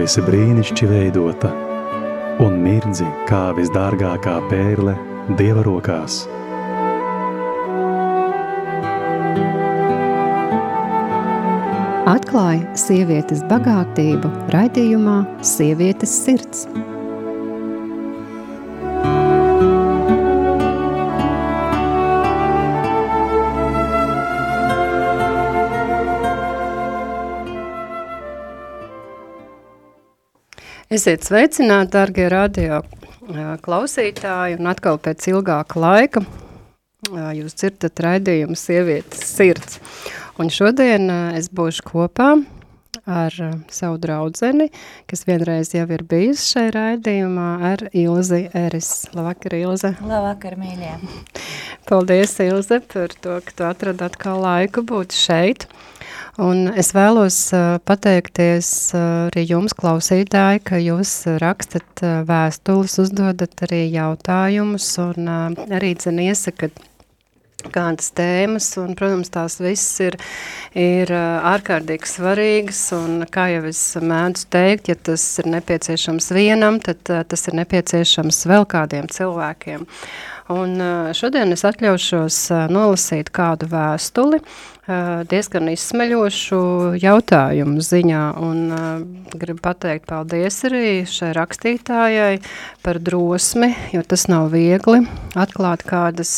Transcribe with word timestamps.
esi 0.00 0.22
brīnišķi 0.24 0.86
veidota 0.88 1.50
un 2.40 2.56
mirdzi 2.64 3.06
kā 3.28 3.50
visdārgākā 3.56 4.36
pērle 4.48 4.96
Dieva 5.36 5.62
rokās. 5.66 6.22
Atklāja 12.10 12.64
sievietes 12.80 13.44
bagātību 13.50 14.32
raidījumā 14.54 15.18
Sievietes 15.46 16.16
sirds. 16.24 16.64
Esiet 30.90 31.22
sveicināti, 31.22 31.92
darbie 31.94 32.24
radio 32.26 32.80
klausītāji, 33.62 34.56
un 34.58 34.66
atkal 34.72 34.96
pēc 34.98 35.28
ilgāka 35.30 35.78
laika 35.78 36.24
jūs 37.06 37.54
dzirdat 37.60 38.02
raidījumu 38.02 38.58
Sievietes 38.58 39.22
sirds. 39.22 39.78
Un 40.42 40.50
šodien 40.50 41.06
es 41.38 41.46
būšu 41.54 41.86
kopā 41.92 42.32
ar 43.06 43.38
savu 43.70 44.00
draudzeni, 44.02 44.66
kas 45.06 45.22
vienreiz 45.30 45.70
jau 45.76 45.86
ir 45.94 46.02
bijusi 46.10 46.56
šai 46.56 46.66
raidījumā, 46.74 47.48
ar 47.70 47.86
Ilzi 47.94 48.48
Eris. 48.50 48.90
Labvakar, 49.14 49.54
Ilze! 49.62 49.94
Labvakar, 50.02 50.58
mīļie! 50.58 50.96
Paldies, 51.90 52.36
Ilze, 52.38 52.76
par 52.86 53.10
to, 53.18 53.40
ka 53.42 53.54
tu 53.56 53.64
atradi 53.66 54.04
atkal 54.06 54.44
laiku 54.44 54.84
būt 54.86 55.10
šeit. 55.10 55.64
Un 56.38 56.68
es 56.78 56.92
vēlos 56.94 57.38
pateikties 57.82 58.68
arī 58.94 59.42
jums, 59.48 59.74
klausītāji, 59.74 60.62
ka 60.70 60.78
jūs 60.78 61.14
rakstat 61.42 62.04
vēstules, 62.30 62.94
uzdodat 63.02 63.66
arī 63.66 63.82
jautājumus 63.90 64.86
un 65.02 65.32
arī 65.66 65.96
dzen 65.98 66.22
iesakat 66.28 66.78
kādas 67.74 68.14
tēmas, 68.16 68.70
un, 68.80 68.94
protams, 68.96 69.28
tās 69.34 69.58
viss 69.60 69.98
ir, 70.00 70.16
ir 70.78 71.10
ārkārtīgi 71.12 72.08
svarīgas, 72.08 72.86
un, 72.96 73.24
kā 73.34 73.50
jau 73.56 73.66
es 73.68 73.82
mēdzu 73.98 74.46
teikt, 74.54 74.94
ja 74.94 74.96
tas 75.10 75.26
ir 75.42 75.50
nepieciešams 75.58 76.30
vienam, 76.38 76.78
tad 76.80 77.02
tas 77.04 77.48
ir 77.50 77.58
nepieciešams 77.60 78.44
vēl 78.48 78.68
kādiem 78.70 79.10
cilvēkiem. 79.12 79.88
Un 80.50 80.80
šodien 81.14 81.54
es 81.54 81.62
atļaušos 81.68 82.36
nolasīt 82.74 83.28
kādu 83.30 83.68
vēstuli, 83.70 84.40
diezgan 85.30 85.70
izsmeļošu 85.70 86.58
jautājumu 86.98 87.84
ziņā, 87.86 88.22
un 88.42 88.64
gribu 89.30 89.62
pateikt 89.62 90.08
paldies 90.10 90.58
arī 90.66 91.04
šai 91.06 91.30
rakstītājai 91.38 92.40
par 92.82 92.98
drosmi, 92.98 93.70
jo 93.94 94.02
tas 94.02 94.26
nav 94.32 94.50
viegli 94.56 95.04
atklāt 95.38 95.86
kādas, 95.86 96.34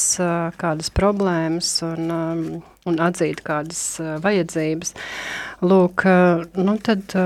kādas 0.60 0.92
problēmas 0.92 1.72
un, 1.88 2.12
un 2.84 3.02
atzīt 3.08 3.40
kādas 3.46 3.96
vajadzības. 4.20 4.92
Lūk, 5.64 6.04
nu 6.60 6.76
tad 6.84 7.16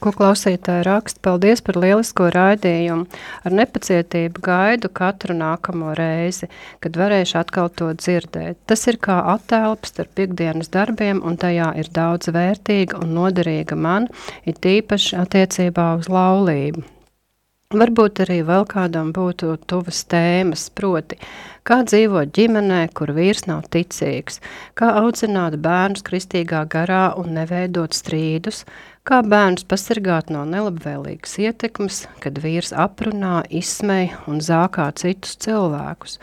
Ko 0.00 0.10
klausītāji 0.16 0.86
raksta, 0.86 1.20
paldies 1.26 1.60
par 1.64 1.76
lielisko 1.82 2.30
raidījumu. 2.32 3.04
Ar 3.44 3.56
nepacietību 3.58 4.40
gaidu 4.44 4.88
katru 4.88 5.36
nākamo 5.36 5.92
reizi, 5.98 6.48
kad 6.80 6.96
varēšu 6.96 7.36
atkal 7.42 7.68
to 7.76 7.90
dzirdēt. 7.98 8.62
Tas 8.70 8.86
ir 8.88 8.96
kā 9.02 9.18
attēlps 9.34 9.92
starp 9.92 10.24
ikdienas 10.24 10.72
darbiem, 10.72 11.20
un 11.20 11.36
tajā 11.36 11.74
ir 11.82 11.92
daudz 11.92 12.32
vērtīga 12.32 13.02
un 13.04 13.12
noderīga 13.18 13.76
man, 13.76 14.08
ir 14.48 14.56
tīpaši 14.64 15.20
attiecībā 15.26 15.92
uz 16.00 16.08
laulību. 16.12 16.86
Varbūt 17.72 18.20
arī 18.26 18.42
vēl 18.44 18.66
kādam 18.68 19.14
būtu 19.16 19.54
tuvas 19.64 20.02
tēmas, 20.04 20.66
proti, 20.76 21.16
kā 21.64 21.78
dzīvot 21.88 22.28
ģimenē, 22.36 22.82
kur 22.92 23.14
vīrs 23.16 23.46
nav 23.48 23.62
ticīgs, 23.72 24.42
kā 24.76 24.90
audzināt 25.00 25.56
bērnus 25.64 26.04
kristīgā 26.04 26.66
garā 26.68 27.14
un 27.16 27.32
neveidot 27.38 27.96
strīdus, 27.96 28.66
Kā 29.02 29.16
bērns 29.26 29.64
pasargāt 29.66 30.28
no 30.30 30.44
nelabvēlīgas 30.46 31.32
ietekmes, 31.42 31.96
kad 32.22 32.36
vīrs 32.38 32.68
aprunā, 32.70 33.40
izsmej 33.50 34.12
un 34.30 34.38
zākā 34.38 34.84
citus 35.00 35.34
cilvēkus? 35.42 36.20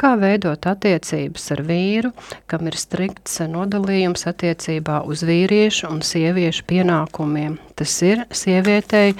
Kā 0.00 0.14
veidot 0.16 0.64
attiecības 0.64 1.50
ar 1.52 1.60
vīru, 1.68 2.10
kam 2.48 2.70
ir 2.70 2.76
strikts 2.80 3.34
nodalījums 3.44 4.24
attiecībā 4.30 5.02
uz 5.04 5.20
vīriešu 5.28 5.90
un 5.90 6.00
sieviešu 6.00 6.64
pienākumiem? 6.70 7.58
Tas 7.76 7.98
ir 8.08 8.22
sievietei 8.32 9.12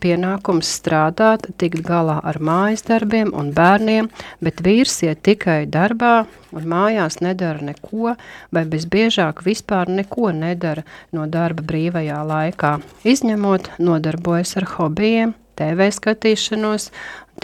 pienākums 0.00 0.72
strādāt, 0.78 1.50
tikt 1.60 1.84
galā 1.84 2.16
ar 2.24 2.40
mājas 2.40 2.86
darbiem 2.88 3.34
un 3.36 3.52
bērniem, 3.52 4.08
bet 4.40 4.64
vīrs 4.64 5.02
iet 5.04 5.20
tikai 5.28 5.66
darbā 5.68 6.24
un 6.56 6.64
mājās 6.72 7.20
nedara 7.20 7.68
neko, 7.68 8.16
vai 8.56 8.64
visbiežāk 8.72 9.44
vispār 9.44 9.92
neko 10.00 10.32
nedara 10.32 10.88
no 11.12 11.28
darba 11.28 11.60
brīvajā 11.60 12.24
laikā, 12.24 12.78
izņemot 13.04 13.74
nodarbojas 13.76 14.56
ar 14.62 14.72
hobijiem, 14.78 15.36
TV 15.60 15.92
skatīšanos, 15.92 16.88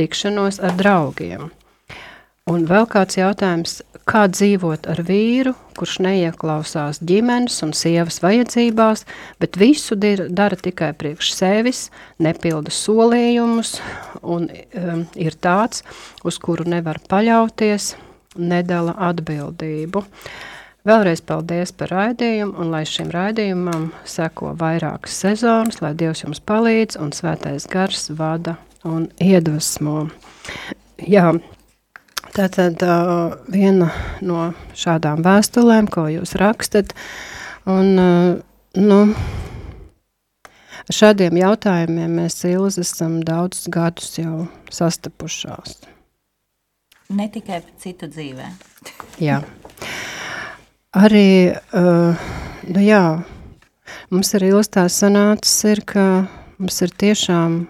tikšanos 0.00 0.64
ar 0.64 0.80
draugiem. 0.80 1.52
Un 2.50 2.64
vēl 2.66 2.88
kāds 2.90 3.14
jautājums, 3.14 3.76
kā 4.02 4.24
dzīvot 4.26 4.88
ar 4.90 4.98
vīru, 5.06 5.52
kurš 5.78 6.00
neieklausās 6.02 6.98
ģimenes 7.06 7.60
un 7.62 7.70
sievas 7.70 8.18
vajadzībās, 8.24 9.04
bet 9.38 9.58
visu 9.60 9.94
dir, 9.94 10.24
dara 10.26 10.58
tikai 10.58 10.88
priekš 10.98 11.28
sevis, 11.36 11.84
nepilda 12.18 12.74
solījumus 12.74 13.76
un 14.26 14.48
um, 14.50 15.04
ir 15.14 15.38
tāds, 15.38 15.84
uz 16.26 16.40
kuru 16.42 16.66
nevar 16.66 16.98
paļauties, 17.06 17.92
nedala 18.34 18.96
atbildību. 19.12 20.02
Vēlreiz 20.82 21.22
paldies 21.22 21.70
par 21.78 21.94
raidījumu, 21.94 22.58
un 22.58 22.74
lai 22.74 22.82
šim 22.90 23.14
raidījumam 23.14 23.92
seko 24.02 24.56
vairākas 24.58 25.22
sezonas, 25.28 25.78
lai 25.78 25.94
Dievs 25.94 26.26
jums 26.26 26.42
palīdz 26.42 26.98
un 26.98 27.14
svētais 27.14 27.70
gars 27.70 28.10
vada 28.18 28.58
un 28.82 29.06
iedvesmo. 29.22 30.08
Jā, 31.06 31.28
Tātad 32.32 32.80
uh, 32.80 33.34
viena 33.52 33.90
no 34.24 34.52
šādām 34.78 35.20
vēstulēm, 35.24 35.88
ko 35.92 36.06
jūs 36.08 36.32
rakstat, 36.40 36.94
un 37.68 37.90
uh, 38.00 38.38
nu, 38.80 39.00
šādiem 40.88 41.36
jautājumiem 41.36 42.14
mēs 42.22 42.38
Ilzi 42.48 42.80
esam 42.86 43.18
daudzus 43.26 43.68
gadus 43.72 44.16
jau 44.16 44.46
sastapušās. 44.72 45.76
Ne 47.12 47.28
tikai 47.28 47.60
citu 47.82 48.08
dzīvē. 48.08 48.48
jā. 49.20 49.42
Arī, 50.96 51.52
uh, 51.76 52.24
nu 52.72 52.80
jā, 52.80 53.04
mums 54.08 54.32
arī 54.36 54.54
ilgstā 54.54 54.86
sanācis 54.88 55.60
ir, 55.68 55.84
ka 55.84 56.06
mums 56.56 56.80
ir 56.80 56.96
tiešām 56.96 57.66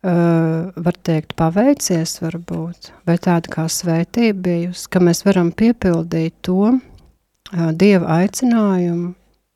Uh, 0.00 0.70
var 0.80 0.96
teikt, 1.04 1.34
paveicies, 1.36 2.14
varbūt, 2.22 2.86
vai 3.04 3.18
tāda 3.20 3.50
kā 3.52 3.66
svētība 3.68 4.38
bijusi, 4.46 4.86
ka 4.88 5.02
mēs 5.04 5.20
varam 5.26 5.50
piepildīt 5.52 6.38
to 6.40 6.70
uh, 6.70 7.66
Dieva 7.76 8.22
aicinājumu, 8.22 9.10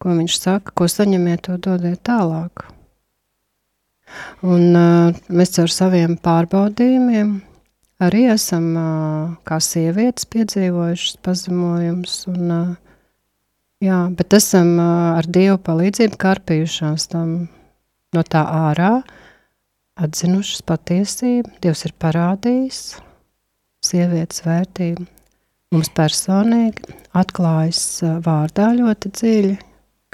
ko 0.05 0.19
viņš 0.19 0.37
saka, 0.37 0.75
ko 0.77 0.84
saņemiet, 0.93 1.47
to 1.47 1.56
dodiet 1.65 2.03
tālāk. 2.05 2.66
Un 4.44 4.77
uh, 4.77 5.16
mēs 5.32 5.56
ar 5.65 5.72
saviem 5.72 6.19
pārbaudījumiem 6.21 7.32
arī 8.05 8.26
esam 8.37 8.69
kā 9.49 9.62
sievietes 9.65 10.28
piedzīvojušas 10.28 11.22
pazemojumus, 11.25 12.20
un, 12.29 12.55
jā, 13.81 14.05
bet 14.12 14.37
esam 14.37 14.76
ar 14.85 15.25
Dievu 15.25 15.56
palīdzību 15.73 16.20
karpījušās 16.20 17.14
tam 17.17 17.37
no 18.12 18.29
tā 18.29 18.44
ārā, 18.44 18.99
uh, 19.00 19.20
atzinušas 20.00 20.62
patiesību, 20.67 21.52
Dievs 21.62 21.85
ir 21.87 21.94
parādījis 22.02 22.81
sievietes 23.85 24.43
vērtību. 24.46 25.06
Mums 25.75 25.91
personīgi 25.94 26.94
atklājas 27.19 28.02
vārdā 28.25 28.70
ļoti 28.79 29.11
dziļi, 29.19 29.55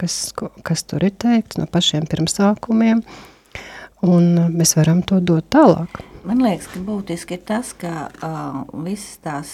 kas, 0.00 0.16
kas 0.64 0.84
tur 0.88 1.04
ir 1.04 1.14
teikts 1.20 1.60
no 1.60 1.66
pašiem 1.70 2.06
pirmsākumiem, 2.08 3.02
un 4.08 4.30
mēs 4.56 4.76
varam 4.78 5.04
to 5.04 5.20
dot 5.20 5.50
tālāk. 5.52 6.00
Man 6.24 6.42
liekas, 6.44 6.68
ka 6.72 6.80
būtiski 6.84 7.36
ir 7.36 7.44
tas, 7.48 7.72
ka 7.76 8.08
uh, 8.08 8.62
visas 8.84 9.20
tās 9.24 9.52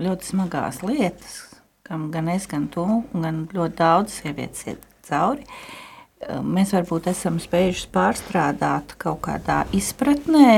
ļoti 0.00 0.30
smagās 0.32 0.82
lietas, 0.84 1.40
kam 1.84 2.08
gan 2.12 2.28
es, 2.32 2.48
gan 2.48 2.68
tu, 2.72 2.84
gan 3.12 3.44
ļoti 3.52 3.76
daudz 3.80 4.20
sievietes 4.20 4.64
iet 4.68 4.86
cauri, 5.08 5.44
uh, 5.44 5.85
mēs 6.42 6.74
varbūt 6.76 7.10
esam 7.12 7.40
spējuši 7.42 7.88
pārstrādāt 7.94 8.96
kaut 9.02 9.22
kādā 9.28 9.64
izpratnē, 9.76 10.52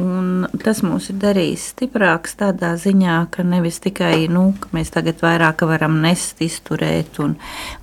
Un 0.00 0.46
tas 0.64 0.78
mūs 0.80 1.10
ir 1.12 1.18
darījis 1.20 1.66
stiprāks 1.74 2.32
tādā 2.40 2.70
ziņā, 2.80 3.16
ka 3.34 3.44
nevis 3.44 3.76
tikai 3.84 4.24
nu, 4.32 4.46
ka 4.56 4.70
mēs 4.72 4.88
tagad 4.94 5.20
vairāk 5.20 5.66
varam 5.68 5.98
nest, 6.00 6.40
izturēt, 6.40 7.20
un, 7.20 7.34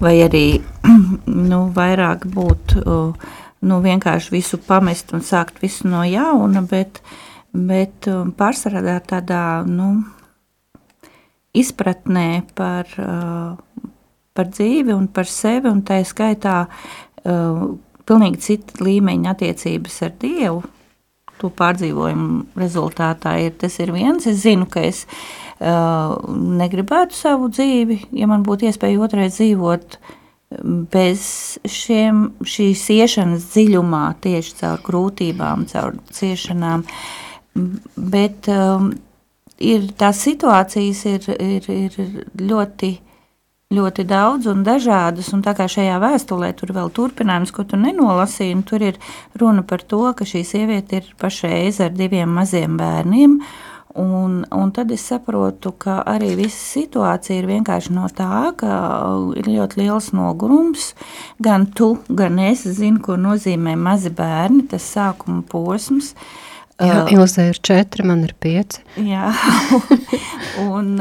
vai 0.02 0.16
arī 0.26 0.58
nu, 1.52 1.60
vairāk 1.76 2.26
būt 2.34 2.80
nu, 2.82 3.80
vienkārši 3.86 4.34
visu 4.34 4.58
pamest 4.66 5.14
un 5.14 5.22
sākt 5.22 5.62
visu 5.62 5.86
no 5.92 6.02
jauna, 6.08 6.66
bet, 6.66 7.04
bet 7.54 8.10
pārsvarā 8.40 8.98
tādā 9.06 9.44
nu, 9.70 9.92
izpratnē 11.54 12.42
par, 12.58 12.90
par 14.40 14.50
dzīvi 14.56 14.96
un 14.96 15.06
par 15.12 15.30
sevi, 15.30 15.68
un 15.70 15.84
tā 15.86 16.00
skaitā 16.08 16.64
pilnīgi 18.10 18.44
cita 18.48 18.84
līmeņa 18.84 19.36
attiecības 19.36 20.04
ar 20.08 20.20
Dievu 20.24 20.62
to 21.40 21.50
pārdzīvojumu 21.56 22.60
rezultātā 22.60 23.36
ir 23.46 23.56
tas 23.60 23.80
ir 23.80 23.94
viens. 23.96 24.28
Es 24.30 24.44
zinu, 24.44 24.68
ka 24.70 24.84
es 24.88 25.06
uh, 25.08 26.16
negribētu 26.60 27.16
savu 27.16 27.50
dzīvi, 27.54 28.02
ja 28.20 28.30
man 28.30 28.44
būtu 28.48 28.70
iespēja 28.70 29.02
otrais 29.06 29.38
dzīvot 29.40 30.00
bez 30.90 31.24
šiem, 31.70 32.24
šīs 32.42 32.88
iešanas 32.96 33.52
dziļumā, 33.54 34.06
tieši 34.24 34.56
caur 34.64 34.80
grūtībām, 34.86 35.68
caur 35.70 36.00
ciešanām. 36.16 36.86
Bet 37.96 38.50
um, 38.50 38.90
ir, 39.62 39.92
tās 40.00 40.24
situācijas 40.26 41.04
ir, 41.12 41.30
ir, 41.38 41.70
ir 41.70 42.26
ļoti 42.50 42.96
ļoti 43.69 44.01
daudz 44.10 44.48
un 44.50 44.63
dažādas, 44.66 45.27
un 45.36 45.44
tā 45.45 45.51
kā 45.54 45.68
šajā 45.69 46.00
vēstulē 46.01 46.48
tur 46.57 46.71
vēl 46.74 46.88
turpinājums, 46.89 47.51
ko 47.54 47.68
tu 47.69 47.77
nenolasīji, 47.77 48.56
tur 48.66 48.81
ir 48.81 48.95
runa 49.38 49.62
par 49.62 49.83
to, 49.86 50.00
ka 50.18 50.25
šī 50.25 50.42
sieviete 50.42 50.98
ir 50.98 51.12
pašreiz 51.21 51.77
ar 51.86 51.94
diviem 51.94 52.33
maziem 52.33 52.80
bērniem, 52.81 53.38
Un, 54.00 54.44
un 54.54 54.69
tad 54.69 54.92
es 54.94 55.01
saprotu, 55.10 55.71
ka 55.81 55.95
arī 56.07 56.36
visa 56.38 56.60
situācija 56.62 57.39
ir 57.39 57.48
vienkārši 57.50 57.94
no 57.95 58.06
tā, 58.13 58.51
ka 58.56 58.75
ir 59.42 59.50
ļoti 59.50 59.80
liels 59.81 60.12
nogurums. 60.13 60.92
Gan 61.42 61.66
tu, 61.74 61.95
gan 62.07 62.38
es 62.38 62.68
zinu, 62.77 63.01
ko 63.01 63.18
nozīmē 63.18 63.74
mazi 63.75 64.13
bērni, 64.13 64.68
tas 64.69 64.86
sākuma 64.94 65.42
posms. 65.50 66.13
Jā, 66.77 67.01
Ilze 67.12 67.50
ir 67.50 67.57
četri, 67.66 68.06
man 68.07 68.21
ir 68.30 68.38
pieci. 68.39 68.86
Jā, 69.10 69.33
un, 70.77 70.94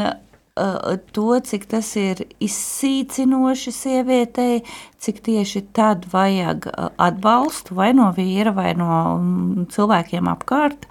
to, 1.13 1.29
cik 1.45 1.69
tas 1.71 1.91
ir 2.01 2.25
izsīcinoši 2.43 3.73
sievietei, 3.75 4.63
cik 4.99 5.23
tieši 5.27 5.65
tad 5.77 6.09
vajag 6.13 6.69
atbalstu 6.99 7.79
vai 7.79 7.93
no 7.97 8.11
vīra, 8.17 8.55
vai 8.57 8.75
no 8.79 8.91
mm, 9.19 9.69
cilvēkiem 9.75 10.31
apkārt. 10.35 10.89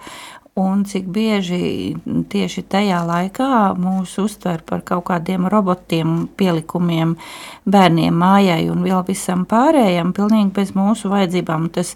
Un 0.58 0.80
cik 0.88 1.04
bieži 1.14 1.94
tieši 2.32 2.64
tajā 2.66 3.04
laikā 3.06 3.76
mūs 3.78 4.16
uztver 4.18 4.64
par 4.66 4.80
kaut 4.82 5.04
kādiem 5.06 5.46
robotiem, 5.46 6.24
pielikumiem, 6.34 7.14
bērniem 7.62 8.18
mājai 8.18 8.64
un 8.72 8.82
vēl 8.82 9.04
visam 9.06 9.44
pārējam, 9.46 10.10
pilnīgi 10.16 10.50
bez 10.56 10.74
mūsu 10.74 11.12
vajadzībām. 11.12 11.68
Tas 11.76 11.94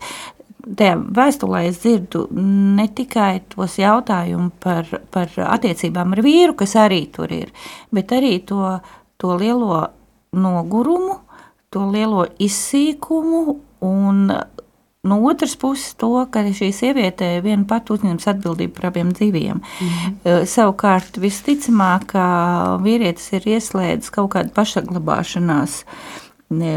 tajā 0.63 0.97
vēstulē 1.17 1.65
es 1.69 1.81
dzirdu 1.83 2.27
ne 2.35 2.87
tikai 2.95 3.43
tos 3.53 3.79
jautājumus 3.81 4.55
par, 4.63 4.89
par 5.15 5.33
attiecībām 5.49 6.15
ar 6.17 6.23
vīru, 6.25 6.57
kas 6.59 6.77
arī 6.81 7.05
tur 7.13 7.33
ir, 7.35 7.53
bet 7.95 8.15
arī 8.15 8.39
to, 8.47 8.79
to 9.21 9.37
lielo 9.41 9.85
nogurumu, 10.33 11.21
to 11.73 11.87
lielo 11.91 12.27
izsīkumu 12.41 13.45
un 13.83 14.27
no 15.03 15.19
otras 15.27 15.57
puses 15.59 15.97
to, 15.99 16.13
ka 16.31 16.45
šī 16.47 16.69
sieviete 16.75 17.33
viena 17.43 17.67
pati 17.69 17.97
uzņems 17.97 18.29
atbildību 18.31 18.77
par 18.77 18.93
abiem 18.93 19.11
dzīviem. 19.17 19.59
Mm. 19.59 20.45
Savukārt 20.47 21.19
visticamāk, 21.19 22.13
ka 22.15 22.27
vīrietis 22.85 23.33
ir 23.35 23.49
ieslēdzis 23.57 24.15
kaut 24.15 24.31
kādu 24.37 24.55
pašaglabāšanās 24.55 25.81
uh, 25.83 26.22
ne, 26.53 26.73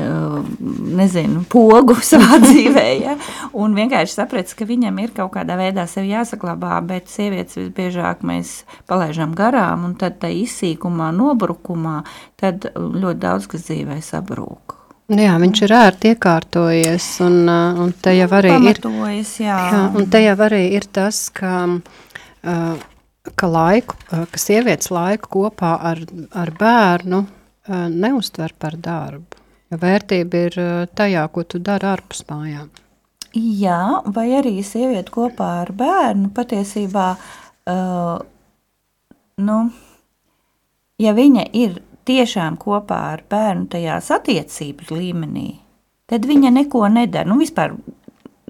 nezinu, 0.99 1.43
pogu 1.51 1.97
savā 2.11 2.39
dzīvē. 2.45 2.85
Ja? 3.01 3.17
Un 3.57 3.75
vienkārši 3.77 4.17
sapratu, 4.19 4.55
ka 4.59 4.69
viņam 4.69 5.01
ir 5.03 5.13
kaut 5.15 5.33
kādā 5.35 5.57
veidā 5.59 5.87
sevi 5.89 6.13
jāsaglabā, 6.13 6.77
bet 6.87 7.11
sievietes 7.11 7.59
visbiežāk 7.59 8.23
mēs 8.27 8.63
palaižam 8.89 9.35
garām, 9.37 9.89
un 9.89 9.97
tad 9.99 10.19
tā 10.23 10.31
izsīkumā, 10.33 11.11
nobrukumā, 11.15 12.01
tad 12.39 12.69
ļoti 12.75 13.21
daudz 13.21 13.51
kas 13.51 13.67
dzīvē 13.69 13.99
sabrūk. 14.05 14.75
Jā, 15.05 15.35
viņš 15.37 15.59
ir 15.67 15.71
ērti 15.77 16.11
iekārtojies, 16.15 17.07
un, 17.21 17.43
un 17.45 17.91
te 18.01 18.15
jau 18.15 18.25
arī 18.39 18.55
ir, 18.71 18.79
jā. 18.81 19.53
Jā, 19.53 19.81
un 19.93 20.07
te 20.09 20.23
jau 20.23 20.33
arī 20.47 20.63
ir 20.73 20.87
tas, 20.89 21.27
ka, 21.29 21.67
ka 23.29 23.49
laiku, 23.53 23.99
ka 24.09 24.41
sievietes 24.41 24.89
laiku 24.89 25.29
kopā 25.37 25.75
ar, 25.91 26.01
ar 26.33 26.53
bērnu 26.57 27.21
neuztver 27.93 28.57
par 28.57 28.79
darbu. 28.81 29.44
Vērtība 29.81 30.43
ir 30.47 30.59
eh, 30.61 30.73
tajā, 30.95 31.25
ko 31.33 31.43
tu 31.43 31.61
dari 31.63 31.87
ārpus 31.89 32.25
mājām. 32.29 32.69
Jā, 33.35 34.01
vai 34.15 34.29
arī 34.37 34.61
sieviete 34.63 35.11
kopā 35.11 35.49
ar 35.65 35.73
bērnu 35.75 36.29
patiesībā, 36.31 37.07
uh, 37.67 38.13
nu, 39.43 39.57
ja 41.03 41.11
viņa 41.17 41.43
ir 41.51 41.81
tiešām 42.07 42.55
kopā 42.61 43.01
ar 43.17 43.25
bērnu 43.27 43.67
tajās 43.73 44.07
attiecības 44.15 44.93
līmenī, 44.95 45.49
tad 46.07 46.29
viņa 46.31 46.53
neko 46.61 46.85
nedara. 46.95 47.27
Nu, 47.27 47.35
vispār 47.41 47.75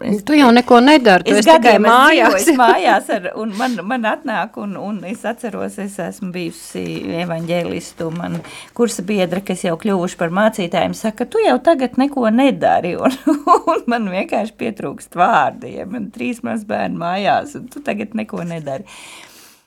Es, 0.03 0.23
tu 0.27 0.35
jau 0.35 0.49
neko 0.51 0.81
nedari, 0.83 1.23
tu 1.23 1.37
esi 1.39 1.47
tikai 1.47 1.77
mājās. 1.79 2.49
mājās 2.59 3.07
ar, 3.15 3.29
un 3.39 3.53
man, 3.55 3.77
man 3.87 4.03
atnāk, 4.09 4.57
un, 4.59 4.73
un 4.75 4.97
es 5.07 5.21
atceros, 5.23 5.77
es 5.79 5.95
esmu 6.03 6.33
bijusi 6.33 6.83
evaņģēlistu, 7.21 8.09
man 8.17 8.41
kursa 8.75 9.05
biedra, 9.07 9.39
kas 9.45 9.63
jau 9.63 9.77
kļuvuši 9.79 10.19
par 10.19 10.35
mācītājiem, 10.35 10.97
saka, 10.99 11.29
tu 11.31 11.39
jau 11.39 11.55
tagad 11.63 11.95
neko 12.01 12.27
nedari, 12.35 12.97
un, 12.99 13.15
un 13.71 13.85
man 13.91 14.09
vienkārši 14.11 14.57
pietrūkst 14.59 15.15
vārdiem, 15.15 15.87
man 15.95 16.11
trīs 16.11 16.43
mazbērni 16.43 16.99
mājās, 16.99 17.55
un 17.61 17.71
tu 17.71 17.83
tagad 17.85 18.19
neko 18.19 18.43
nedari. 18.51 18.83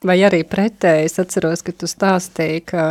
Vai 0.07 0.21
arī 0.23 0.45
pretēji, 0.47 1.09
es 1.09 1.19
atceros, 1.19 1.65
ka 1.67 1.73
tu 1.75 1.89
stāstīji, 1.91 2.61
ka 2.71 2.83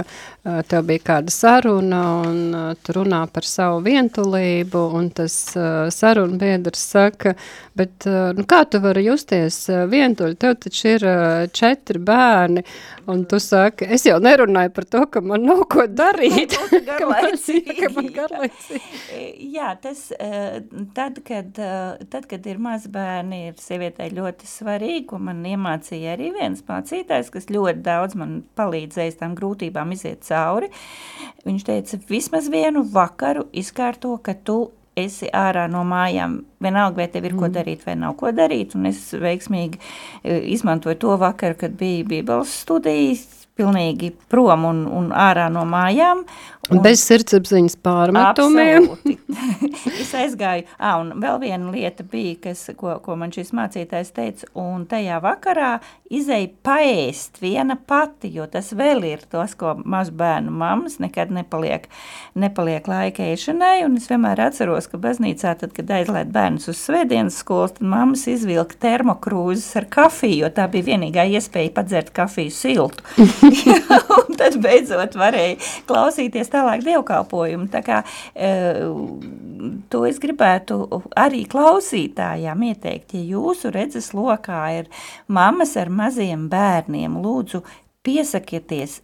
tev 0.67 0.85
bija 0.87 1.03
kāda 1.11 1.33
saruna 1.33 2.01
un 2.23 2.37
uh, 2.55 2.67
tu 2.83 2.95
runā 2.95 3.23
par 3.33 3.45
savu 3.47 3.81
vientulību 3.85 4.83
un 4.97 5.09
tas 5.15 5.35
uh, 5.57 5.87
saruna 5.93 6.39
biedrs 6.39 6.83
saka, 6.93 7.33
bet 7.77 8.07
nu, 8.07 8.41
kā 8.49 8.63
tu 8.65 8.79
vari 8.81 9.03
justies 9.05 9.67
vientuļi, 9.91 10.37
tev 10.41 10.55
taču 10.63 10.87
ir 10.95 11.03
četri 11.53 11.99
bērni 12.01 12.63
un 13.11 13.21
tu 13.29 13.37
saki, 13.43 13.85
es 13.93 14.07
jau 14.07 14.15
nerunāju 14.23 14.71
par 14.73 14.87
to, 14.89 15.03
ka 15.13 15.21
man 15.21 15.45
nav 15.45 15.61
ko 15.69 15.85
darīt. 15.85 16.55
ka 16.87 17.05
man, 17.09 17.37
ka 17.81 17.91
man 17.93 18.09
garlaicīgi. 18.15 18.81
Jā, 19.57 19.75
tas 19.83 20.07
tad, 20.97 21.21
kad, 21.27 21.61
tad, 22.09 22.27
kad 22.31 22.49
ir 22.49 22.61
maz 22.63 22.87
bērni, 22.91 23.43
ir 23.51 23.61
sievietei 23.61 24.09
ļoti 24.15 24.49
svarīgi, 24.49 25.05
ko 25.11 25.21
man 25.29 25.45
iemācīja 25.47 26.17
arī 26.17 26.31
viens 26.35 26.65
mācītājs, 26.67 27.29
kas 27.33 27.51
ļoti 27.53 27.85
daudz 27.85 28.17
man 28.17 28.39
palīdzējis 28.57 29.21
tam 29.21 29.37
grūtībām 29.37 29.93
iziet 29.93 30.25
cauri. 30.25 30.36
Viņš 31.47 31.63
teica, 31.67 31.99
vismaz 32.09 32.49
vienu 32.51 32.83
vakaru 32.91 33.47
izkārto, 33.55 34.17
ka 34.23 34.35
tu 34.35 34.59
esi 34.97 35.29
ārā 35.33 35.67
no 35.71 35.83
mājām, 35.87 36.39
vienalga, 36.63 37.03
vai 37.03 37.07
tev 37.13 37.27
ir 37.27 37.35
mm. 37.35 37.41
ko 37.41 37.49
darīt 37.53 37.85
vai 37.85 37.95
nav 38.01 38.15
ko 38.19 38.31
darīt, 38.35 38.73
un 38.77 38.89
es 38.89 39.01
veiksmīgi 39.13 39.77
e, 39.77 40.39
izmantoju 40.55 40.97
to 41.03 41.17
vakaru, 41.21 41.57
kad 41.61 41.75
bija 41.77 42.05
bībeles 42.09 42.55
studijas, 42.63 43.25
pilnīgi 43.57 44.11
prom 44.29 44.67
un, 44.69 44.83
un 44.99 45.09
ārā 45.17 45.47
no 45.53 45.63
mājām, 45.69 46.23
Un, 46.67 46.81
Bez 46.83 47.01
sirdsapziņas 47.07 47.77
pārmetumiem. 47.83 48.89
es 50.01 50.11
aizgāju, 50.17 50.65
ah, 50.75 50.97
un 50.99 51.13
vēl 51.21 51.39
viena 51.45 51.71
lieta 51.71 52.03
bija, 52.07 52.35
kas, 52.47 52.65
ko, 52.79 52.97
ko 53.03 53.15
man 53.19 53.31
šis 53.35 53.53
mācītājs 53.55 54.11
teica, 54.15 54.49
un 54.59 54.83
tajā 54.89 55.21
vakarā 55.23 55.77
izēja 56.11 56.49
paēst 56.67 57.39
viena 57.43 57.77
pati, 57.79 58.31
jo 58.35 58.47
tas 58.51 58.73
vēl 58.75 59.05
ir 59.07 59.23
tos, 59.31 59.55
ko 59.59 59.77
maz 59.87 60.11
bērnu 60.11 60.51
mammas 60.51 60.97
nekad 61.03 61.31
nepaliek, 61.35 61.87
nepaliek 62.35 62.87
laika 62.87 63.29
ēšanai, 63.31 63.85
un 63.87 63.95
es 63.99 64.09
vienmēr 64.11 64.43
atceros, 64.47 64.89
ka 64.91 64.99
baznīcā, 65.03 65.55
tad, 65.61 65.71
kad 65.77 65.95
aizlaid 65.99 66.31
bērnus 66.35 66.67
uz 66.71 66.81
svētdienas 66.83 67.39
skolas, 67.43 67.77
tad 67.77 67.87
mammas 67.87 68.27
izvilka 68.31 68.79
termokrūzes 68.83 69.69
ar 69.79 69.87
kafiju, 69.91 70.43
jo 70.43 70.51
tā 70.59 70.67
bija 70.71 70.89
vienīgā 70.91 71.27
iespēja 71.37 71.71
padzert 71.79 72.11
kafiju 72.15 72.51
siltu. 72.55 73.07
un 74.19 74.37
tad 74.39 74.57
beidzot 74.63 75.15
varēja 75.19 75.57
klausīties 75.87 76.51
tālāk 76.57 76.83
dievkalpojumu. 76.87 77.69
Tā 77.73 77.83
kā 77.85 78.03
uh, 78.03 78.93
to 79.93 80.03
es 80.09 80.21
gribētu 80.21 80.81
arī 81.17 81.45
klausītājām 81.49 82.67
ieteikt, 82.71 83.17
ja 83.17 83.25
jūsu 83.37 83.71
redzes 83.73 84.13
lokā 84.17 84.61
ir 84.81 84.89
mammas 85.31 85.77
ar 85.79 85.93
maziem 85.93 86.47
bērniem, 86.51 87.19
lūdzu 87.23 87.63
piesakieties 88.07 89.01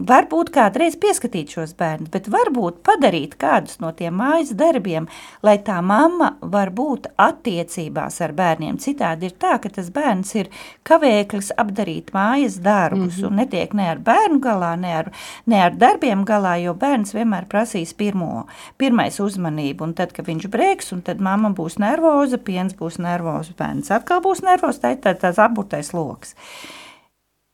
Varbūt 0.00 0.48
kādreiz 0.54 0.94
pieskatīt 0.96 1.50
šos 1.52 1.74
bērnus, 1.76 2.08
bet 2.14 2.30
varbūt 2.32 2.78
padarīt 2.86 3.34
kādus 3.36 3.76
no 3.82 3.90
tiem 3.92 4.16
mājas 4.16 4.54
darbiem, 4.56 5.04
lai 5.44 5.58
tā 5.60 5.76
mamma 5.84 6.30
var 6.40 6.72
būt 6.72 7.10
attiecībās 7.20 8.16
ar 8.24 8.32
bērniem. 8.32 8.80
Citādi 8.80 9.28
ir 9.28 9.36
tā, 9.36 9.58
ka 9.60 9.68
tas 9.68 9.92
bērns 9.92 10.32
ir 10.40 10.48
kavēklis 10.88 11.52
apdarīt 11.60 12.10
mājas 12.16 12.56
darbus 12.64 13.18
mm 13.18 13.20
-hmm. 13.20 13.28
un 13.28 13.36
netiek 13.36 13.74
ne 13.74 13.90
ar 13.90 14.00
bērnu 14.00 14.40
galā, 14.40 14.74
ne 14.80 14.96
ar, 14.96 15.12
ne 15.46 15.62
ar 15.62 15.76
darbiem 15.76 16.24
galā, 16.24 16.56
jo 16.64 16.74
bērns 16.74 17.12
vienmēr 17.14 17.44
prasīs 17.46 17.92
pirmo, 17.94 18.46
pirmais 18.78 19.20
uzmanību. 19.20 19.84
Un 19.84 19.94
tad, 19.94 20.12
kad 20.12 20.26
viņš 20.26 20.48
brēks, 20.48 20.92
un 20.92 21.02
tad 21.02 21.20
mamma 21.20 21.50
būs 21.50 21.78
nervoza, 21.78 22.38
piens 22.38 22.74
būs 22.74 22.98
nervozs, 22.98 23.52
bērns 23.58 23.90
atkal 23.90 24.20
būs 24.20 24.42
nervozs, 24.42 24.80
tā 24.80 24.96
ir 24.96 24.96
tā, 25.04 25.14
tās 25.14 25.38
apburtais 25.38 25.92
loks. 25.92 26.34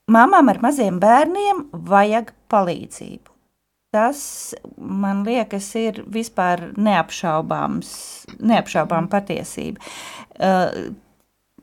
Mamām 0.09 0.49
ar 0.49 0.61
maziem 0.65 1.01
bērniem 1.03 1.67
vajag 1.89 2.33
palīdzību. 2.53 3.35
Tas, 3.93 4.21
man 4.77 5.23
liekas, 5.25 5.69
ir 5.81 6.03
vispār 6.13 6.67
neapšaubāms, 6.77 7.91
neapšaubām 8.37 9.09
patiesība. 9.13 9.81
Uh, 10.37 10.91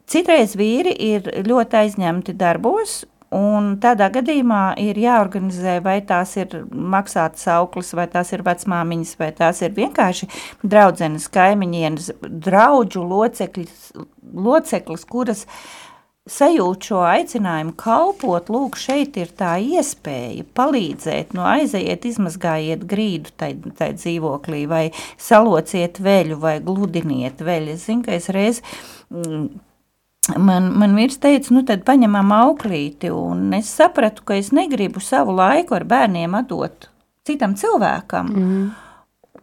citreiz 0.09 0.55
vīri 0.57 0.95
ir 1.13 1.29
ļoti 1.45 1.83
aizņemti 1.83 2.37
darbos, 2.37 3.03
Un 3.35 3.71
tādā 3.81 4.05
gadījumā 4.13 4.77
ir 4.79 4.99
jāorganizē, 5.01 5.79
vai 5.83 5.97
tās 6.07 6.35
ir 6.37 6.53
maksātas 6.71 7.47
auklis, 7.51 7.89
vai 7.97 8.05
tās 8.07 8.29
ir 8.31 8.45
vecmāmiņas, 8.45 9.15
vai 9.19 9.31
tās 9.35 9.59
ir 9.65 9.73
vienkārši 9.75 10.29
draudzenes, 10.63 11.25
kaimiņienes, 11.33 12.11
draudžu 12.45 13.03
locekļas, 13.09 13.89
loceklis, 14.45 15.03
kuras 15.09 15.43
uh, 15.43 15.84
sajūt 16.25 16.87
šo 16.89 17.03
aicinājumu 17.05 17.75
kalpot, 17.77 18.49
lūk, 18.49 18.79
šeit 18.81 19.17
ir 19.21 19.29
tā 19.37 19.55
iespēja 19.61 20.45
palīdzēt, 20.57 21.35
no 21.35 21.43
nu, 21.43 21.45
aizejiet, 21.51 22.07
izmazgājiet 22.09 22.87
grīdu 22.89 23.33
tai 23.37 23.53
dzīvoklī, 23.93 24.63
vai 24.69 24.85
salociet 25.21 26.01
veļu, 26.01 26.39
vai 26.41 26.57
gludiniet 26.65 27.45
veļu. 27.45 27.75
Es 27.77 27.87
zinu, 27.89 28.05
ka 28.07 28.17
es 28.17 28.29
reiz... 28.33 28.63
Mm, 29.13 29.47
Man, 30.41 30.71
man 30.73 30.95
vīrs 30.97 31.19
teica, 31.21 31.51
nu 31.53 31.61
tad 31.69 31.83
paņemam 31.85 32.31
auklīti, 32.33 33.11
un 33.13 33.51
es 33.53 33.67
sapratu, 33.69 34.23
ka 34.25 34.33
es 34.39 34.47
negribu 34.57 34.97
savu 34.97 35.35
laiku 35.37 35.75
ar 35.77 35.85
bērniem 35.85 36.33
atdot 36.39 36.87
citam 37.29 37.53
cilvēkam. 37.53 38.31
Mm. 38.33 38.63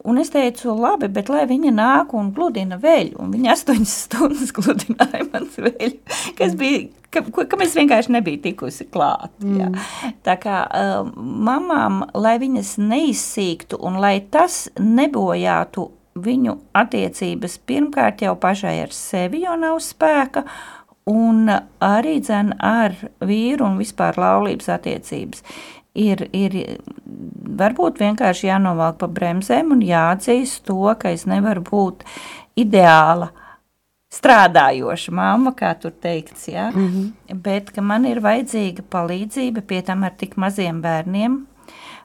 Un 0.09 0.19
es 0.19 0.33
teicu, 0.35 0.73
labi, 0.75 1.07
bet 1.13 1.31
lai 1.31 1.45
viņa 1.51 1.71
nāk 1.77 2.15
un 2.19 2.33
gludina 2.35 2.79
veļu, 2.83 3.21
un 3.23 3.31
viņa 3.35 3.53
astoņas 3.55 3.95
stundas 4.07 4.51
gludināja 4.57 5.29
mans 5.31 5.57
veļu, 5.63 6.19
kas 6.39 6.57
bija, 6.59 6.89
ka, 7.15 7.23
ka 7.23 7.61
mēs 7.61 7.77
vienkārši 7.79 8.17
nebija 8.17 8.43
tikusi 8.49 8.89
klāt. 8.91 9.31
Mm. 9.45 9.61
Jā. 9.61 10.13
Tā 10.27 10.37
kā 10.43 10.61
uh, 10.67 11.11
mamām, 11.17 12.03
lai 12.19 12.37
viņas 12.43 12.77
neizsīktu 12.83 13.79
un 13.83 14.01
lai 14.03 14.17
tas 14.33 14.65
nebojātu 14.81 15.91
viņu 16.23 16.59
attiecības 16.77 17.57
pirmkārt 17.67 18.25
jau 18.25 18.35
pašai 18.41 18.81
ar 18.83 18.91
sevi, 18.93 19.45
jo 19.47 19.55
nav 19.57 19.79
spēka, 19.81 20.45
un 21.09 21.49
arī 21.83 22.19
dzen 22.23 22.53
ar 22.63 22.95
vīru 23.25 23.67
un 23.67 23.79
vispār 23.81 24.19
laulības 24.21 24.69
attiecības 24.77 25.47
ir, 25.95 26.25
ir 26.33 26.57
varbūt 27.59 28.01
vienkārši 28.01 28.49
jānovelk 28.49 28.99
pa 29.03 29.09
bremzēm 29.13 29.75
un 29.77 29.85
jāatzīst 29.85 30.65
to, 30.69 30.81
ka 30.99 31.13
es 31.13 31.27
nevaru 31.29 31.65
būt 31.69 32.05
ideāla 32.59 33.31
strādājoša 34.13 35.13
mamma, 35.17 35.55
kā 35.57 35.73
tur 35.81 35.93
teikts, 35.93 36.49
ja? 36.49 36.71
mm 36.71 36.89
-hmm. 36.89 37.37
bet 37.45 37.71
ka 37.71 37.81
man 37.81 38.05
ir 38.05 38.21
vajadzīga 38.21 38.83
palīdzība 38.91 39.61
pie 39.61 39.83
tam 39.83 40.05
ar 40.05 40.13
tik 40.19 40.37
maziem 40.37 40.83
bērniem, 40.83 41.47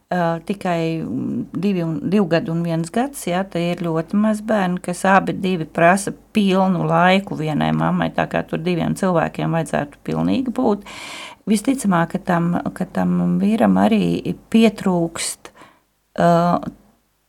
Uh, 0.07 0.37
tikai 0.47 1.03
divi, 1.51 1.81
un, 1.83 1.97
divi 1.99 2.27
gadi 2.31 2.51
un 2.53 2.61
viens 2.63 2.91
gads. 2.95 3.25
Jā, 3.27 3.41
tie 3.43 3.73
ir 3.73 3.81
ļoti 3.83 4.15
maz 4.15 4.39
bērni, 4.39 4.79
kas 4.79 5.03
abi 5.03 5.35
prasa 5.67 6.13
pilnu 6.31 6.85
laiku 6.87 7.35
vienai 7.35 7.73
mammai. 7.75 8.07
Tā 8.15 8.23
kā 8.31 8.45
tur 8.47 8.63
diviem 8.63 8.95
cilvēkiem 8.95 9.51
vajadzētu 9.51 9.99
pilnīgi 10.07 10.53
būt. 10.55 10.87
Visticamāk, 11.45 12.15
ka 12.15 12.19
tam, 12.23 12.55
ka 12.71 12.85
tam 12.85 13.39
vīram 13.41 13.75
arī 13.83 14.31
pietrūkst 14.47 15.51
uh, 15.51 16.63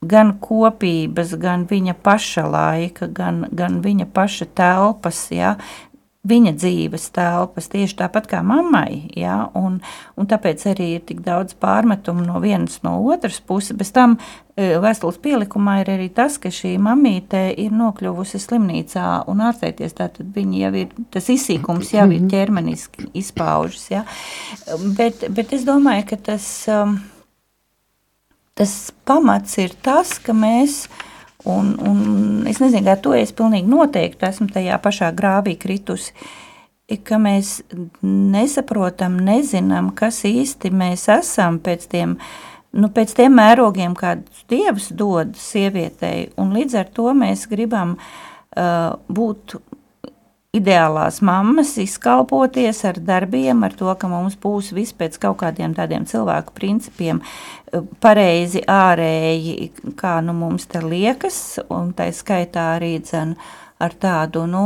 gan 0.07 0.33
kopības, 0.39 1.35
gan 1.35 1.67
viņa 1.67 1.97
paša 2.03 2.47
laika, 2.47 3.09
gan, 3.11 3.47
gan 3.51 3.81
viņa 3.83 4.07
paša 4.15 4.47
telpas, 4.55 5.25
ja, 5.35 5.57
viņa 6.29 6.53
dzīves 6.59 7.09
telpas, 7.17 7.69
tieši 7.73 7.97
tāpat 7.99 8.29
kā 8.31 8.43
mammai. 8.47 9.09
Ja? 9.17 9.49
Un, 9.59 9.79
un 10.19 10.29
tāpēc 10.29 10.65
arī 10.73 10.91
ir 10.97 11.07
tik 11.09 11.23
daudz 11.27 11.57
pārmetumu 11.61 12.27
no 12.27 12.43
vienas 12.43 12.81
no 12.87 12.99
otras 13.09 13.41
puses. 13.41 13.77
Bez 13.79 13.93
tam 13.97 14.17
e, 14.19 14.77
vēstules 14.83 15.21
pielikumā 15.25 15.79
ir 15.83 15.93
arī 15.97 16.09
tas, 16.15 16.39
ka 16.41 16.53
šī 16.55 16.75
mamīte 16.83 17.49
ir 17.57 17.75
nokļuvusi 17.77 18.41
slimnīcā 18.43 19.09
un 19.31 19.45
ārstēties. 19.49 19.97
Tātad 19.99 20.31
viņa 20.37 20.63
jau 20.65 20.73
ir, 20.85 20.95
tas 21.15 21.29
izsīkums 21.35 21.93
jau 21.97 22.09
ir 22.11 22.21
mhm. 22.21 22.31
ķermeniski 22.35 23.11
izpaužas. 23.19 23.89
Ja? 23.95 24.07
Bet, 24.99 25.27
bet 25.35 25.55
es 25.57 25.67
domāju, 25.69 26.09
ka 26.13 26.23
tas, 26.33 26.49
um, 26.73 26.99
tas 28.59 28.79
pamats 29.09 29.61
ir 29.63 29.77
tas, 29.83 30.19
ka 30.23 30.37
mēs 30.37 30.85
Un, 31.49 31.73
un 31.81 32.47
es 32.49 32.61
nezinu, 32.63 32.85
kā 32.87 32.97
to 33.03 33.15
es 33.17 33.33
pilnīgi 33.37 33.71
noteikti 33.71 34.29
esmu 34.29 34.49
tajā 34.53 34.79
pašā 34.85 35.11
grāvī 35.17 35.57
kritusi. 35.61 36.15
Ka 37.05 37.19
mēs 37.21 37.59
nesaprotam, 38.03 39.19
nezinām, 39.27 39.91
kas 39.97 40.23
īsti 40.25 40.71
mēs 40.73 41.05
esam 41.13 41.59
pēc 41.61 41.85
tiem, 41.93 42.15
nu, 42.73 42.89
pēc 42.93 43.13
tiem 43.19 43.37
mērogiem, 43.37 43.97
kādus 43.99 44.47
dievs 44.49 44.89
dod 44.97 45.35
sievietei. 45.37 46.31
Un 46.41 46.55
līdz 46.57 46.79
ar 46.81 46.89
to 46.97 47.13
mēs 47.17 47.45
gribam 47.51 47.99
uh, 47.99 48.97
būt 49.13 49.59
ideālās 50.59 51.21
mammas 51.25 51.77
izkalpoties 51.81 52.85
ar 52.89 53.01
darbiem, 53.03 53.65
ar 53.67 53.77
to, 53.79 53.89
ka 53.99 54.11
mums 54.11 54.37
būs 54.41 54.73
viss 54.77 54.97
pēc 54.97 55.19
kaut 55.23 55.41
kādiem 55.43 55.77
tādiem 55.77 56.07
cilvēku 56.09 56.55
principiem 56.59 57.23
eh, 57.23 57.83
pareizi 58.03 58.65
ārēji, 58.69 59.71
kā 59.99 60.19
nu 60.25 60.37
mums 60.37 60.69
te 60.71 60.83
liekas, 60.85 61.61
un 61.73 61.95
tai 61.97 62.11
skaitā 62.17 62.75
arī 62.77 62.97
dzen 63.03 63.37
ar 63.79 63.95
tādu, 63.95 64.43
nu, 64.51 64.65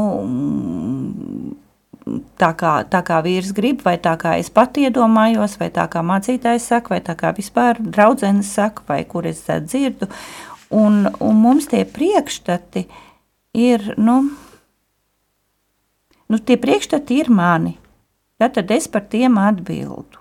tā 2.41 2.53
kā, 2.59 2.73
tā 2.91 3.03
kā 3.07 3.21
vīrs 3.25 3.53
grib, 3.57 3.83
vai 3.87 3.97
tā 4.03 4.15
kā 4.21 4.37
es 4.41 4.51
pat 4.53 4.79
iedomājos, 4.81 5.59
vai 5.61 5.71
tā 5.75 5.87
kā 5.93 6.03
mācītājs 6.07 6.69
saka, 6.73 6.95
vai 6.95 7.01
tā 7.05 7.17
kā 7.19 7.33
vispār 7.37 7.81
draudzenes 7.83 8.51
saka, 8.57 8.87
vai 8.89 9.03
kur 9.09 9.29
es 9.29 9.45
dzirdu, 9.47 10.09
un, 10.75 11.07
un 11.21 11.43
mums 11.43 11.69
tie 11.71 11.85
priekšstati 11.89 12.87
ir, 13.59 13.93
nu, 14.01 14.23
nu, 16.33 16.41
tie 16.41 16.57
priekšstati 16.61 17.21
ir 17.23 17.31
mani. 17.31 17.77
Ja, 18.41 18.49
tad 18.49 18.73
es 18.75 18.89
par 18.91 19.05
tiem 19.13 19.37
atbildu. 19.39 20.19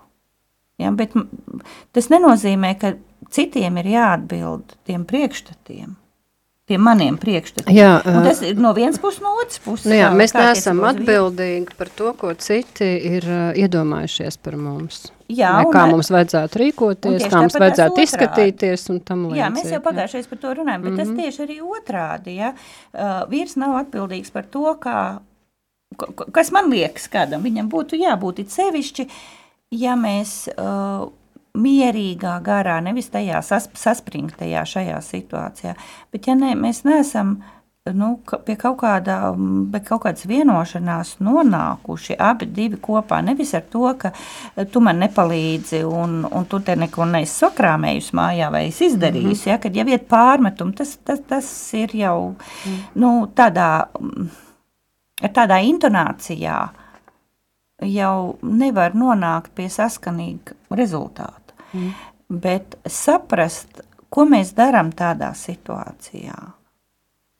Ja, 0.80 0.92
bet 0.94 1.14
tas 1.94 2.08
nenozīmē, 2.12 2.76
ka 2.78 2.94
citiem 3.32 3.80
ir 3.82 3.90
jāatbild 3.96 4.76
tiem 4.88 5.06
priekšstatiem. 5.08 5.96
Pie 6.70 6.76
maniem 6.78 7.16
priekšstatiem. 7.18 7.74
Jā, 7.74 7.96
uh, 7.98 8.20
tas 8.22 8.38
ir 8.46 8.60
no 8.62 8.70
vienas 8.76 9.00
puses, 9.02 9.18
no 9.24 9.32
otras 9.40 9.58
puses. 9.64 9.88
Nu 9.90 9.96
jā, 9.98 10.12
mēs 10.14 10.30
neesam 10.36 10.78
atbildīgi 10.86 11.74
par 11.78 11.90
to, 11.90 12.12
ko 12.18 12.30
citi 12.38 12.86
ir 12.86 13.26
uh, 13.26 13.40
iedomājušies 13.58 14.38
par 14.46 14.54
mums. 14.60 15.08
Jā, 15.26 15.50
ne, 15.58 15.72
kā 15.74 15.82
mums 15.90 16.12
vajadzētu 16.14 16.60
rīkoties, 16.62 17.26
kā 17.32 17.42
mums 17.42 17.58
vajadzētu 17.58 18.06
izskatīties 18.06 18.86
un 18.94 19.02
tam 19.02 19.26
līdzīgi. 19.26 19.42
Jā, 19.42 19.50
mēs 19.56 19.74
jau 19.74 19.82
pagājušajā 19.82 20.30
par 20.30 20.42
to 20.44 20.54
runājam, 20.60 20.86
bet 20.86 20.92
mm 20.92 20.94
-hmm. 20.94 21.02
tas 21.02 21.08
mhm. 21.08 21.20
tieši 21.20 21.42
arī 21.46 21.58
otrādi. 21.76 22.36
Ja? 22.38 22.54
Uh, 22.92 23.10
vīrs 23.32 23.56
nav 23.58 23.76
atbildīgs 23.82 24.30
par 24.30 24.46
to, 24.46 24.76
kā 24.78 24.98
kas 26.32 26.52
man 26.54 26.70
liekas, 26.72 27.08
kādam 27.12 27.42
viņam 27.46 27.70
būtu 27.72 27.98
jābūt 28.00 28.44
sevišķi, 28.52 29.08
ja 29.82 29.96
mēs 29.96 30.46
uh, 30.52 31.08
mierīgā 31.58 32.36
garā, 32.44 32.78
nevis 32.84 33.10
tajā 33.12 33.42
sas, 33.44 33.68
saspringtajā 33.76 34.64
šajā 34.68 35.00
situācijā, 35.04 35.74
bet 36.12 36.28
ja 36.28 36.36
ne, 36.38 36.54
mēs 36.58 36.84
neesam 36.88 37.40
nu, 37.90 38.12
pie 38.46 38.54
kaut, 38.56 38.76
kādā, 38.78 39.16
pie 39.72 39.80
kaut 39.82 40.04
kādas 40.04 40.26
vienošanās 40.30 41.16
nonākuši 41.24 42.14
abi 42.22 42.46
divi 42.46 42.78
kopā, 42.82 43.18
nevis 43.26 43.56
ar 43.58 43.64
to, 43.72 43.88
ka 43.98 44.12
tu 44.70 44.82
man 44.84 45.02
nepalīdzi 45.02 45.82
un, 45.88 46.20
un 46.30 46.46
tu 46.46 46.62
te 46.62 46.76
neko 46.78 47.08
neesi 47.10 47.34
sakrāmējis 47.42 48.12
mājā 48.14 48.52
vai 48.54 48.68
esi 48.68 48.86
izdarījis, 48.92 49.26
mm 49.26 49.42
-hmm. 49.42 49.50
ja, 49.50 49.58
kad 49.58 49.76
jau 49.76 49.88
iet 49.88 50.06
pārmetumi, 50.08 50.76
tas, 50.78 50.94
tas, 51.04 51.20
tas 51.28 51.74
ir 51.74 51.96
jau 51.96 52.16
mm. 52.30 52.78
nu, 52.94 53.12
tādā 53.34 53.88
ar 55.22 55.34
tādā 55.34 55.60
intonācijā 55.64 56.56
jau 57.82 58.16
nevar 58.42 58.94
nonākt 58.94 59.54
pie 59.56 59.68
saskanīga 59.72 60.56
rezultāta. 60.76 61.56
Mm. 61.72 61.92
Bet 62.42 62.76
saprast, 62.88 63.82
ko 64.12 64.26
mēs 64.28 64.54
darām 64.56 64.92
tādā 64.96 65.32
situācijā. 65.36 66.36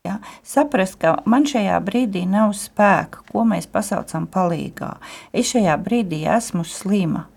Ja? 0.05 0.19
Saprast, 0.43 0.99
ka 0.99 1.19
man 1.31 1.47
šajā 1.47 1.79
brīdī 1.85 2.25
nav 2.29 2.57
spēka, 2.59 3.23
ko 3.31 3.45
mēs 3.49 3.69
pasaucam 3.71 4.27
palīgā. 4.27 4.97
Es 5.33 5.53
šajā 5.55 5.77
brīdī 5.85 6.25
esmu 6.37 6.65
slima. 6.67 7.29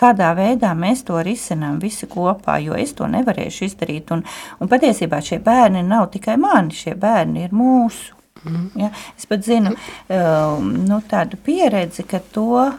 kādā 0.00 0.30
veidā 0.32 0.70
mēs 0.74 1.02
to 1.04 1.18
risinām 1.20 1.80
visi 1.82 2.06
kopā, 2.08 2.56
jo 2.64 2.76
es 2.78 2.94
to 2.96 3.08
nevarēšu 3.10 3.66
izdarīt. 3.66 4.12
Un, 4.14 4.22
un 4.60 4.68
patiesībā 4.70 5.20
šie 5.20 5.40
bērni 5.44 5.82
nav 5.84 6.06
tikai 6.14 6.36
mani, 6.40 6.72
šie 6.72 6.94
bērni 6.94 7.44
ir 7.44 7.52
mūsu. 7.52 8.14
Ja? 8.78 8.90
Es 9.18 9.28
pat 9.28 9.44
zinu 9.44 9.74
uh, 9.74 10.60
nu, 10.64 11.00
tādu 11.10 11.38
pieredzi, 11.44 12.04
ka 12.08 12.22
to 12.32 12.46
uh, 12.56 12.76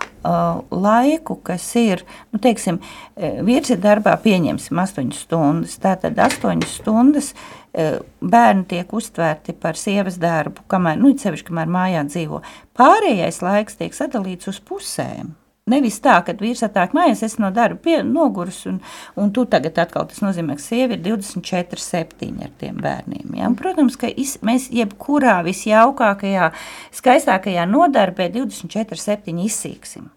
laiku, 0.73 1.37
kas 1.45 1.65
ir, 1.79 2.05
nu, 2.33 2.41
teiksim, 2.41 2.81
vīrs 3.17 3.73
ir 3.73 3.81
darbā, 3.83 4.15
pieņemsim 4.23 4.81
8 4.81 5.11
stundas. 5.17 5.77
Tātad 5.81 6.17
8 6.21 6.65
stundas 6.69 7.33
uh, 7.35 7.99
bērni 8.21 8.65
tiek 8.73 8.95
uztvērti 8.97 9.57
par 9.61 9.79
sievas 9.79 10.17
darbu, 10.21 10.65
kamēr, 10.71 10.99
nu, 11.01 11.13
sevišķi, 11.17 11.49
kamēr 11.51 11.75
mājā 11.77 12.07
dzīvo. 12.09 12.41
Pārējais 12.77 13.43
laiks 13.45 13.79
tiek 13.79 13.95
sadalīts 13.97 14.49
uz 14.51 14.61
pusēm. 14.65 15.35
Nevis 15.69 15.99
tā, 16.01 16.15
ka 16.25 16.33
vīrs 16.39 16.63
atnāk 16.65 16.95
mājās, 16.97 17.21
es 17.27 17.35
no 17.37 17.51
darba 17.53 17.77
pie, 17.85 17.99
nogurus, 18.01 18.63
un, 18.69 18.79
un 19.19 19.29
tu 19.35 19.43
tagad 19.45 19.77
atkal 19.83 20.07
tas 20.09 20.23
nozīmē, 20.23 20.55
ka 20.57 20.63
sieviete 20.63 21.11
ir 21.11 21.19
24, 21.21 21.83
7 21.85 22.31
ar 22.41 22.55
tiem 22.57 22.79
bērniem. 22.81 23.35
Ja? 23.37 23.45
Un, 23.51 23.57
protams, 23.59 23.97
ka 24.01 24.09
is, 24.09 24.39
mēs 24.45 24.71
jebkurā 24.73 25.37
visjaukākajā, 25.45 26.49
skaistākajā 26.97 27.67
nodarbē 27.69 28.31
24, 28.33 28.97
7 29.05 29.43
izsīksim. 29.45 30.09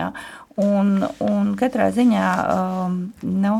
Ja? 0.00 0.10
Un, 0.58 0.96
un 1.22 1.54
katrā 1.58 1.92
ziņā, 1.94 2.26
um, 2.58 2.98
nu, 3.22 3.38
no, 3.46 3.56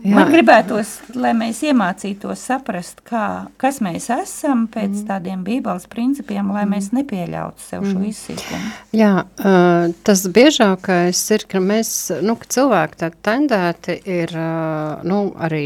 Jā. 0.00 0.14
Man 0.16 0.30
gribētos, 0.32 0.92
lai 1.18 1.32
mēs 1.36 1.62
iemācītos 1.66 2.42
saprast, 2.50 3.02
kā, 3.06 3.24
kas 3.60 3.80
mēs 3.84 4.10
esam 4.14 4.66
pēc 4.72 4.92
mm. 4.92 5.06
tādiem 5.08 5.44
bībeles 5.46 5.86
principiem, 5.90 6.52
lai 6.54 6.66
mēs 6.70 6.90
mm. 6.90 7.00
nepieļautu 7.00 7.64
sev 7.64 7.86
šo 7.86 7.96
mm. 7.96 8.06
izsīkumu. 8.10 8.70
Jā, 9.00 9.12
tas 10.06 10.26
biežākais 10.36 11.24
ir, 11.36 11.46
ka 11.50 11.62
mēs, 11.64 11.94
nu, 12.26 12.36
ka 12.40 12.50
cilvēki 12.56 13.00
tā 13.02 13.10
tendēti 13.30 13.98
ir, 14.20 14.36
nu, 15.08 15.20
arī 15.40 15.64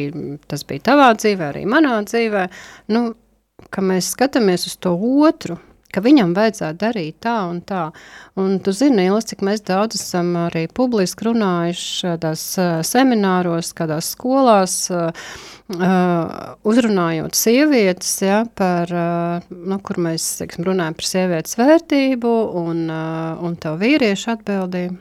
tas 0.51 0.67
bija 0.69 0.91
tavā 0.93 1.13
dzīvē, 1.19 1.53
arī 1.53 1.67
manā 1.71 2.01
dzīvē, 2.07 2.49
nu, 2.95 3.07
ka 3.75 3.85
mēs 3.85 4.13
skatāmies 4.15 4.69
uz 4.71 4.77
to 4.83 4.95
otru, 5.25 5.59
ka 5.95 6.03
viņam 6.05 6.35
vajadzētu 6.37 6.81
darīt 6.81 7.19
tā 7.25 7.37
un 7.49 7.63
tā. 7.65 7.87
Un 8.41 8.59
tu 8.65 8.75
zini, 8.75 9.07
Ilis, 9.07 9.31
cik 9.31 9.45
mēs 9.47 9.63
daudz 9.67 10.01
esam 10.01 10.35
arī 10.49 10.67
publiski 10.67 11.29
runājuši 11.31 11.89
šādās 12.03 12.47
uh, 12.59 12.79
semināros, 12.87 13.71
kādās 13.79 14.13
skolās, 14.17 14.79
uzrunājot 16.65 17.35
sievietes, 17.39 18.11
ja, 18.21 18.43
par, 18.55 18.91
nu, 19.49 19.79
kur 19.81 20.01
mēs, 20.05 20.27
teiksim, 20.41 20.67
runājam 20.69 20.97
par 20.99 21.09
sievietes 21.09 21.57
vērtību 21.57 22.33
un, 22.61 22.85
un 22.93 23.57
tev 23.61 23.81
vīriešu 23.81 24.35
atbildību. 24.37 24.99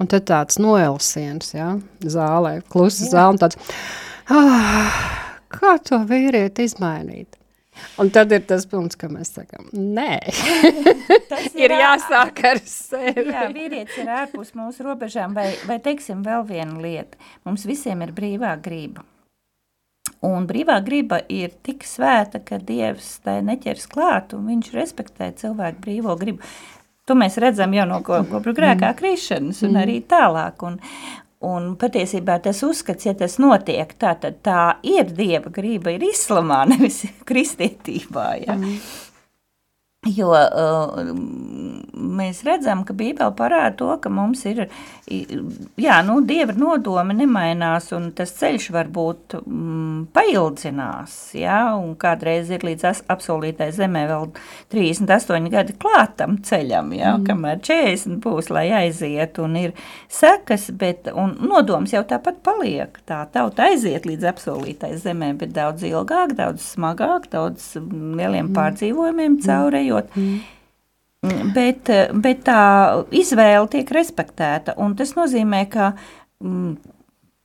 Un 0.00 0.08
tad 0.08 0.24
tāds 0.28 0.56
noelsiens, 0.60 1.52
ja, 1.52 1.74
zālē, 2.00 2.60
klusa 2.72 3.08
zāle, 3.08 3.34
un 3.34 3.40
tāds, 3.40 3.58
ah, 4.32 5.00
kā 5.52 5.74
to 5.84 6.00
vīrieti 6.08 6.68
izmainīt? 6.68 7.39
Un 8.00 8.10
tad 8.14 8.32
ir 8.32 8.42
tas 8.48 8.66
punkts, 8.70 8.98
ka 9.00 9.10
mēs 9.12 9.34
sakām, 9.36 9.68
nē, 9.76 10.18
ir, 11.52 11.54
ir 11.60 11.76
jāsāk 11.76 12.42
ar 12.50 12.60
sevi. 12.64 13.26
Jā, 13.28 13.46
vīrietis 13.52 14.00
ir 14.02 14.10
ārpus 14.22 14.54
mūsu 14.58 14.86
robežām, 14.86 15.36
vai, 15.36 15.50
vai 15.68 15.78
teiksim 15.84 16.24
vēl 16.26 16.46
viena 16.48 16.80
lieta. 16.80 17.20
Mums 17.48 17.66
visiem 17.68 18.04
ir 18.06 18.14
brīvā 18.16 18.54
grība. 18.62 19.04
Un 20.26 20.44
brīvā 20.48 20.76
griba 20.84 21.22
ir 21.32 21.54
tik 21.64 21.86
svēta, 21.88 22.42
ka 22.44 22.58
Dievs 22.60 23.14
tai 23.24 23.38
neķers 23.44 23.86
klāt, 23.88 24.34
un 24.36 24.50
viņš 24.50 24.74
respektē 24.76 25.30
cilvēku 25.40 25.80
brīvo 25.86 26.16
gribu. 26.20 26.44
To 27.08 27.16
mēs 27.16 27.40
redzam 27.40 27.72
jau 27.74 27.86
no 27.88 28.02
kopra 28.04 28.52
grēkā 28.54 28.92
krišanas 28.98 29.64
un 29.66 29.80
arī 29.80 29.98
tālāk. 30.06 30.60
Un, 30.68 30.76
Un 31.40 31.70
patiesībā 31.80 32.34
tas 32.44 32.58
uzskats, 32.66 33.06
ja 33.08 33.14
tas 33.16 33.38
notiek, 33.40 33.94
tā, 33.96 34.12
tad 34.20 34.42
tā 34.44 34.64
ir 34.84 35.08
dieva 35.16 35.48
grība, 35.48 35.94
ir 35.96 36.04
islamā, 36.10 36.66
nevis 36.72 37.06
kristietībā. 37.28 38.26
Ja? 38.42 38.58
Mm. 38.58 38.76
Jo 40.08 40.30
uh, 40.32 41.10
mēs 42.00 42.40
redzam, 42.46 42.86
ka 42.88 42.94
Bībele 42.96 43.34
parāda 43.36 43.74
to, 43.76 43.88
ka 44.00 44.10
mums 44.12 44.42
ir, 44.48 44.62
jā, 45.06 45.98
nu, 46.06 46.20
Dieva 46.24 46.54
nodomi 46.56 47.16
nemainās, 47.18 47.90
un 47.96 48.10
tas 48.16 48.32
ceļš 48.38 48.68
varbūt 48.74 49.36
mm, 49.40 50.06
paildzinās, 50.14 51.16
jā, 51.36 51.58
un 51.76 51.92
kādreiz 52.00 52.48
ir 52.52 52.64
līdz 52.66 53.04
apsolītai 53.12 53.70
zemē 53.76 54.06
vēl 54.10 54.30
38 54.72 55.50
gadi 55.52 55.76
klātam 55.80 56.38
ceļam, 56.48 56.94
jā, 56.96 57.14
mm. 57.18 57.26
kamēr 57.28 57.60
40 57.68 58.20
būs, 58.24 58.50
lai 58.54 58.68
aiziet, 58.82 59.36
un 59.42 59.58
ir 59.60 59.76
sekas, 60.08 60.70
bet, 60.80 61.10
un 61.12 61.36
nodoms 61.44 61.92
jau 61.92 62.06
tāpat 62.08 62.40
paliek, 62.46 62.96
tā 63.04 63.20
tauta 63.34 63.68
aiziet 63.68 64.08
līdz 64.08 64.30
apsolītai 64.32 64.94
zemē, 65.02 65.34
bet 65.44 65.52
daudz 65.56 65.84
ilgāk, 65.84 66.32
daudz 66.38 66.72
smagāk, 66.72 67.28
daudz 67.36 67.74
lieliem 67.76 68.48
mm. 68.48 68.56
pārdzīvojumiem 68.56 69.40
caurējot, 69.44 69.89
dzīvojot. 69.90 70.16
Mm. 70.16 70.40
Bet, 71.52 71.90
bet 72.16 72.46
tā 72.46 72.60
izvēle 73.12 73.68
tiek 73.68 73.90
respektēta, 73.92 74.72
tas 74.96 75.12
nozīmē, 75.18 75.66
ka 75.68 75.92
mm, 76.40 76.78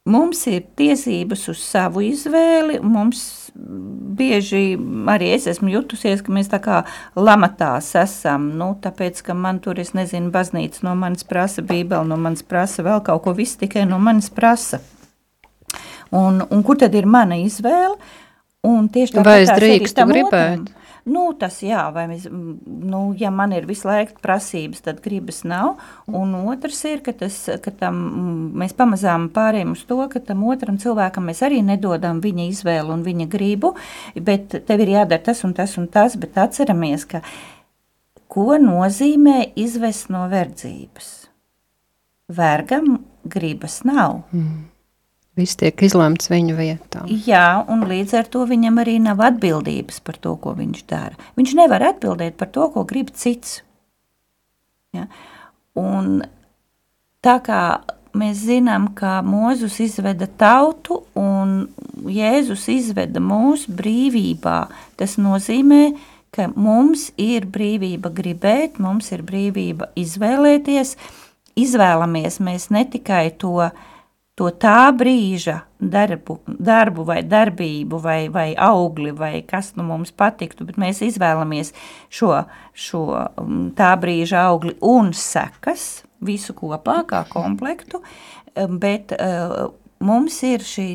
mums 0.08 0.46
ir 0.48 0.64
tiesības 0.80 1.50
uz 1.52 1.60
savu 1.60 2.06
izvēli. 2.06 2.80
Mums 2.80 3.52
bieži 3.56 4.78
arī 5.12 5.34
es 5.36 5.50
esmu 5.52 5.74
jutusies, 5.74 6.24
ka 6.24 6.32
mēs 6.32 6.48
tā 6.54 6.62
kā 6.64 6.86
lamatās 7.20 7.92
esam. 8.00 8.54
Nu, 8.56 8.78
tāpēc, 8.80 9.20
ka 9.28 9.36
man 9.36 9.60
tur, 9.60 9.80
es 9.84 9.92
nezinu, 9.98 10.32
baznīca 10.32 10.88
no 10.88 10.96
manis 10.96 11.28
prasa, 11.28 11.66
bībeli 11.66 12.08
no 12.08 12.20
manis 12.20 12.48
prasa, 12.48 12.86
vēl 12.86 13.04
kaut 13.04 13.26
ko, 13.28 13.36
viss 13.36 13.60
tikai 13.60 13.84
no 13.90 14.00
manis 14.00 14.32
prasa. 14.32 14.80
Un, 16.16 16.40
un 16.48 16.64
kur 16.64 16.80
tad 16.80 16.96
ir 16.96 17.10
mana 17.12 17.36
izvēle? 17.42 17.98
Un 18.66 18.88
tieši 18.90 19.18
tāpat 19.18 19.28
Vai 19.28 19.40
es 19.44 19.52
drīkstu 19.52 20.06
gribēt? 20.10 20.64
Otram, 20.64 20.85
Nu, 21.06 21.28
tas 21.38 21.60
jā, 21.62 21.84
vai 21.94 22.08
mēs, 22.10 22.24
nu, 22.32 23.00
ja 23.20 23.30
man 23.30 23.52
ir 23.54 23.68
visu 23.70 23.86
laiku 23.86 24.18
prasības, 24.24 24.82
tad 24.88 25.04
gribas 25.06 25.44
nav. 25.46 25.76
Un 26.10 26.34
otrs 26.50 26.80
ir, 26.90 27.04
ka, 27.06 27.14
tas, 27.14 27.38
ka 27.62 27.74
tam, 27.78 28.00
mēs 28.58 28.74
pamazām 28.74 29.28
pārējām 29.36 29.76
uz 29.76 29.84
to, 29.86 30.00
ka 30.10 30.24
tam 30.26 30.42
otram 30.50 30.80
cilvēkam 30.82 31.30
mēs 31.30 31.44
arī 31.46 31.62
nedodam 31.66 32.24
viņa 32.26 32.50
izvēlu 32.50 32.96
un 32.98 33.06
viņa 33.06 33.30
gribu, 33.30 33.76
bet 34.18 34.58
tev 34.66 34.82
ir 34.82 34.96
jādara 34.96 35.28
tas 35.30 35.46
un 35.46 35.54
tas 35.54 35.78
un 35.78 35.86
tas, 35.94 36.18
bet 36.18 36.42
atceramies, 36.42 37.06
ka 37.14 37.22
ko 38.26 38.58
nozīmē 38.58 39.52
izvest 39.62 40.10
no 40.10 40.26
verdzības? 40.32 41.12
Vergam 42.34 42.96
gribas 43.30 43.84
nav. 43.86 44.24
Mm. 44.34 44.64
Viss 45.36 45.58
tiek 45.60 45.82
izlemts 45.84 46.30
viņu 46.32 46.56
vietā. 46.56 47.02
Jā, 47.28 47.66
un 47.68 47.84
līdz 47.90 48.14
ar 48.22 48.28
to 48.32 48.46
viņam 48.48 48.80
arī 48.80 48.96
nav 49.04 49.20
atbildības 49.26 50.00
par 50.08 50.16
to, 50.24 50.38
ko 50.40 50.54
viņš 50.56 50.84
dara. 50.88 51.18
Viņš 51.36 51.56
nevar 51.60 51.84
atbildēt 51.92 52.38
par 52.40 52.54
to, 52.56 52.70
ko 52.72 52.86
grib 52.88 53.12
cits. 53.12 53.58
Ja? 54.96 55.10
Un 55.76 56.22
tā 57.26 57.34
kā 57.44 57.62
mēs 58.16 58.46
zinām, 58.48 58.94
ka 58.96 59.18
Mozus 59.28 59.82
izveda 59.84 60.30
tautu 60.40 61.02
un 61.20 61.66
Jēzus 62.08 62.70
izveda 62.72 63.20
mūsu 63.20 63.74
brīvībā, 63.76 64.60
tas 64.96 65.18
nozīmē, 65.20 65.82
ka 66.32 66.48
mums 66.56 67.10
ir 67.20 67.44
brīvība 67.52 68.14
gribēt, 68.16 68.80
mums 68.80 69.12
ir 69.12 69.26
brīvība 69.28 69.92
izvēlēties. 70.00 70.96
Izvēlamies 71.60 72.40
mēs 72.44 72.70
ne 72.72 72.86
tikai 72.92 73.26
to, 73.40 73.58
uh, 73.68 73.92
to 74.36 74.50
tā 74.52 74.92
brīža 74.96 75.62
darbu, 75.80 76.40
darbu 76.46 77.06
vai 77.08 77.22
darbību, 77.24 78.00
vai, 78.04 78.20
vai 78.32 78.50
augli, 78.60 79.14
vai 79.16 79.40
kas 79.48 79.74
nu 79.80 79.86
mums 79.88 80.12
patiktu, 80.12 80.68
bet 80.68 80.80
mēs 80.82 81.02
izvēlamies 81.06 81.72
šo, 82.12 82.34
šo 82.74 83.06
um, 83.16 83.70
tā 83.76 83.94
brīža 84.00 84.44
augli 84.50 84.76
un 84.84 85.14
sekas 85.16 86.04
visu 86.26 86.56
kopā 86.58 87.02
kā 87.08 87.24
komplektu, 87.32 88.02
um, 88.60 88.80
bet 88.82 89.16
uh, 89.16 89.70
mums 90.04 90.42
ir 90.44 90.64
šī 90.68 90.90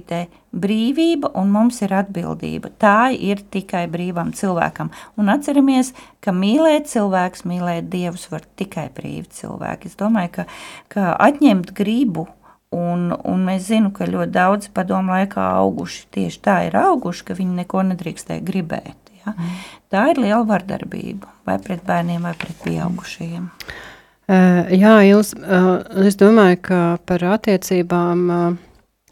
brīvība 0.53 1.31
un 1.39 1.53
mums 1.55 1.81
ir 1.81 1.95
atbildība. 1.97 2.73
Tā 2.77 3.09
ir 3.15 3.41
tikai 3.41 3.87
brīvam 3.89 4.35
cilvēkam. 4.37 4.91
Un 5.17 5.31
atceramies, 5.33 5.95
ka 6.21 6.35
mīlēt 6.37 6.91
cilvēks, 6.93 7.47
mīlēt 7.49 7.89
dievus 7.89 8.29
var 8.33 8.45
tikai 8.61 8.91
brīvi 8.93 9.31
cilvēki. 9.41 9.89
Es 9.89 9.97
domāju, 9.97 10.35
ka, 10.35 10.47
ka 10.93 11.15
atņemt 11.17 11.73
gribu 11.79 12.27
Un, 12.71 13.09
un 13.11 13.41
mēs 13.43 13.65
zinām, 13.67 13.91
ka 13.91 14.07
ļoti 14.07 14.31
daudz 14.31 14.69
padomu 14.75 15.11
laikā 15.17 15.43
auguši 15.59 16.05
tieši 16.15 16.39
tā 16.45 16.57
ir 16.69 16.77
auguši, 16.79 17.25
ka 17.27 17.35
viņi 17.35 17.65
neko 17.65 17.83
nedrīkstēja 17.89 18.45
gribēt. 18.47 19.11
Ja? 19.25 19.35
Mm. 19.35 19.57
Tā 19.91 20.05
ir 20.13 20.21
liela 20.23 20.45
vardarbība 20.47 21.33
vai 21.49 21.57
pret 21.65 21.83
bērniem, 21.87 22.23
vai 22.23 22.35
pret 22.39 22.63
pieaugušajiem. 22.63 23.49
Uh, 24.31 24.71
jā, 24.71 24.95
jūs, 25.09 25.33
uh, 25.35 25.83
es 26.07 26.15
domāju, 26.21 26.61
ka 26.69 26.81
par 27.11 27.25
attiecībām 27.33 28.23
uh, 28.31 28.45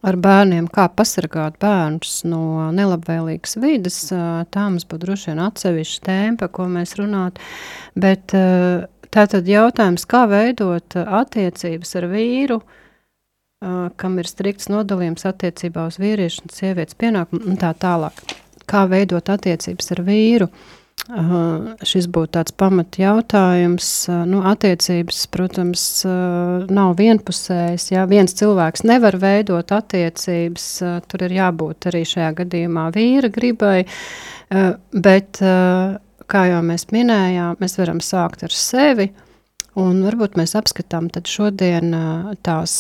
ar 0.07 0.19
bērniem, 0.23 0.69
kā 0.71 0.87
pasargāt 0.95 1.59
bērnus 1.59 2.21
no 2.31 2.69
nelabvēlīgas 2.75 3.59
vidas, 3.59 3.99
tā 4.15 4.67
mums 4.69 4.87
būtu 4.87 5.09
droši 5.09 5.33
vien 5.33 5.43
atsevišķa 5.43 6.05
tēma, 6.07 6.39
par 6.45 6.53
ko 6.55 6.69
mēs 6.71 6.95
runāt. 7.01 7.41
Bet 7.99 8.31
tātad 8.31 9.51
jautājums, 9.51 10.07
kā 10.07 10.23
veidot 10.31 10.95
attiecības 11.03 11.97
ar 11.99 12.07
vīru, 12.13 12.61
kam 13.99 14.19
ir 14.23 14.29
strikts 14.31 14.69
nodalījums 14.71 15.27
attiecībā 15.29 15.89
uz 15.91 15.99
vīriešu 15.99 16.45
un 16.47 16.55
sievietes 16.55 16.99
pienākumu 16.99 17.53
un 17.53 17.59
tā 17.61 17.73
tālāk. 17.75 18.21
Kā 18.69 18.85
veidot 18.91 19.31
attiecības 19.33 19.95
ar 19.97 20.05
vīru? 20.07 20.51
Uh, 21.09 21.71
šis 21.89 22.05
būtu 22.13 22.35
tāds 22.37 22.53
pamat 22.53 22.99
jautājums. 23.01 23.87
Uh, 24.11 24.27
nu, 24.29 24.43
attiecības, 24.51 25.23
protams, 25.33 25.85
uh, 26.05 26.67
nav 26.69 26.99
vienpusējas. 26.99 27.87
Ja 27.95 28.03
viens 28.11 28.37
cilvēks 28.37 28.85
nevar 28.85 29.17
veidot 29.17 29.73
attiecības, 29.73 30.67
tur 31.09 31.25
ir 31.25 31.37
jābūt 31.39 31.89
arī 31.89 32.03
šajā 32.09 32.35
gadījumā 32.43 32.91
vīra 32.93 33.33
gribai. 33.33 33.79
Bet, 34.49 35.41
kā 36.33 36.43
jau 36.49 36.61
mēs 36.65 36.87
minējām, 36.93 37.59
mēs 37.61 37.77
varam 37.77 37.99
sākt 38.05 38.47
ar 38.47 38.55
sevi. 38.57 39.11
Un 39.79 40.03
varbūt 40.03 40.35
mēs 40.41 40.57
apskatām 40.59 41.07
šodien 41.25 41.95
tās, 42.43 42.73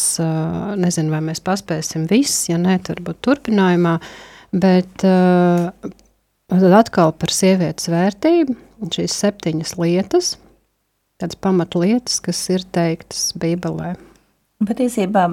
nezinu, 0.77 1.13
vai 1.15 1.21
mēs 1.31 1.41
paspēsim 1.45 2.09
viss, 2.11 2.49
ja 2.51 2.59
nē, 2.59 2.81
tad 2.83 2.99
varbūt 2.99 3.23
turpinājumā. 3.23 3.99
Bet 4.51 5.05
Tad 6.49 6.73
atkal 6.73 7.11
par 7.13 7.29
sievietes 7.29 7.91
vērtību, 7.93 8.55
šīs 8.95 9.13
septiņas 9.21 9.75
lietas, 9.77 10.31
tādas 11.21 11.37
pamatlietas, 11.45 12.23
kas 12.25 12.41
ir 12.49 12.65
teiktas 12.73 13.35
Bībelē. 13.37 13.99
Patiesībā 14.65 15.27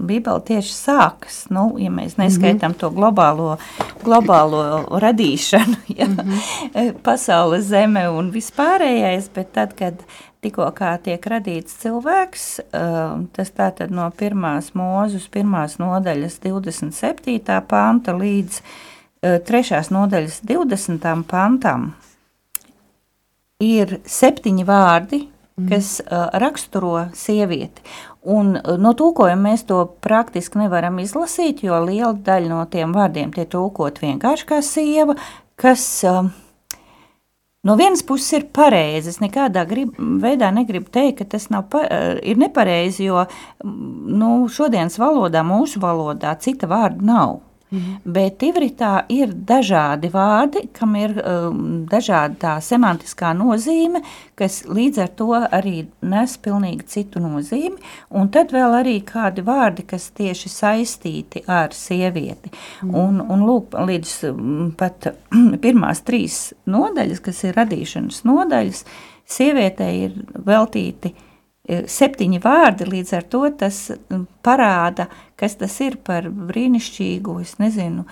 Bībele 0.00 0.40
tieši 0.48 0.72
sākas, 0.72 1.42
nu, 1.52 1.66
ja 1.78 1.92
mēs 1.92 2.16
neskaitām 2.16 2.72
mm 2.72 2.74
-hmm. 2.74 2.80
to 2.80 2.90
globālo, 2.96 3.58
globālo 4.02 4.62
radīšanu, 5.04 5.76
ja, 5.98 6.08
mm 6.08 6.16
-hmm. 6.16 6.94
pasaules 7.08 7.68
zeme 7.68 8.08
un 8.08 8.32
vispārējais, 8.32 9.28
bet 9.34 9.52
tad, 9.52 9.76
kad 9.76 10.00
tikko 10.44 10.68
tiek 11.04 11.26
radīts 11.32 11.80
cilvēks, 11.82 12.46
tas 13.34 13.52
tātad 13.56 13.90
no 13.94 14.10
pirmās 14.14 14.72
mūzus, 14.76 15.26
pirmās 15.32 15.78
nodaļas 15.82 16.38
27. 16.44 17.60
panta 17.68 18.14
līdz 18.16 18.60
trešās 19.48 19.88
nodaļas 19.94 20.42
20. 20.44 21.12
pantam 21.30 21.94
ir 23.62 23.98
septiņi 24.06 24.66
vārdi, 24.66 25.20
mm. 25.24 25.68
kas 25.70 25.98
uh, 26.04 26.28
raksturo 26.40 27.08
sievieti. 27.16 27.84
Un 28.24 28.54
no 28.56 28.94
tūkojuma 28.96 29.50
mēs 29.50 29.66
to 29.68 29.82
praktiski 30.04 30.62
nevaram 30.62 30.98
izlasīt, 31.02 31.64
jo 31.66 31.76
liela 31.84 32.14
daļa 32.16 32.50
no 32.50 32.62
tiem 32.72 32.94
vārdiem 32.96 33.34
tiek 33.34 33.50
tūkot 33.52 34.00
vienkārši 34.00 34.48
kā 34.48 34.62
sieva, 34.64 35.16
kas 35.60 35.84
uh, 36.08 36.24
no 37.64 37.76
vienas 37.80 38.04
puses 38.06 38.32
ir 38.38 38.46
pareizi. 38.54 39.14
Es 39.14 39.20
nekādā 39.22 39.64
grib, 39.68 39.96
veidā 40.22 40.50
negribu 40.54 40.92
teikt, 40.92 41.22
ka 41.22 41.30
tas 41.36 41.48
nav 41.52 41.74
uh, 41.78 42.14
ir 42.22 42.40
nepareizi, 42.40 43.08
jo 43.08 43.24
nu, 43.64 44.36
šodienas 44.52 45.00
valodā, 45.00 45.44
mūsu 45.46 45.82
valodā, 45.82 46.36
cita 46.40 46.70
vārda 46.70 47.10
nav. 47.10 47.40
Mhm. 47.72 47.94
Bet 48.04 48.42
ivritā 48.44 48.92
ir 49.10 49.32
dažādi 49.32 50.10
vārdi, 50.12 50.66
kam 50.76 50.94
ir 50.98 51.16
um, 51.18 51.62
dažāda 51.90 52.36
tā 52.38 52.52
semantiskā 52.62 53.32
nozīme, 53.34 54.02
kas 54.38 54.60
līdz 54.68 55.00
ar 55.02 55.10
to 55.18 55.30
arī 55.34 55.86
nes 56.04 56.36
pilnīgi 56.44 56.86
citu 56.94 57.22
nozīmi. 57.24 57.80
Un 58.14 58.30
tad 58.34 58.54
vēl 58.54 58.78
arī 58.82 58.98
kādi 59.06 59.42
vārdi, 59.46 59.86
kas 59.90 60.10
tieši 60.14 60.52
saistīti 60.52 61.44
ar 61.50 61.74
sievieti. 61.74 62.52
Mhm. 62.84 62.94
Un, 62.94 63.20
un 63.24 63.46
lūk, 63.48 63.74
līdz 63.74 64.14
um, 64.30 64.70
pat 64.78 65.10
pirmās 65.64 66.04
trīs 66.06 66.52
nodaļas, 66.70 67.24
kas 67.24 67.44
ir 67.48 67.58
radīšanas 67.58 68.22
nodaļas, 68.28 68.84
sievietei 69.34 69.94
ir 70.06 70.18
veltīti 70.46 71.14
septiņi 71.68 72.40
vārdi, 72.44 72.88
līdz 72.90 73.12
ar 73.16 73.26
to 73.32 73.42
tas 73.58 73.80
parāda, 74.44 75.08
kas 75.40 75.56
tas 75.60 75.76
ir 75.80 75.96
par 76.04 76.28
brīnišķīgu, 76.28 77.38
es 77.40 77.56
nezinu, 77.62 78.04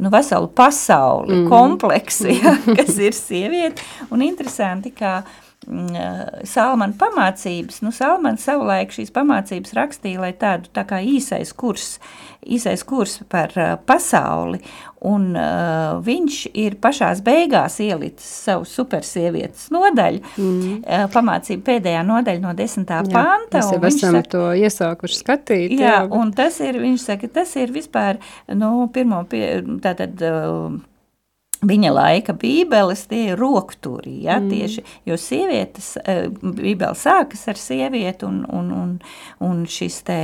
nu, 0.00 0.12
veselu 0.12 0.48
pasauli, 0.54 1.40
mm. 1.40 1.48
kompleksi, 1.50 2.38
ja, 2.38 2.54
kas 2.78 2.96
ir 3.02 3.16
sieviete. 3.16 3.82
Un 4.14 4.22
interesanti, 4.24 4.94
kā 4.94 5.18
uh, 5.24 5.32
Mm, 5.32 5.38
eh, 5.40 5.49
Salmana 5.68 6.94
pamācības. 6.96 7.82
Nu, 7.84 7.92
Salmana 7.92 8.40
savulaik 8.40 8.94
šīs 8.96 9.12
pamācības 9.12 9.74
rakstīja, 9.76 10.22
lai 10.22 10.32
tādu 10.40 10.70
tā 10.72 10.86
kā 10.88 11.02
īsais 11.04 11.52
kurs, 11.52 11.98
īsais 12.40 12.80
kurs 12.88 13.18
par 13.28 13.52
uh, 13.58 13.74
pasauli, 13.84 14.62
un 15.04 15.34
uh, 15.36 16.00
viņš 16.04 16.40
ir 16.56 16.78
pašās 16.80 17.20
beigās 17.26 17.76
ielicis 17.84 18.32
savu 18.48 18.64
supersievietes 18.68 19.68
nodaļu, 19.74 20.24
mm. 20.40 20.80
uh, 20.80 21.06
pamācību 21.12 21.66
pēdējā 21.68 22.02
nodaļa 22.08 22.44
no 22.46 22.56
desmitā 22.56 23.04
jā, 23.04 23.12
panta. 23.12 23.60
Mēs 23.60 23.74
jau 23.76 23.82
esam 23.92 24.16
saka, 24.16 24.32
to 24.32 24.44
iesākuši 24.64 25.20
skatīt. 25.20 25.76
Jā, 25.76 25.98
jā, 26.00 26.04
un 26.16 26.32
tas 26.36 26.56
ir, 26.64 26.80
viņš 26.80 27.04
saka, 27.12 27.28
tas 27.36 27.52
ir 27.60 27.76
vispār, 27.76 28.16
nu, 28.56 28.88
pirmo, 28.96 29.26
pie, 29.28 29.60
tātad, 29.84 30.16
uh, 30.24 30.80
Viņa 31.60 31.90
laika 31.92 32.32
bībeles 32.40 33.02
tie 33.10 33.34
ir 33.34 33.40
rokturi, 33.40 34.14
ja, 34.24 34.38
mm. 34.40 34.46
tieši, 34.48 34.84
jo 35.04 35.16
sievietes, 35.20 35.90
eh, 36.08 36.30
bībele 36.40 36.96
sākas 36.96 37.42
ar 37.52 37.60
sievieti 37.60 38.24
un, 38.24 38.38
un, 38.48 38.70
un, 38.72 38.94
un 39.44 39.58
šis 39.68 39.98
te, 40.08 40.16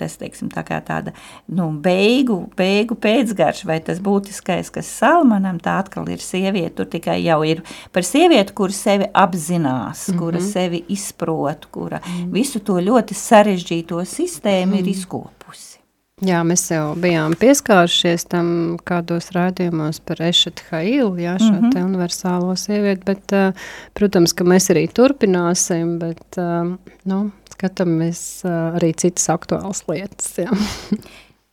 tas, 0.00 0.16
teiksim, 0.18 0.50
tā 0.50 0.64
kā 0.66 0.80
tāda, 0.82 1.14
nu, 1.54 1.68
beigu, 1.70 2.40
beigu 2.58 2.98
pēcgarš, 2.98 3.62
vai 3.70 3.78
tas 3.86 4.02
būtiskais, 4.02 4.72
kas 4.74 4.90
Salmanam, 4.90 5.62
tā 5.62 5.76
atkal 5.84 6.10
ir 6.10 6.24
sieviete, 6.24 6.74
tur 6.80 6.90
tikai 6.90 7.20
jau 7.22 7.38
ir 7.46 7.62
par 7.94 8.02
sievieti, 8.02 8.56
kura 8.58 8.74
sevi 8.74 9.06
apzinās, 9.14 10.08
mm 10.08 10.14
-hmm. 10.14 10.18
kura 10.18 10.42
sevi 10.42 10.82
izprot, 10.88 11.70
kura 11.70 12.02
mm. 12.02 12.32
visu 12.34 12.58
to 12.58 12.82
ļoti 12.82 13.14
sarežģīto 13.14 14.02
sistēmu 14.02 14.74
mm. 14.74 14.78
ir 14.82 14.94
izkopusi. 14.96 15.75
Jā, 16.24 16.38
mēs 16.48 16.62
jau 16.70 16.94
bijām 16.96 17.34
pieskārušies 17.36 18.22
tam 18.32 18.46
kādos 18.88 19.26
rādījumos 19.36 19.98
par 20.08 20.22
Ešetu 20.24 20.64
Hailu, 20.70 21.10
jā, 21.20 21.34
šo 21.36 21.50
mm 21.50 21.58
-hmm. 21.58 21.72
te 21.74 21.82
universālo 21.84 22.54
sievieti, 22.56 23.02
bet, 23.04 23.32
uh, 23.36 23.66
protams, 23.92 24.32
ka 24.32 24.44
mēs 24.44 24.70
arī 24.72 24.86
turpināsim, 24.88 25.98
bet, 25.98 26.38
uh, 26.38 26.72
nu, 27.04 27.18
skatāmies 27.52 28.40
uh, 28.48 28.80
arī 28.80 28.94
citas 28.96 29.28
aktuālas 29.28 29.84
lietas, 29.88 30.38
jā. 30.38 30.48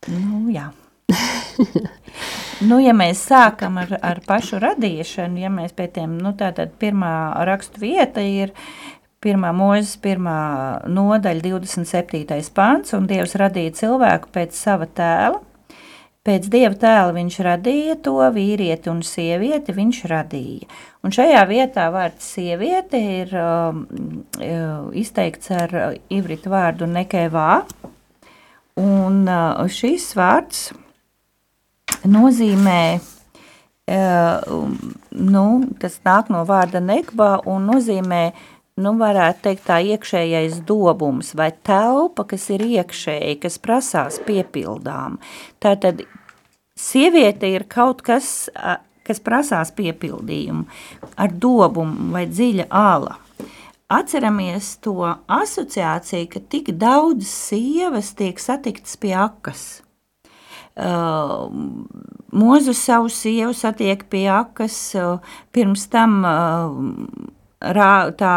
nu, 0.08 0.48
jā. 0.48 0.72
nu, 2.70 2.80
ja 2.80 2.94
mēs 2.94 3.28
sākam 3.28 3.78
ar, 3.78 3.98
ar 4.02 4.22
pašu 4.26 4.60
radīšanu, 4.64 5.44
ja 5.44 5.50
mēs 5.50 5.76
pie 5.76 5.88
tiem, 5.88 6.18
nu, 6.18 6.32
tātad 6.32 6.72
pirmā 6.80 7.44
rakstu 7.44 7.82
vieta 7.82 8.22
ir, 8.22 8.54
Pirmā 9.24 9.54
mūzes, 9.56 9.96
pirmā 10.04 10.84
nodaļa, 10.92 11.46
27. 11.46 12.52
pants, 12.56 12.92
un 12.98 13.06
Dievs 13.08 13.38
radīja 13.40 13.72
cilvēku 13.78 14.32
pēc 14.36 14.58
sava 14.58 14.90
tēla. 14.92 15.40
Pēc 16.24 16.46
dieva 16.48 16.76
tēla 16.80 17.12
viņš 17.16 17.38
radīja 17.44 17.96
to 18.04 18.16
vīrieti 18.36 18.88
un 18.92 19.02
sievieti, 19.04 19.76
viņš 19.76 19.98
radīja. 20.08 20.68
Un 21.04 21.12
šajā 21.12 21.42
vietā 21.50 21.90
vārds 21.92 22.30
sieviete 22.36 23.00
ir 23.00 23.34
um, 23.36 23.82
uh, 24.40 24.86
izteikts 24.96 25.52
ar 25.52 25.76
ivritu 26.08 26.52
vārdu 26.52 26.88
nekēvā, 26.88 27.50
un 28.80 29.20
uh, 29.28 29.60
šis 29.68 30.08
vārds 30.16 30.70
nozīmē, 32.08 32.82
uh, 33.92 34.56
nu, 35.12 35.46
tas 35.84 36.00
nāk 36.08 36.32
no 36.32 36.48
vārda 36.48 36.80
nekvā 36.84 37.34
un 37.52 37.68
nozīmē 37.72 38.26
uh, 38.32 38.50
nu, 38.82 38.94
varētu 38.98 39.46
teikt, 39.48 39.66
tā 39.68 39.80
iekšējais 39.94 40.62
dobums 40.68 41.34
vai 41.38 41.52
telpa, 41.66 42.26
kas 42.30 42.48
ir 42.54 42.64
iekšēji, 42.66 43.38
kas 43.44 43.60
prasās 43.62 44.20
piepildām. 44.26 45.20
Tātad 45.64 46.06
sieviete 46.80 47.52
ir 47.54 47.68
kaut 47.70 48.02
kas, 48.06 48.50
kas 49.06 49.22
prasās 49.22 49.74
piepildījumu 49.78 50.66
ar 51.20 51.36
dobumu 51.46 52.14
vai 52.16 52.26
dziļa 52.32 52.70
āla. 52.70 53.20
Atceramies 53.94 54.78
to 54.82 54.96
asociāciju, 55.06 56.28
ka 56.32 56.42
tik 56.50 56.72
daudz 56.82 57.28
sievas 57.30 58.14
tiek 58.18 58.40
satiktas 58.42 58.98
pie 58.98 59.14
akas. 59.20 59.84
Uh, 60.74 61.52
Mūzu 62.34 62.74
savu 62.74 63.12
sievu 63.14 63.54
satiek 63.54 64.08
pie 64.10 64.24
akas, 64.34 64.78
uh, 64.98 65.36
pirms 65.54 65.84
tam 65.94 66.24
uh, 66.26 66.72
rā, 67.62 67.92
tā 68.18 68.34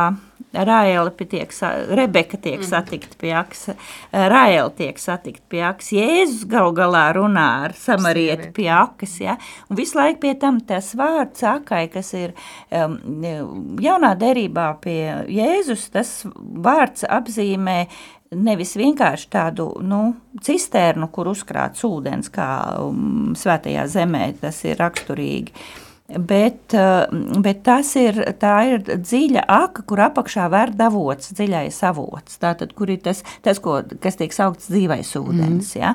Rāēla 0.56 1.12
tiek, 1.16 1.52
Rebeka 1.98 2.38
tiek 2.40 2.60
mm. 2.60 2.66
satikta 2.68 3.18
pie 3.20 3.32
aksa, 3.36 3.76
Rāēla 4.12 4.72
tiek 4.78 4.98
satikta 5.00 5.44
pie 5.52 5.62
aksa, 5.68 5.96
Jēzus 5.98 6.46
gal 6.50 6.72
galā 6.76 7.06
runā 7.16 7.46
ar 7.66 7.76
samarieti 7.78 8.50
pie 8.56 8.68
akas, 8.72 9.18
ja, 9.22 9.36
un 9.70 9.78
visu 9.78 9.98
laiku 9.98 10.22
pie 10.24 10.34
tam 10.40 10.60
tas 10.64 10.92
vārds 10.98 11.44
akai, 11.46 11.86
kas 11.92 12.12
ir 12.16 12.34
um, 12.70 12.98
jaunā 13.82 14.14
derībā 14.18 14.68
pie 14.82 15.00
Jēzus, 15.32 15.88
tas 15.94 16.18
vārds 16.36 17.06
apzīmē 17.06 17.80
nevis 18.36 18.74
vienkārši 18.76 19.28
tādu 19.30 19.70
nu, 19.86 20.16
cisternu, 20.42 21.08
kur 21.14 21.30
uzkrāts 21.30 21.84
ūdens, 21.86 22.30
kā 22.34 22.48
um, 22.82 23.34
svētajā 23.38 23.86
zemē 23.92 24.30
tas 24.40 24.64
ir 24.66 24.80
raksturīgi, 24.82 25.54
uh, 25.54 25.85
bet 26.06 26.74
tas 27.66 27.88
ir, 27.98 28.20
ir 28.22 28.84
dziļa 28.86 29.42
aka, 29.50 29.82
kur 29.88 30.02
apakšā 30.06 30.46
ver 30.52 30.70
avots, 30.86 31.32
dziļais 31.34 31.80
avots. 31.88 32.38
Tātad, 32.42 32.74
kur 32.78 32.92
ir 32.94 33.00
tas, 33.02 33.24
tas 33.42 33.58
ko, 33.62 33.80
kas 34.02 34.18
tiek 34.20 34.34
saukts 34.34 34.70
dzīvais 34.70 35.10
ūdens. 35.18 35.74
Mm. 35.74 35.80
Ja? 35.80 35.94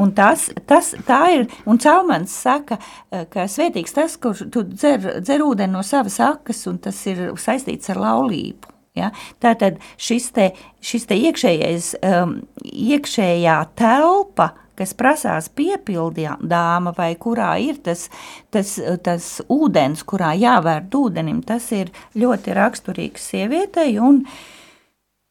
Un 0.00 0.10
tas, 0.16 0.48
tas 0.66 0.92
ir, 1.30 1.46
un 1.70 1.78
Caumans 1.78 2.34
saka, 2.34 2.80
uh, 2.80 3.24
ka 3.30 3.46
svētīgs 3.50 3.94
tas, 3.94 4.18
kur 4.18 4.34
tu 4.34 4.64
dzer, 4.74 5.20
dzer 5.22 5.46
ūdeni 5.46 5.76
no 5.76 5.84
savas 5.86 6.18
akas, 6.24 6.64
un 6.70 6.80
tas 6.82 6.98
ir 7.10 7.28
saistīts 7.38 7.92
ar 7.94 8.02
laulību. 8.02 8.72
Ja? 8.98 9.12
Tātad 9.42 9.78
šis 9.98 10.30
te, 10.34 10.50
šis 10.82 11.06
te 11.10 11.18
iekšējais, 11.18 11.94
um, 12.02 12.40
iekšējā 12.64 13.56
telpa, 13.78 14.50
kas 14.78 14.94
prasās 14.98 15.48
piepildāma, 15.54 16.94
vai 16.96 17.12
kurā 17.20 17.54
ir 17.62 17.80
tas, 17.84 18.08
tas, 18.54 18.76
tas 19.04 19.30
ūdens, 19.52 20.04
kurā 20.06 20.34
jāvērt 20.38 20.94
ūdenim, 20.98 21.42
tas 21.46 21.70
ir 21.76 21.92
ļoti 22.18 22.54
raksturīgs 22.58 23.30
sievietei. 23.32 23.96
Un, 24.02 24.22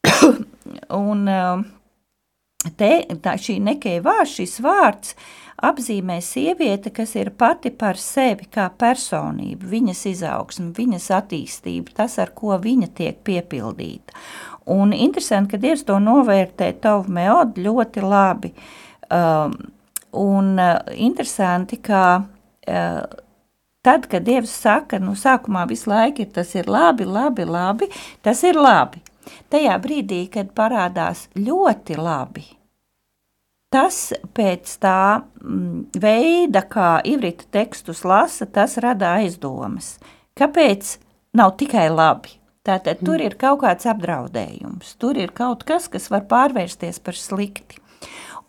un 1.03 1.23
um, 1.37 1.63
te, 2.77 2.91
tā, 3.23 3.37
šī 3.39 3.59
nekēvā, 3.63 4.21
šis 4.29 4.59
vārds 4.63 5.15
apzīmē 5.63 6.17
sieviete, 6.23 6.91
kas 6.95 7.15
ir 7.15 7.31
pati 7.39 7.71
par 7.71 7.99
sevi 7.99 8.47
kā 8.51 8.67
personība, 8.79 9.67
viņas 9.71 10.05
izaugsme, 10.11 10.71
viņas 10.75 11.09
attīstība, 11.19 11.93
tas, 12.01 12.17
ar 12.19 12.33
ko 12.35 12.57
viņa 12.59 12.89
tiek 12.97 13.21
piepildīta. 13.23 14.15
Un 14.73 14.93
interesanti, 14.95 15.53
ka 15.53 15.59
Dievs 15.59 15.83
to 15.87 15.99
novērtē 15.99 16.71
tavu 16.83 17.11
meodu 17.11 17.63
ļoti 17.65 18.03
labi. 18.03 18.53
Um, 19.13 19.53
un 20.17 20.55
uh, 20.57 20.79
interesanti, 20.95 21.77
ka 21.83 22.03
uh, 22.23 23.21
tad, 23.85 24.09
kad 24.09 24.25
Dievs 24.25 24.55
saka, 24.63 24.99
nu 25.03 25.13
sākumā 25.19 25.67
visu 25.69 25.91
laiku 25.91 26.25
ir 26.25 26.33
tas 26.33 26.55
ir 26.57 26.69
labi, 26.71 27.05
labi, 27.05 27.45
labi, 27.45 27.91
tas 28.25 28.43
ir 28.47 28.57
labi. 28.57 29.03
Tajā 29.53 29.77
brīdī, 29.79 30.25
kad 30.33 30.49
parādās 30.57 31.27
ļoti 31.37 31.95
labi, 31.99 32.43
Tas 33.73 34.11
pēc 34.37 34.75
tā 34.83 35.23
mm, 35.41 35.97
veida, 35.97 36.61
kā 36.69 36.99
Ivrita 37.09 37.47
tekstus 37.55 38.03
lasa, 38.05 38.45
tas 38.45 38.77
rada 38.83 39.15
aizdomas. 39.17 39.95
Kāpēc 40.37 40.97
nav 41.33 41.55
tikai 41.57 41.87
labi? 41.89 42.35
Tātad 42.63 43.01
mm. 43.01 43.07
tur 43.07 43.23
ir 43.25 43.33
kaut 43.41 43.63
kāds 43.63 43.89
apdraudējums, 43.89 44.93
tur 45.01 45.17
ir 45.17 45.33
kaut 45.33 45.65
kas, 45.65 45.89
kas 45.89 46.05
var 46.13 46.27
pārvērsties 46.29 47.01
par 47.01 47.17
slikti. 47.17 47.81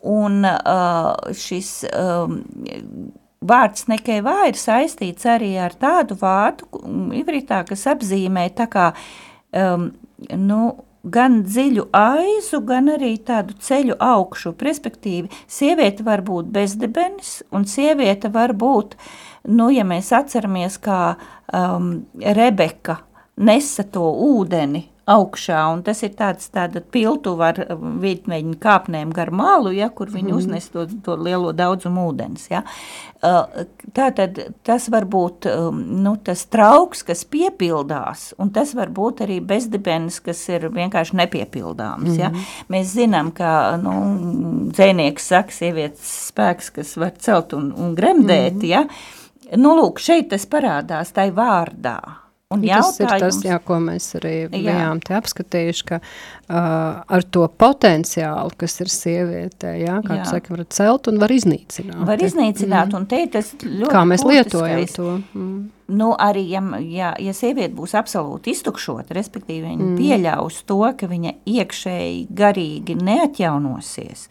Un 0.05 0.45
uh, 0.45 1.15
šis 1.33 1.69
um, 1.89 2.39
vārds 3.45 3.87
nekēvā 3.89 4.49
ir 4.51 4.59
saistīts 4.59 5.25
arī 5.29 5.55
ar 5.61 5.73
tādu 5.81 6.17
vārdu, 6.19 6.67
ivritā, 7.17 7.63
kas 7.67 7.87
apzīmē 7.89 8.47
tā 8.57 8.67
kā, 8.71 8.91
um, 9.57 9.89
nu, 10.37 10.61
gan 11.05 11.41
dziļu 11.45 11.87
aizu, 11.95 12.61
gan 12.65 12.89
arī 12.95 13.15
tādu 13.25 13.57
ceļu 13.61 13.97
augšu. 14.01 14.55
Respektīvi, 14.65 15.29
sieviete 15.47 16.05
var 16.05 16.25
būt 16.25 16.49
bezdebenis, 16.53 17.39
un 17.53 17.67
sieviete 17.69 18.31
var 18.33 18.55
būt, 18.57 18.95
nu, 19.49 19.69
ja 19.73 19.85
mēs 19.87 20.11
atceramies, 20.15 20.79
kā 20.81 21.15
um, 21.53 22.05
Rebeka 22.21 22.99
nesa 23.35 23.83
to 23.91 24.05
ūdeni 24.29 24.85
augšā, 25.05 25.59
un 25.69 25.83
tas 25.85 25.99
ir 26.05 26.15
tāds 26.17 26.47
tāda 26.53 26.81
piltuva 26.81 27.51
ar 27.51 27.59
um, 27.75 27.97
vītmeņu 28.01 28.55
kāpnēm 28.61 29.11
gar 29.13 29.29
malu, 29.35 29.69
ja, 29.75 29.91
kur 29.93 30.09
viņi 30.09 30.31
mm. 30.31 30.37
uznes 30.39 30.69
to, 30.73 30.87
to 31.05 31.17
lielo 31.19 31.51
daudzumu 31.53 32.07
ūdens, 32.09 32.47
ja. 32.49 32.63
Uh, 33.25 33.65
tātad 33.95 34.39
tas 34.65 34.87
var 34.93 35.05
būt, 35.09 35.45
um, 35.51 35.77
nu, 36.01 36.15
tas 36.25 36.45
trauks, 36.49 37.05
kas 37.05 37.21
piepildās, 37.29 38.31
un 38.41 38.49
tas 38.55 38.73
var 38.77 38.89
būt 38.93 39.21
arī 39.27 39.39
bezdibenis, 39.45 40.17
kas 40.25 40.41
ir 40.49 40.67
vienkārši 40.73 41.21
nepiepildāms, 41.21 42.09
mm. 42.09 42.19
ja. 42.23 42.33
Mhm. 42.33 42.49
Mēs 42.73 42.97
zinām, 42.97 43.31
ka, 43.37 43.51
nu, 43.81 43.95
dzēnieks 44.73 45.31
saka, 45.35 45.53
sievietes 45.53 46.17
spēks, 46.31 46.73
kas 46.79 46.97
var 46.97 47.13
celt 47.21 47.53
un, 47.57 47.69
un 47.77 47.93
gremdēt, 47.97 48.57
mm. 48.57 48.67
ja. 48.73 48.85
Nu, 49.61 49.75
lūk, 49.77 50.01
šeit 50.01 50.31
tas 50.33 50.47
parādās 50.49 51.13
tai 51.13 51.29
vārdā, 51.35 51.99
Un 52.53 52.61
tas 52.61 52.99
ir 53.01 53.09
tas, 53.09 53.39
jā, 53.41 53.55
ko 53.65 53.79
mēs 53.81 54.11
arī 54.19 54.33
jā. 54.43 54.49
bijām 54.53 54.99
apskatījuši, 55.17 55.85
ka 55.89 55.97
uh, 55.97 56.99
ar 57.17 57.25
to 57.33 57.47
potenciālu, 57.49 58.53
kas 58.61 58.77
ir 58.85 58.91
sievietē, 58.93 59.71
jā, 59.81 59.95
kā 60.05 60.19
jā. 60.19 60.27
saka, 60.29 60.53
var 60.53 60.61
celt 60.69 61.09
un 61.09 61.17
var 61.23 61.33
iznīcināt. 61.33 62.03
Var 62.05 62.21
iznīcināt, 62.27 62.93
mm. 62.93 62.99
un 62.99 63.09
te 63.09 63.23
tas 63.33 63.49
ļoti 63.63 63.89
Kā 63.89 64.05
mēs 64.05 64.27
lietojam 64.29 64.85
to. 64.93 65.15
Mm. 65.33 65.57
Nu, 65.97 66.11
arī, 66.21 66.45
ja, 66.53 66.61
ja, 66.85 67.11
ja 67.21 67.33
sieviete 67.33 67.73
būs 67.77 67.97
absolūti 67.97 68.53
iztukšota, 68.53 69.17
respektīvi 69.17 69.65
viņa 69.65 69.89
mm. 69.89 69.97
pieļaus 69.97 70.61
to, 70.69 70.79
ka 71.01 71.09
viņa 71.09 71.35
iekšēji 71.49 72.23
garīgi 72.29 73.01
neatjaunosies, 73.01 74.27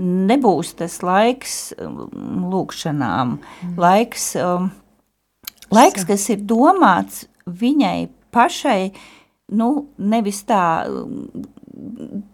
nebūs 0.00 0.72
tas 0.80 1.02
laiks 1.04 1.58
lūkšanām, 1.84 3.38
mm. 3.38 3.80
laiks, 3.80 4.30
um, 4.40 4.70
laiks, 5.68 6.08
kas 6.08 6.30
ir 6.32 6.48
domāts 6.48 7.26
viņai 7.48 8.08
pašai, 8.34 8.92
nu, 9.58 9.68
nevis 9.98 10.42
tā, 10.48 10.62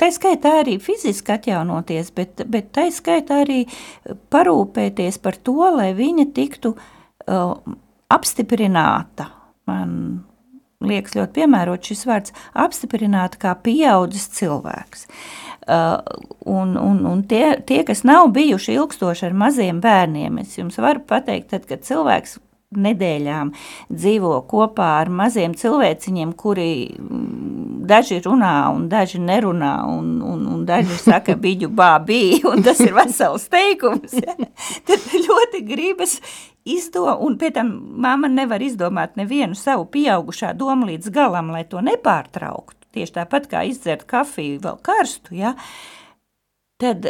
tā 0.00 0.10
skaitā 0.14 0.58
arī 0.64 0.76
fiziski 0.82 1.36
atjaunoties, 1.36 2.10
bet, 2.16 2.44
bet 2.50 2.72
tā 2.74 2.88
skaitā 2.94 3.42
arī 3.44 3.62
parūpēties 4.34 5.20
par 5.22 5.38
to, 5.46 5.58
lai 5.76 5.92
viņa 5.96 6.28
tiktu 6.36 6.74
uh, 6.74 7.56
apstiprināta. 8.12 9.30
Man 9.70 9.98
liekas 10.84 11.14
ļoti 11.16 11.38
piemērot 11.38 11.88
šis 11.88 12.04
vārds 12.08 12.34
apstiprināta 12.60 13.40
kā 13.40 13.54
pieaudzis 13.64 14.26
cilvēks. 14.36 15.06
Uh, 15.64 15.96
un, 16.50 16.74
un, 16.76 16.98
un 17.08 17.22
tie, 17.28 17.54
tie, 17.64 17.80
kas 17.88 18.02
nav 18.04 18.28
bijuši 18.36 18.74
ilgstoši 18.76 19.30
ar 19.30 19.36
maziem 19.44 19.78
bērniem, 19.84 20.42
es 20.42 20.58
jums 20.58 20.76
varu 20.76 21.00
pateikt, 21.08 21.54
tad, 21.54 21.64
kad 21.70 21.86
cilvēks 21.86 22.36
nedēļām 22.80 23.52
dzīvo 23.92 24.36
kopā 24.50 24.90
ar 25.02 25.10
maziem 25.12 25.54
cilvēciņiem, 25.58 26.32
kuri 26.38 26.68
mm, 26.94 27.84
daži 27.88 28.20
runā 28.24 28.54
un 28.74 28.88
daži 28.92 29.20
nerunā, 29.22 29.74
un, 29.90 30.16
un, 30.24 30.46
un 30.54 30.64
daži 30.68 30.98
saka 31.00 31.36
biģu 31.44 31.70
bābī, 31.74 32.40
un 32.48 32.64
tas 32.66 32.80
ir 32.84 32.94
vesels 32.96 33.48
teikums. 33.52 34.16
Ja? 34.20 34.36
Tad 34.88 35.10
ļoti 35.14 35.64
gribas 35.68 36.18
izdomāt, 36.64 37.20
un 37.24 37.36
pēc 37.40 37.58
tam 37.58 37.74
mamma 38.04 38.30
nevar 38.32 38.62
izdomāt 38.64 39.18
nevienu 39.20 39.56
savu 39.58 39.86
pieaugušā 39.92 40.54
domu 40.58 40.88
līdz 40.92 41.12
galam, 41.14 41.52
lai 41.54 41.64
to 41.68 41.82
nepārtrauktu. 41.84 42.80
Tieši 42.94 43.16
tāpat 43.16 43.50
kā 43.50 43.64
izdzert 43.66 44.06
kafiju 44.06 44.60
vēl 44.62 44.78
karstu, 44.86 45.34
ja? 45.34 45.56
Tad 46.82 47.08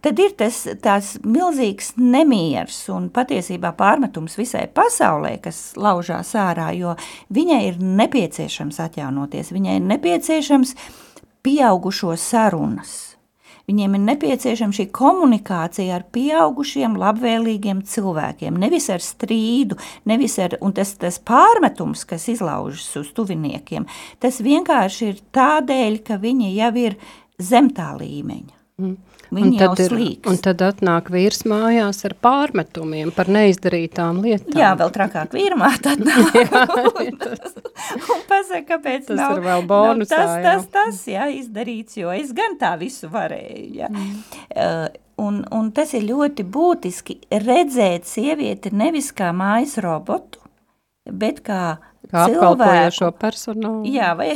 tad 0.00 0.20
ir 0.20 0.32
tas 0.36 1.10
milzīgs 1.24 1.94
nemieris 2.00 2.80
un 2.92 3.10
patiesībā 3.12 3.74
pārmetums 3.78 4.38
visai 4.40 4.66
pasaulē, 4.72 5.36
kas 5.44 5.60
laužās 5.80 6.32
ārā, 6.38 6.70
jo 6.76 6.96
viņai 7.34 7.60
ir 7.68 7.78
nepieciešams 8.00 8.80
atjaunoties, 8.86 9.52
viņai 9.54 9.78
ir 9.80 9.86
nepieciešams 9.92 10.74
pieaugušo 11.44 12.16
sarunas. 12.20 12.98
Viņiem 13.70 13.92
ir 13.94 14.02
nepieciešama 14.02 14.74
šī 14.74 14.88
komunikācija 14.90 15.94
ar 15.94 16.02
pieaugušiem, 16.10 16.96
labvēlīgiem 16.98 17.84
cilvēkiem. 17.86 18.56
Nevis 18.58 18.88
ar 18.90 19.04
strīdu, 19.04 19.78
nevis 20.10 20.34
ar 20.42 20.56
tas, 20.74 20.96
tas 20.98 21.20
pārmetums, 21.22 22.02
kas 22.08 22.26
izlaužas 22.32 22.88
uz 22.98 23.12
tuviniekiem. 23.14 23.86
Tas 24.18 24.42
vienkārši 24.42 25.12
ir 25.12 25.20
tādēļ, 25.36 26.00
ka 26.02 26.18
viņi 26.18 26.56
jau 26.56 26.72
ir 26.82 26.98
zem 27.38 27.70
tā 27.76 27.92
līmeņa. 28.00 28.59
Mm. 28.80 28.98
Viņi 29.30 29.46
un 29.46 29.58
tad, 29.60 29.80
ir, 29.84 29.92
un 30.26 30.38
tad 30.42 30.62
atnāk 30.66 31.08
vīrs 31.14 31.44
mājās 31.46 32.02
ar 32.08 32.16
pārmetumiem 32.18 33.12
par 33.14 33.28
neizdarītām 33.30 34.18
lietām. 34.24 34.56
Jā, 34.58 34.72
vēl 34.80 34.90
trakāk 34.96 35.36
vīrmāt 35.38 35.86
atnāk. 35.86 36.34
jā, 36.40 36.64
tas, 37.22 37.54
un 38.00 38.24
pasaka, 38.26 38.64
kāpēc 38.72 39.06
tas 39.12 39.20
nav, 39.20 39.36
ir 39.36 39.44
vēl 39.46 39.62
bonusā. 39.70 40.18
Nav 40.18 40.34
tas, 40.34 40.42
tas, 40.42 40.66
tas, 40.74 41.04
jā, 41.12 41.28
izdarīts, 41.38 42.00
jo 42.00 42.10
es 42.10 42.34
gan 42.34 42.58
tā 42.58 42.72
visu 42.80 43.10
varēju. 43.12 43.70
Jā. 43.78 43.92
Mm. 43.94 44.18
Uh, 44.50 44.84
un, 45.22 45.40
un 45.54 45.70
tas 45.78 45.94
ir 45.94 46.08
ļoti 46.10 46.50
būtiski 46.50 47.20
redzēt 47.30 48.10
sievieti 48.10 48.74
nevis 48.74 49.14
kā 49.14 49.30
mājas 49.30 49.78
robotu, 49.84 50.42
bet 51.06 51.44
kā, 51.46 51.76
kā 52.10 52.26
cilvēku. 52.34 53.14
personālu. 53.22 53.86
Jā, 53.94 54.16
vai 54.18 54.34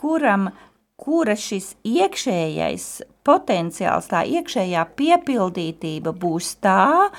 kuram, 0.00 0.48
kura 0.96 1.36
šis 1.36 1.74
iekšējais 1.84 2.88
potenciāls, 3.24 4.10
tā 4.10 4.24
iekšējā 4.28 4.84
piepildītība 4.98 6.12
būs 6.12 6.54
tā, 6.64 7.10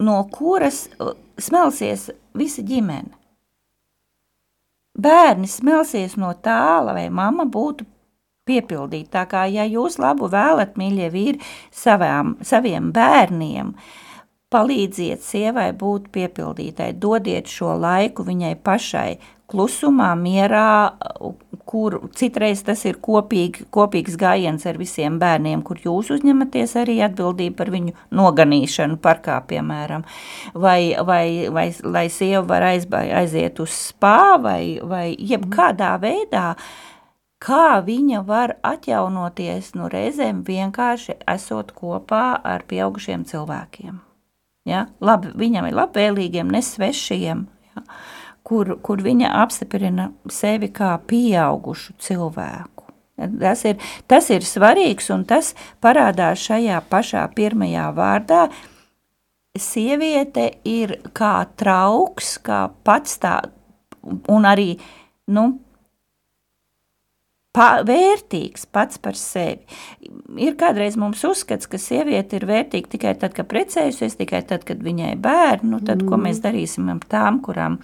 no 0.00 0.16
kuras 0.32 0.86
uh, 0.98 1.14
smelsies 1.38 2.10
visa 2.36 2.64
ģimene. 2.66 3.12
Bērni 4.96 5.48
smelsies 5.50 6.16
no 6.16 6.30
tā, 6.40 6.80
lai 6.80 7.10
mamma 7.12 7.44
būtu 7.44 7.84
piepildīta. 8.48 9.10
Tā 9.18 9.24
kā 9.28 9.44
ja 9.50 9.66
jūs 9.68 9.98
labu 10.00 10.30
vēlat, 10.32 10.78
mīļie 10.80 11.10
vīri, 11.12 11.42
savām, 11.74 12.36
saviem 12.40 12.88
bērniem, 12.96 13.74
palīdziet 14.52 15.24
sievai 15.26 15.72
būt 15.76 16.08
piepildītai, 16.14 16.94
dodiet 17.02 17.50
šo 17.50 17.74
laiku 17.82 18.24
viņai 18.24 18.54
pašai, 18.64 19.18
klusumā, 19.50 20.14
mierā, 20.18 20.96
kur 21.66 21.98
citreiz 22.14 22.62
tas 22.66 22.84
ir 22.86 23.00
kopīgi, 23.02 23.66
kopīgs 23.74 24.14
gājiens 24.20 24.66
ar 24.70 24.78
visiem 24.78 25.18
bērniem, 25.18 25.64
kur 25.66 25.80
jūs 25.82 26.12
uzņematies 26.14 26.76
arī 26.78 27.00
atbildību 27.06 27.56
par 27.58 27.72
viņu 27.74 27.94
noganīšanu 28.14 29.00
parkā, 29.02 29.40
piemēram, 29.50 30.06
vai, 30.54 30.94
vai, 31.08 31.26
vai 31.52 31.66
lai 31.82 32.06
sieva 32.12 32.44
var 32.54 32.68
aizbā, 32.70 33.02
aiziet 33.20 33.58
uz 33.62 33.74
spā, 33.90 34.36
vai, 34.42 34.78
vai 34.82 35.08
jebkādā 35.18 35.96
veidā, 36.02 36.52
kā 37.42 37.80
viņa 37.84 38.22
var 38.26 38.56
atjaunoties 38.66 39.74
no 39.74 39.90
reizēm 39.92 40.44
vienkārši 40.46 41.18
esot 41.34 41.74
kopā 41.76 42.28
ar 42.46 42.62
pieaugušiem 42.70 43.26
cilvēkiem. 43.26 43.98
Ja? 44.66 44.86
Labi, 45.02 45.34
viņam 45.34 45.66
ir 45.68 45.80
labvēlīgiem, 45.82 46.50
nesvešiem, 46.54 47.46
ja? 47.74 47.84
Kur, 48.46 48.76
kur 48.82 49.02
viņa 49.02 49.32
apstiprina 49.42 50.10
sevi 50.30 50.70
kā 50.74 50.94
pieaugušu 51.08 51.96
cilvēku. 52.02 52.86
Tas 53.16 53.64
ir, 53.64 53.78
tas 54.06 54.28
ir 54.30 54.44
svarīgs, 54.44 55.08
un 55.14 55.24
tas 55.28 55.54
parādās 55.82 56.42
šajā 56.46 56.82
pašā 56.90 57.24
pirmajā 57.36 57.88
vārdā. 57.96 58.46
Sieviete 59.56 60.50
ir 60.68 60.98
kā 61.16 61.46
trauks, 61.56 62.34
kā 62.44 62.66
pats 62.84 63.16
tā, 63.22 63.38
un 64.04 64.44
arī 64.44 64.74
nu, 65.32 65.46
pa, 67.56 67.68
vērtīgs 67.86 68.66
pats 68.74 69.00
par 69.02 69.16
sevi. 69.18 69.62
Ir 70.38 70.54
kādreiz 70.60 70.94
mums 71.00 71.22
uzskats, 71.26 71.66
ka 71.70 71.80
sieviete 71.80 72.38
ir 72.38 72.44
vērtīga 72.46 72.92
tikai 72.92 73.14
tad, 73.18 73.32
kad 73.36 73.48
precējusies, 73.50 74.18
tikai 74.20 74.42
tad, 74.46 74.62
kad 74.68 74.82
viņai 74.84 75.14
ir 75.16 75.20
bērni. 75.24 75.70
Nu, 75.72 75.80
tad, 75.80 76.02
mm. 76.04 76.10
Ko 76.12 76.18
mēs 76.20 76.38
darīsim 76.44 76.90
ar 76.92 77.00
tām, 77.10 77.40
kurām 77.44 77.78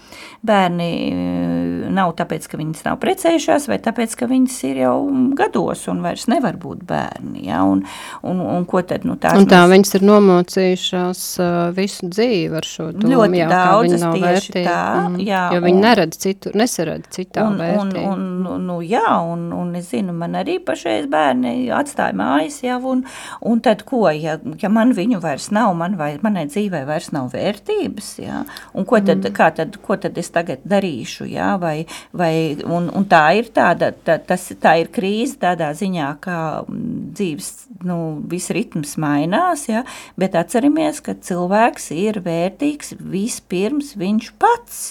bērni 0.46 0.88
eh, 1.08 1.88
nav 1.92 2.12
tāpēc, 2.20 2.46
ka 2.52 2.60
viņas 2.60 2.84
nav 2.86 3.00
precējušās, 3.02 3.66
vai 3.72 3.80
tāpēc, 3.82 4.14
ka 4.20 4.28
viņas 4.30 4.58
ir 4.70 4.82
jau 4.84 4.94
gados 5.38 5.86
un 5.90 6.02
vairs 6.04 6.28
nevar 6.30 6.58
būt 6.62 6.84
bērni. 6.88 7.46
Ja? 7.48 7.62
Un, 7.66 7.82
un, 8.28 8.42
un 8.44 8.66
ko 8.70 8.84
tad 8.86 9.06
nu, 9.08 9.16
tās 9.20 9.38
un 9.40 9.48
tā 9.50 9.62
mēs... 9.64 9.72
viņas 9.74 9.94
ir 9.98 10.06
nomocījušās 10.12 11.24
uh, 11.42 11.50
visu 11.76 12.08
dzīvi 12.12 12.58
ar 12.60 12.68
šo 12.68 12.88
domu, 12.92 13.12
ļoti 13.16 13.40
jā, 13.40 13.48
daudzas 13.50 14.02
tieši 14.04 14.22
vērtīga. 14.26 14.66
tā. 14.68 14.80
Mhm. 15.08 15.20
Jā, 15.26 15.42
jo 15.56 15.62
viņi 15.64 15.78
un- 15.78 15.84
neredz 15.88 16.18
citu, 16.22 16.52
nesaredz 16.58 17.10
citā 17.14 17.46
Un, 17.48 17.56
un, 17.56 17.62
vērtību. 17.62 18.06
un, 18.12 18.66
nu, 18.68 18.78
jā, 18.86 19.06
un, 19.32 19.48
un 19.56 19.61
es 19.78 19.90
zinu, 19.92 20.14
man 20.16 20.34
arī 20.38 20.58
pašreiz 20.62 21.06
bērni 21.10 21.70
atstāja 21.74 22.16
mājas 22.18 22.58
jau, 22.64 22.78
un, 22.92 23.04
un 23.48 23.62
tad 23.64 23.84
ko, 23.88 24.04
ja, 24.10 24.38
ja 24.60 24.70
man 24.72 24.94
viņu 24.96 25.20
vairs 25.22 25.50
nav, 25.54 25.72
man 25.78 25.96
vai, 26.00 26.10
manai 26.24 26.44
dzīvē 26.50 26.82
vairs 26.88 27.10
nav 27.14 27.30
vērtības, 27.34 28.10
jā, 28.22 28.42
un 28.74 28.88
ko 28.88 29.00
tad, 29.00 29.22
mm. 29.22 29.36
kā 29.36 29.50
tad, 29.56 29.78
ko 29.84 29.96
tad 30.02 30.18
es 30.20 30.32
tagad 30.34 30.64
darīšu, 30.68 31.28
jā, 31.32 31.52
vai, 31.62 31.76
vai, 32.16 32.32
un, 32.66 32.90
un 32.92 33.06
tā 33.10 33.22
ir 33.38 33.52
tāda, 33.54 33.92
tā, 34.06 34.18
tas, 34.26 34.48
tā 34.62 34.76
ir 34.82 34.92
krīze 34.94 35.38
tādā 35.42 35.72
ziņā, 35.78 36.10
kā 36.24 36.38
mm, 36.64 37.12
dzīves, 37.16 37.52
nu, 37.88 37.98
viss 38.32 38.52
ritms 38.54 38.96
mainās, 39.02 39.68
jā, 39.70 39.84
bet 40.20 40.36
atceramies, 40.38 41.02
ka 41.04 41.16
cilvēks 41.18 41.92
ir 41.96 42.22
vērtīgs 42.24 42.96
vispirms 43.00 43.94
viņš 44.00 44.32
pats. 44.42 44.82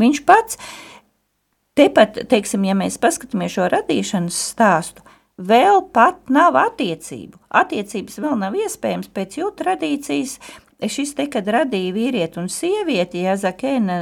Viņš 0.00 0.22
pats, 0.24 0.56
tepat, 1.80 2.24
teiksim, 2.30 2.64
ja 2.68 2.76
mēs 2.78 3.00
paskatāmies 3.00 3.56
šo 3.56 3.68
radīšanas 3.72 4.40
stāstu, 4.52 5.04
vēl 5.40 5.84
pat 5.94 6.32
nav 6.32 6.58
attiecību. 6.60 7.40
Attiecības 7.62 8.18
vēl 8.20 8.40
nav 8.40 8.58
iespējams 8.58 9.12
pēc 9.14 9.40
jūtu 9.40 9.64
tradīcijas. 9.64 10.40
Šis 10.80 11.10
te, 11.12 11.26
kad 11.28 11.44
radīja 11.44 11.92
vīrieti 11.92 12.38
un 12.40 12.46
sievieti, 12.48 13.20
ja 13.26 13.34
Zakēna 13.36 13.96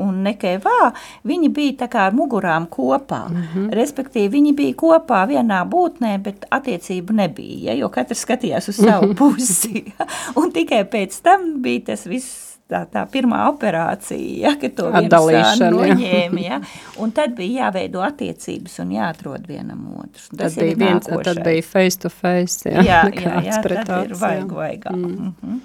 un 0.00 0.22
Nekevā, 0.24 0.94
viņi 1.28 1.50
bija 1.52 1.74
tā 1.82 1.90
kā 1.92 2.06
ar 2.08 2.16
mugurām 2.16 2.70
kopā. 2.72 3.26
Mm 3.28 3.42
-hmm. 3.42 3.66
Respektīvi, 3.76 4.30
viņi 4.32 4.54
bija 4.56 4.78
kopā 4.80 5.26
vienā 5.28 5.60
būtnē, 5.68 6.16
bet 6.24 6.46
attiecību 6.50 7.12
nebija, 7.12 7.58
ja, 7.68 7.74
jo 7.82 7.88
katrs 7.88 8.24
skatījās 8.24 8.68
uz 8.72 8.80
savu 8.80 9.14
pusi. 9.20 9.92
Un 10.40 10.52
tikai 10.52 10.84
pēc 10.84 11.20
tam 11.22 11.60
bija 11.60 11.92
tas 11.92 12.06
viss 12.06 12.49
tā, 12.70 12.84
tā 12.90 13.04
pirmā 13.10 13.42
operācija, 13.50 14.36
ja, 14.44 14.54
kad 14.60 14.76
to 14.78 14.88
Atdalīšana, 15.00 15.70
noņēma. 15.74 16.44
Ja, 16.44 16.60
un 17.02 17.14
tad 17.16 17.34
bija 17.38 17.66
jāveido 17.66 18.04
attiecības 18.06 18.78
un 18.84 18.94
jāatrod 18.96 19.48
vienam 19.50 19.82
otru. 19.96 20.28
Un 20.30 20.38
Tad 20.38 20.44
Tas 20.46 20.58
bija, 20.58 20.70
ir 20.70 20.78
viens, 20.80 21.08
nākošais. 21.08 21.26
tad 21.28 21.42
bija 21.46 21.66
face 21.66 22.00
to 22.04 22.12
face, 22.12 22.70
jā, 22.70 22.86
jā, 22.86 23.02
jā, 23.14 23.34
jā, 23.48 23.58
tad 23.66 23.74
ir 23.74 24.14
aci, 24.14 24.20
vajag, 24.22 24.54
vajag. 24.60 24.88
Mm. 24.94 25.10
Mm 25.10 25.34
-hmm. 25.42 25.60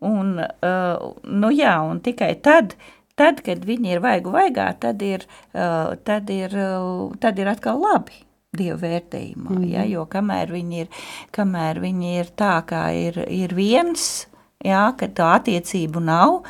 Un, 0.00 0.38
uh, 0.40 1.12
nu 1.28 1.50
jā, 1.52 1.74
un 1.84 2.00
tikai 2.00 2.34
tad, 2.40 2.74
tad, 3.14 3.42
kad 3.44 3.64
viņi 3.68 3.96
ir 3.96 4.00
vaigu 4.00 4.32
vaigā, 4.32 4.72
tad 4.80 5.02
ir, 5.02 5.26
uh, 5.52 5.92
tad 6.04 6.30
ir, 6.30 6.56
uh, 6.56 7.12
tad 7.20 7.38
ir 7.38 7.48
atkal 7.48 7.80
labi. 7.80 8.24
Dievu 8.50 8.80
vērtējumā, 8.82 9.50
mm. 9.50 9.66
ja, 9.70 9.84
jo 9.86 10.08
kamēr 10.10 10.50
viņi 10.50 10.80
ir, 10.80 10.88
kamēr 11.30 11.78
viņi 11.78 12.16
ir 12.18 12.32
tā, 12.34 12.56
kā 12.66 12.88
ir, 12.98 13.20
ir 13.30 13.54
viens, 13.54 14.26
jā, 14.64 14.84
kad 14.98 15.14
tā 15.16 15.32
attiecību 15.38 16.02
nav, 16.04 16.40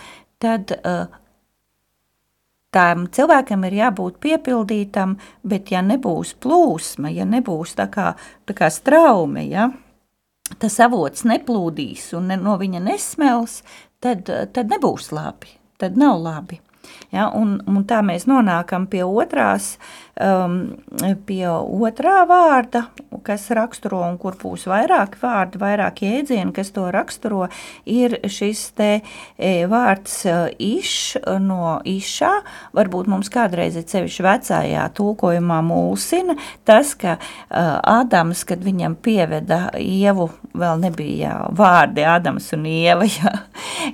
tad 0.41 0.73
uh, 0.79 1.11
tam 2.75 3.07
cilvēkam 3.13 3.67
ir 3.69 3.79
jābūt 3.81 4.19
piepildītam, 4.23 5.17
bet 5.43 5.71
ja 5.75 5.83
nebūs 5.85 6.35
plūsma, 6.43 7.13
ja 7.15 7.27
nebūs 7.29 7.77
tā 7.79 7.91
kā, 7.93 8.13
tā 8.47 8.57
kā 8.57 8.71
straume, 8.73 9.45
ja, 9.51 9.71
tas 10.59 10.81
avots 10.83 11.27
neplūdīs 11.29 12.11
un 12.19 12.31
ne, 12.31 12.41
no 12.41 12.57
viņa 12.61 12.83
nesmels, 12.87 13.61
tad, 14.03 14.27
tad 14.27 14.73
nebūs 14.73 15.11
labi, 15.15 15.57
tad 15.79 15.99
nav 16.01 16.21
labi. 16.23 16.61
Ja, 17.13 17.29
un, 17.37 17.59
un 17.69 17.83
tā 17.87 18.01
mēs 18.07 18.25
nonākam 18.31 18.87
pie 18.91 19.03
otrās, 19.05 19.75
um, 20.21 20.57
pie 21.27 21.45
otrā 21.51 22.23
vārda, 22.29 22.85
kas 23.27 23.49
raksturo 23.57 24.03
un 24.07 24.17
kur 24.21 24.37
būs 24.41 24.67
vairāk 24.71 25.17
vārdi, 25.21 25.61
vairāk 25.61 26.03
jēdzieni, 26.05 26.53
kas 26.57 26.73
to 26.75 26.87
raksturo, 26.93 27.49
ir 27.89 28.19
šis 28.31 28.63
te 28.79 28.91
e, 29.01 29.53
vārds 29.71 30.15
e, 30.29 30.37
iš 30.63 30.93
no 31.43 31.79
išā. 31.89 32.33
Varbūt 32.77 33.11
mums 33.11 33.33
kādreiz 33.33 33.79
ir 33.81 33.87
sevišķi 33.91 34.27
vecājā 34.27 34.87
tulkojumā 34.97 35.61
mulsina 35.67 36.37
tas, 36.69 36.93
ka 36.99 37.17
uh, 37.17 37.79
Ādams, 37.91 38.43
kad 38.49 38.63
viņam 38.65 38.97
pieveda 39.03 39.61
ievu, 39.81 40.29
vēl 40.57 40.81
nebija 40.83 41.35
vārdi 41.57 42.05
Ādams 42.07 42.51
un 42.57 42.67
ieva, 42.71 43.07
ja, 43.19 43.35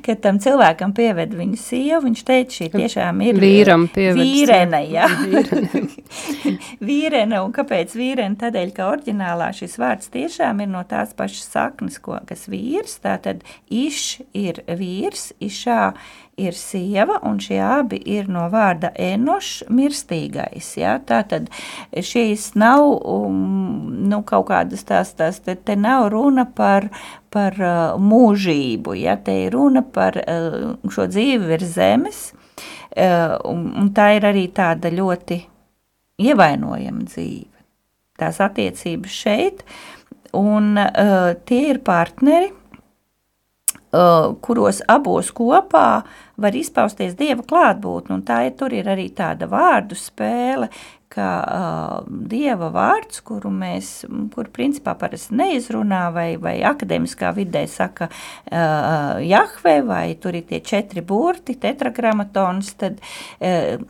kad 0.05 0.23
tam 0.25 0.41
cilvēkam 0.43 0.95
pieveda 0.97 1.39
viņa 1.39 1.61
sievu, 1.61 2.03
viņš 2.09 2.25
teica, 2.27 2.57
šī 2.61 2.71
tiešām 2.75 3.23
ir 3.27 3.41
Vīram 3.41 3.87
pieved 3.93 4.21
vīrene, 4.21 4.83
ja. 4.93 5.09
vīrene, 5.23 5.85
un 7.45 7.55
kāpēc 7.57 7.97
vīrene? 7.97 8.39
Tādēļ, 8.41 8.73
ka 8.77 8.91
oriģinālā 8.93 9.51
šis 9.57 9.79
vārds 9.81 10.13
tiešām 10.15 10.63
ir 10.65 10.71
no 10.73 10.83
tās 10.89 11.15
pašas 11.17 11.49
saknes, 11.53 11.99
ko, 12.03 12.19
kas 12.29 12.47
vīrs, 12.53 12.99
tātad 13.05 13.43
iš 13.71 14.21
ir 14.37 14.63
vīrs, 14.67 15.33
išā 15.41 15.93
ir 16.37 16.53
sieva, 16.53 17.17
un 17.25 17.39
šie 17.41 17.59
abi 17.65 17.99
ir 18.13 18.29
no 18.29 18.45
vārda 18.53 18.91
enošs 19.01 19.67
mirstīgais, 19.73 20.75
ja. 20.77 20.97
Tātad 21.01 21.49
šīs 21.93 22.51
nav, 22.61 22.85
um, 23.09 23.89
nu, 24.11 24.21
kaut 24.29 24.51
kādas 24.51 24.85
tās, 24.89 25.15
tās 25.17 25.41
te, 25.45 25.57
te 25.57 25.79
nav 25.81 26.11
runa 26.13 26.45
par, 26.45 26.91
par 27.33 27.57
uh, 27.57 27.97
mūžību, 28.01 28.99
ja, 29.01 29.17
te 29.17 29.39
ir 29.47 29.57
runa 29.57 29.83
par 29.83 30.21
uh, 30.21 30.77
šo 30.93 31.09
dzīvi 31.09 31.53
virs 31.55 31.75
zemes, 31.79 32.23
uh, 32.37 33.37
un, 33.49 33.71
un 33.81 33.93
tā 33.97 34.13
ir 34.19 34.29
arī 34.29 34.49
tāda 34.53 34.93
ļoti 34.93 35.41
ievainojama 36.23 37.07
dzīve. 37.09 37.53
Tās 38.17 38.41
attiecības 38.41 39.13
šeit, 39.13 39.65
un 40.37 40.77
uh, 40.81 41.35
tie 41.49 41.63
ir 41.73 41.83
partneri, 41.85 42.53
uh, 43.93 44.33
kuros 44.45 44.81
abos 44.89 45.31
kopā 45.37 45.89
var 46.41 46.57
izpausties 46.57 47.17
dieva 47.19 47.45
klātbūtne. 47.47 48.23
Tā 48.27 48.43
ir, 48.49 48.55
tur 48.59 48.73
ir 48.77 48.89
arī 48.89 49.11
tāda 49.17 49.49
vārdu 49.51 49.99
spēle, 49.99 50.71
ka 51.13 51.29
uh, 51.41 52.09
dieva 52.29 52.69
vārds, 52.75 53.21
kuru 53.25 53.53
mēs, 53.53 53.91
kur 54.35 54.51
principā 54.55 54.97
parasti 54.99 55.37
neizrunā, 55.39 56.07
vai, 56.15 56.29
vai 56.41 56.57
akadēmiskā 56.67 57.31
vidē 57.37 57.67
saka 57.71 58.09
uh, 58.11 59.21
Jahve, 59.25 59.79
vai 59.87 60.17
tur 60.21 60.37
ir 60.37 60.49
tie 60.49 60.61
četri 60.65 61.05
burti, 61.07 61.57
tetragrammatons, 61.63 62.75
tad 62.81 63.01
uh, 63.05 63.87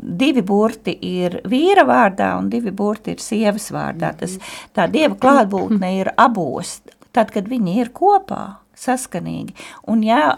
divi 0.00 0.42
burti 0.46 0.96
ir 1.06 1.40
vīra 1.48 1.86
vārdā 1.88 2.32
un 2.38 2.50
divi 2.52 2.72
burti 2.74 3.14
ir 3.14 3.22
sievas 3.22 3.70
vārdā. 3.74 4.12
Tas, 4.18 4.38
tā 4.76 4.88
dieva 4.90 5.16
klātbūtne 5.20 5.92
ir 6.00 6.12
abos, 6.20 6.80
tad, 7.14 7.32
kad 7.34 7.48
viņi 7.50 7.78
ir 7.82 7.92
kopā 7.96 8.44
saskanīgi. 8.80 9.54
Un 9.92 10.04
ja 10.06 10.34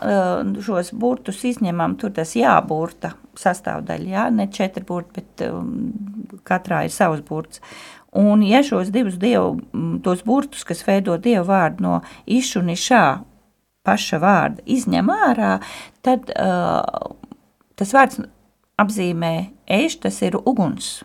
šos 0.64 0.92
burtus 0.98 1.42
izņemam, 1.46 1.96
tur 2.00 2.14
tas 2.16 2.34
jāburta 2.38 3.14
sastāvdaļa, 3.38 4.08
jā, 4.12 4.28
ne 4.34 4.48
četri 4.52 4.84
burti, 4.86 5.22
bet 5.22 5.44
um, 5.46 5.74
katrā 6.48 6.82
ir 6.86 6.94
savs 6.94 7.22
burts. 7.28 7.62
Un 8.18 8.42
ja 8.44 8.60
šos 8.66 8.90
divus 8.92 9.16
dievu, 9.20 9.56
tos 10.04 10.24
burtus, 10.26 10.66
kas 10.68 10.82
veido 10.84 11.16
dievu 11.16 11.46
vārdu 11.48 11.86
no 11.86 11.94
išu 12.28 12.60
un 12.60 12.74
išā, 12.74 13.04
paša 13.86 14.20
vārda 14.22 14.62
izņem 14.68 15.08
ārā, 15.10 15.54
tad 16.04 16.28
uh, 16.34 17.14
tas 17.78 17.94
vārds 17.96 18.20
apzīmē 18.80 19.32
ēš, 19.70 19.98
tas 20.06 20.20
ir 20.24 20.38
uguns. 20.42 21.00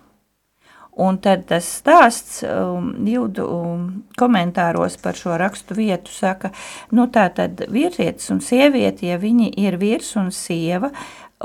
Un 0.98 1.20
tad 1.22 1.44
tas 1.46 1.68
stāsts 1.78 2.40
um, 2.48 2.90
jūdu 3.06 3.44
um, 3.46 3.84
komentāros 4.18 4.96
par 4.98 5.18
šo 5.18 5.36
rakstu 5.38 5.78
vietu 5.78 6.10
saka, 6.10 6.50
nu 6.90 7.06
tā 7.14 7.28
tad 7.38 7.62
vīrietis 7.70 8.32
un 8.34 8.42
sieviete, 8.42 9.06
ja 9.12 9.20
viņi 9.22 9.52
ir 9.62 9.78
vīrs 9.78 10.16
un 10.18 10.32
sieva 10.34 10.90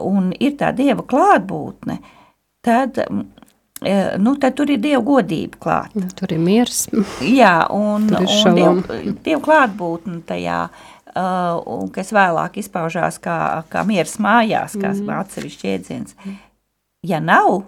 un 0.01 0.31
ir 0.41 0.57
tā 0.57 0.71
dieva 0.73 1.05
klātbūtne, 1.05 1.99
tad, 2.65 2.97
e, 2.97 3.97
nu, 4.25 4.33
tad 4.41 4.57
tur 4.57 4.73
ir 4.73 4.81
dieva 4.81 5.03
godība 5.05 5.61
klāt. 5.61 6.01
Tur 6.17 6.33
ir 6.33 6.41
miers. 6.41 6.87
Jā, 7.21 7.59
un, 7.77 8.09
un 8.09 8.57
dieva, 8.57 9.03
dieva 9.21 9.43
klātbūtne 9.45 10.23
tajā, 10.33 10.63
uh, 10.71 10.92
kas 11.93 12.13
vēlāk 12.15 12.57
izpaužās 12.63 13.19
kā, 13.23 13.37
kā 13.69 13.85
miers 13.89 14.17
mājās, 14.23 14.79
kā 14.81 14.95
mm. 14.95 15.13
atsevišķi 15.21 15.73
iedziens. 15.75 16.17
Ja 17.03 17.21
nav, 17.21 17.65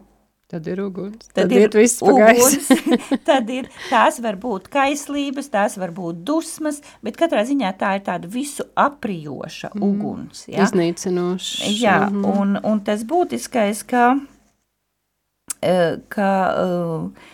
Tad 0.54 0.66
ir 0.70 0.80
uguns. 0.84 1.24
Tad, 1.32 1.48
tad 1.48 1.52
ir, 1.56 1.64
ir 1.66 1.72
viss 1.74 2.02
uguns. 2.04 2.68
tad 3.28 3.48
ir, 3.50 3.66
tās 3.88 4.20
var 4.22 4.36
būt 4.38 4.68
kaislības, 4.70 5.48
tās 5.50 5.74
var 5.80 5.90
būt 5.96 6.20
dusmas, 6.28 6.82
bet 7.02 7.16
katrā 7.18 7.42
ziņā 7.48 7.72
tā 7.80 7.94
ir 7.98 8.04
tāda 8.06 8.28
visu 8.30 8.66
aprijoša 8.78 9.72
mm. 9.72 9.86
uguns. 9.88 10.44
Ja? 10.52 10.66
Iznīcinoša. 10.66 11.70
Jā, 11.72 11.96
mm 12.06 12.20
-hmm. 12.20 12.40
un, 12.40 12.58
un 12.70 12.84
tas 12.86 13.02
būtiskais, 13.02 13.82
ka, 13.88 14.04
eh, 15.62 15.96
ka 16.08 16.30
eh, 16.62 17.32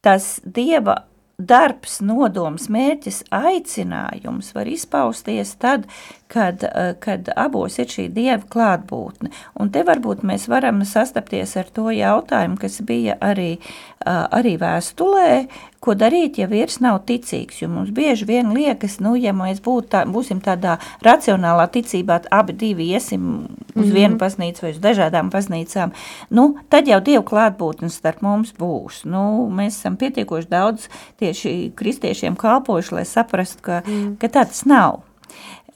tas 0.00 0.40
Dieva 0.44 1.02
darbs, 1.36 1.98
nodoms, 2.00 2.70
mērķis, 2.72 3.22
aicinājums 3.34 4.54
var 4.56 4.68
izpausties 4.72 5.52
tad, 5.60 5.84
kad, 6.32 6.64
eh, 6.64 6.94
kad 7.00 7.28
abos 7.36 7.78
ir 7.78 7.86
šī 7.86 8.08
dieva 8.12 8.42
klātbūtne. 8.48 9.30
Un 9.60 9.70
te 9.70 9.84
varbūt 9.84 10.24
mēs 10.24 10.48
varam 10.48 10.80
sastapties 10.84 11.56
ar 11.56 11.64
to 11.64 11.92
jautājumu, 11.92 12.58
kas 12.58 12.80
bija 12.80 13.18
arī, 13.20 13.58
arī 14.06 14.56
vēstulē, 14.58 15.48
ko 15.86 15.94
darīt, 15.98 16.40
ja 16.40 16.48
vīrs 16.50 16.80
nav 16.84 17.00
ticīgs. 17.08 17.60
Jo 17.62 17.70
mums 17.72 17.92
bieži 17.94 18.26
vien 18.28 18.52
liekas, 18.54 18.98
nu, 19.04 19.14
ja 19.20 19.34
mēs 19.36 19.62
būt 19.64 19.90
tā, 19.94 20.02
būsim 20.10 20.42
tādā 20.44 20.76
racionālā 21.06 21.68
ticībā, 21.72 22.20
abi 22.34 22.56
divi 22.58 22.90
iesim 22.92 23.26
uz 23.46 23.46
mm 23.74 23.82
-hmm. 23.82 23.92
vienu 23.94 24.16
baznīcu 24.20 24.62
vai 24.62 24.70
uz 24.70 24.80
dažādām 24.82 25.30
baznīcām, 25.30 25.92
nu, 26.30 26.46
tad 26.68 26.88
jau 26.88 27.00
dievu 27.00 27.24
klātbūtnes 27.24 27.98
starp 28.00 28.22
mums 28.22 28.54
būs. 28.58 29.04
Nu, 29.04 29.48
mēs 29.50 29.78
esam 29.78 29.96
pietiekoši 29.96 30.48
daudz 30.48 30.88
tieši 31.18 31.72
kristiešiem 31.74 32.36
kalpojuši, 32.36 32.94
lai 32.94 33.04
saprastu, 33.04 33.62
ka, 33.62 33.82
mm. 33.86 34.16
ka 34.20 34.26
tā 34.26 34.44
tas 34.44 34.64
nav. 34.64 35.00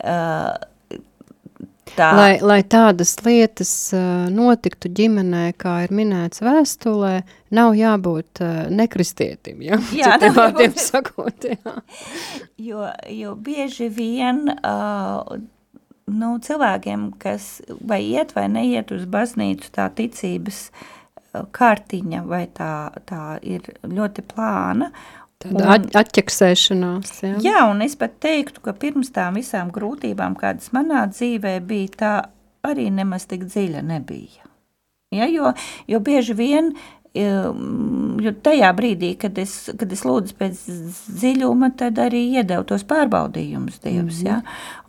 Uh, 0.01 0.70
tā. 1.97 2.11
Lai, 2.17 2.33
lai 2.43 2.61
tādas 2.63 3.15
lietas 3.25 3.73
notiktu 4.33 4.91
ģimenē, 4.97 5.51
kā 5.61 5.81
ir 5.87 5.95
minēts 5.95 6.43
vēstulē, 6.45 7.15
nav 7.57 7.77
jābūt 7.79 8.43
nekristietim, 8.75 9.63
ja? 9.67 9.81
Jā, 9.97 10.17
Citiem 10.17 10.37
vārdiem 10.39 10.77
sakot, 10.79 11.49
jā. 11.51 11.79
Jo, 12.61 12.91
jo 13.11 13.35
bieži 13.41 13.89
vien 13.95 14.47
uh, 14.53 15.39
nu, 16.11 16.31
cilvēkiem, 16.43 17.11
kas 17.21 17.59
vai 17.87 18.03
iet 18.11 18.35
vai 18.37 18.47
neiet 18.53 18.93
uz 18.95 19.07
baznīcu, 19.11 19.71
tā 19.75 19.89
ticības 19.95 20.69
kārtiņa 21.31 22.25
vai 22.27 22.45
tā, 22.55 22.91
tā 23.07 23.39
ir 23.47 23.67
ļoti 23.87 24.25
plāna, 24.33 24.91
Tāda 25.41 25.73
un, 25.79 25.89
atķeksēšanās. 26.03 27.17
Jā. 27.25 27.35
jā, 27.45 27.65
un 27.71 27.81
es 27.87 27.97
pat 27.97 28.19
teiktu, 28.21 28.63
ka 28.65 28.77
pirms 28.77 29.13
tām 29.15 29.41
visām 29.41 29.73
grūtībām, 29.73 30.37
kādas 30.41 30.73
manā 30.77 31.07
dzīvē 31.09 31.59
bija, 31.65 31.97
tā 31.97 32.15
arī 32.69 32.91
nemaz 32.93 33.25
tik 33.31 33.47
dziļa 33.49 33.85
nebija. 33.89 34.49
Ja, 35.17 35.27
jo, 35.27 35.55
jo 35.91 36.01
bieži 36.07 36.37
vien, 36.39 36.75
jo 37.17 38.33
tajā 38.45 38.69
brīdī, 38.77 39.15
kad 39.19 39.39
es, 39.43 39.55
kad 39.81 39.91
es 39.91 40.05
lūdzu 40.07 40.37
pēc 40.39 40.61
dziļuma, 41.09 41.73
tad 41.81 41.99
arī 41.99 42.21
iedevu 42.37 42.69
tos 42.69 42.85
pārbaudījumus 42.87 43.81
Dievs. 43.83 44.21
Mm 44.21 44.27
-hmm. 44.27 44.29
ja? 44.29 44.43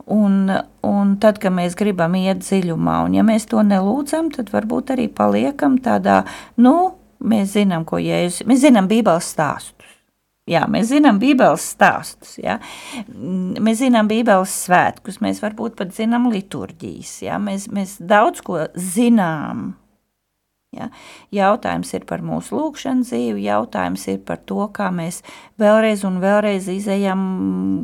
un, 0.06 0.50
un 0.82 1.14
tad, 1.22 1.38
kad 1.42 1.54
mēs 1.54 1.76
gribam 1.78 2.14
iet 2.18 2.42
dziļumā, 2.42 2.98
un 3.06 3.16
ja 3.18 3.24
mēs 3.26 3.46
to 3.50 3.62
nelūdzam, 3.66 4.30
tad 4.34 4.52
varbūt 4.52 4.94
arī 4.96 5.08
paliekam 5.08 5.78
tādā, 5.82 6.22
nu, 6.56 6.94
mēs 7.22 7.56
zinām, 7.56 7.86
ko 7.88 8.00
Jēzus, 8.02 8.46
mēs 8.48 8.64
zinām 8.66 8.90
Bībeles 8.90 9.32
stāstu. 9.34 9.91
Jā, 10.50 10.64
mēs 10.66 10.88
zinām 10.90 11.20
Bībeles 11.22 11.68
stāstus, 11.76 12.32
ja? 12.42 12.56
mēs 13.06 13.78
zinām 13.78 14.08
Bībeles 14.10 14.50
svētkus, 14.64 15.20
mēs 15.22 15.38
varbūt 15.38 15.76
pat 15.78 15.92
zinām 15.94 16.26
liturģijas, 16.32 17.12
ja? 17.28 17.38
mēs, 17.38 17.68
mēs 17.70 18.00
daudz 18.02 18.42
ko 18.42 18.64
zinām. 18.74 19.76
Ja? 20.72 20.86
Jautājums 21.28 21.90
ir 21.92 22.06
par 22.08 22.22
mūsu 22.24 22.56
lūkšanu 22.56 23.04
dzīvi, 23.04 23.42
jautājums 23.44 24.06
ir 24.08 24.22
par 24.24 24.38
to, 24.48 24.64
kā 24.72 24.86
mēs 24.88 25.18
vēlreiz 25.60 26.00
un 26.08 26.16
vēlreiz 26.22 26.70
izējam 26.72 27.24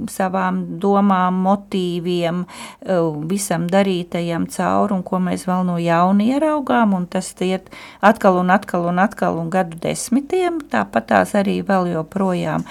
savām 0.09 0.63
domām, 0.81 1.43
motīviem, 1.45 2.41
e, 2.47 2.99
visam 3.29 3.69
darītajam 3.69 4.49
cauri 4.57 4.97
un 4.97 5.05
ko 5.05 5.21
mēs 5.21 5.45
vēl 5.51 5.69
no 5.69 5.77
jauna 5.77 6.31
ieraugām, 6.33 6.97
tas 7.13 7.35
iet 7.45 7.69
atkal 8.01 8.41
un 8.41 8.57
atkal 8.57 8.89
un 8.89 9.05
atkal 9.05 9.37
un 9.37 9.53
gadu 9.53 9.77
desmitiem, 9.85 10.63
tāpat 10.73 11.13
tās 11.13 11.37
arī 11.37 11.61
vēl 11.61 11.93
joprojām. 11.93 12.65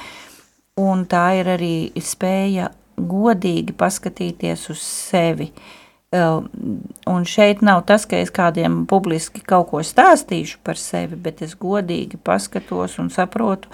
Un 0.82 1.06
tā 1.06 1.28
ir 1.38 1.54
arī 1.60 1.76
spēja 2.02 2.72
godīgi 2.98 3.78
paskatīties 3.78 4.72
uz 4.74 4.82
sevi, 4.82 5.54
uh, 5.54 5.87
Un 6.12 7.26
šeit 7.28 7.62
nav 7.62 7.82
tas, 7.88 8.06
ka 8.08 8.16
es 8.24 8.32
kādiem 8.32 8.86
publiski 8.88 9.42
kaut 9.44 9.68
ko 9.74 9.82
stāstīšu 9.84 10.62
par 10.64 10.80
sevi, 10.80 11.18
bet 11.20 11.42
es 11.44 11.56
godīgi 11.60 12.20
paskatos 12.24 12.96
un 13.04 13.10
saprotu, 13.12 13.68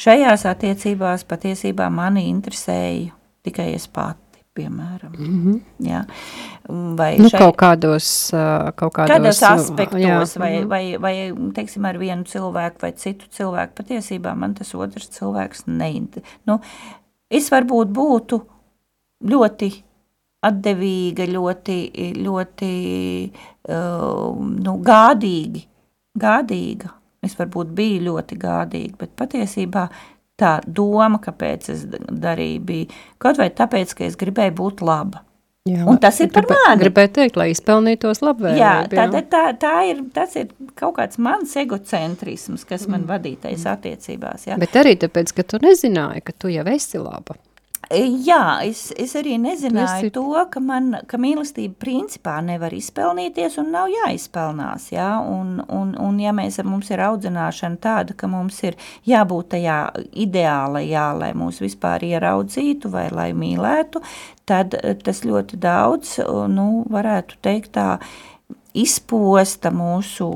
šajās 0.00 0.46
attiecībās 0.48 1.26
patiesībā 1.28 1.90
mani 1.92 2.30
interesēja 2.30 3.12
tikai 3.44 3.74
es 3.76 3.88
pati. 3.88 4.22
Piemēram, 4.56 5.12
mm 5.12 5.40
-hmm. 5.44 5.56
jā. 5.84 5.98
vai 6.96 7.18
nu, 7.18 7.28
šai, 7.28 7.40
kaut 7.40 7.56
kādos, 7.60 8.06
kaut 8.74 8.94
kādos, 8.94 9.10
kādos 9.12 9.42
aspektos, 9.42 10.00
jā. 10.00 10.38
vai, 10.40 10.64
vai, 10.64 10.96
vai 10.96 11.32
teiksim, 11.54 11.84
ar 11.84 11.98
vienu 11.98 12.24
cilvēku 12.24 12.80
vai 12.80 12.92
citu 12.92 13.28
cilvēku. 13.28 13.74
Patiesībā 13.76 14.34
man 14.34 14.54
tas 14.54 14.74
otrs 14.74 15.10
cilvēks 15.12 15.66
neinteresē. 15.66 16.40
Nu, 16.46 16.60
es 17.30 17.52
varbūt 17.52 17.92
būtu 17.92 18.40
ļoti 19.28 19.84
atdevīga, 20.48 21.26
ļoti, 21.30 21.78
ļoti 22.22 22.72
uh, 23.30 24.44
nu, 24.66 24.76
gādīgi, 24.86 25.64
gādīga. 26.18 26.92
Es 27.26 27.34
varbūt 27.38 27.72
biju 27.74 28.04
ļoti 28.06 28.38
gādīga, 28.38 29.00
bet 29.00 29.14
patiesībā 29.18 29.86
tā 30.38 30.58
doma, 30.66 31.18
kāpēc 31.22 31.70
es 31.72 31.86
darīju, 31.88 32.64
bija 32.68 32.98
kaut 33.22 33.40
vai 33.40 33.48
tāpēc, 33.50 33.96
ka 33.96 34.04
es 34.06 34.18
gribēju 34.20 34.56
būt 34.60 34.84
laba. 34.86 35.26
Jā, 35.66 35.82
un 35.90 35.98
tas 35.98 36.20
ir 36.22 36.28
par 36.30 36.46
mani. 36.46 36.78
Gribēju 36.84 37.10
teikt, 37.16 37.38
lai 37.40 37.48
izpelnītos 37.50 38.20
labvēlību. 38.22 38.60
Jā, 38.60 38.74
tā, 38.92 39.08
tā, 39.10 39.22
tā, 39.32 39.40
tā 39.58 39.72
ir, 39.88 40.04
tas 40.14 40.36
ir 40.38 40.52
kaut 40.78 40.94
kāds 41.00 41.18
mans 41.18 41.56
egocentrisms, 41.58 42.62
kas 42.68 42.84
man 42.86 43.02
mm. 43.02 43.08
vadītais 43.10 43.66
attiecībās. 43.72 44.46
Jā. 44.46 44.60
Bet 44.62 44.78
arī 44.78 44.94
tāpēc, 45.02 45.34
ka 45.34 45.46
tu 45.50 45.58
nezināji, 45.64 46.22
ka 46.28 46.36
tu 46.38 46.52
jau 46.54 46.62
esi 46.70 47.02
laba. 47.02 47.34
Jā, 48.26 48.64
es, 48.66 48.88
es 48.98 49.12
arī 49.14 49.36
nezināju 49.38 50.08
to, 50.10 50.24
ka, 50.50 50.58
man, 50.58 50.88
ka 51.06 51.20
mīlestība 51.22 51.76
principā 51.84 52.40
nevar 52.42 52.74
izpelnīties 52.74 53.60
un 53.62 53.70
nav 53.76 53.92
jāizpelnās. 53.92 54.88
Jā? 54.90 55.12
Un, 55.22 55.60
un, 55.70 55.92
un 56.02 56.18
ja 56.18 56.32
mēs, 56.34 56.58
mums 56.66 56.90
ir 56.90 57.04
audzināšana 57.06 57.78
tāda, 57.82 58.16
ka 58.18 58.26
mums 58.30 58.58
ir 58.66 58.74
jābūt 59.06 59.52
tajā 59.54 59.78
ideālajā, 60.26 61.06
lai 61.20 61.30
mūs 61.38 61.62
vispār 61.62 62.08
ieraudzītu 62.10 62.90
vai 62.90 63.06
lai 63.14 63.30
mīlētu, 63.38 64.02
tad 64.50 64.74
tas 65.06 65.22
ļoti 65.22 65.60
daudz, 65.62 66.18
nu, 66.50 66.68
varētu 66.90 67.38
teikt 67.46 67.76
tā, 67.78 67.90
izposta 68.76 69.70
mūsu 69.72 70.32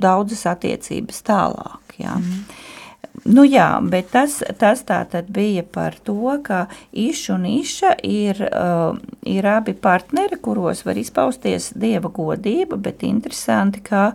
daudzas 0.00 0.46
attiecības 0.54 1.18
tālāk. 1.26 1.98
Jā. 1.98 2.14
Mm. 2.14 2.70
Nu 3.22 3.44
jā, 3.46 3.68
bet 3.86 4.08
tas, 4.10 4.40
tas 4.58 4.80
tā 4.82 4.98
tad 5.06 5.28
bija 5.30 5.62
par 5.62 5.94
to, 6.02 6.16
ka 6.42 6.64
Iša 6.90 7.36
un 7.36 7.44
Iša 7.46 7.92
ir, 8.02 8.40
uh, 8.48 8.96
ir 9.22 9.46
abi 9.46 9.76
partneri, 9.78 10.40
kuros 10.42 10.82
var 10.82 10.98
izpausties 10.98 11.70
dieva 11.78 12.10
godība, 12.10 12.80
bet 12.82 13.04
interesanti, 13.06 13.78
ka, 13.86 14.08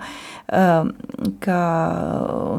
uh, 0.51 0.91
ka 1.39 1.61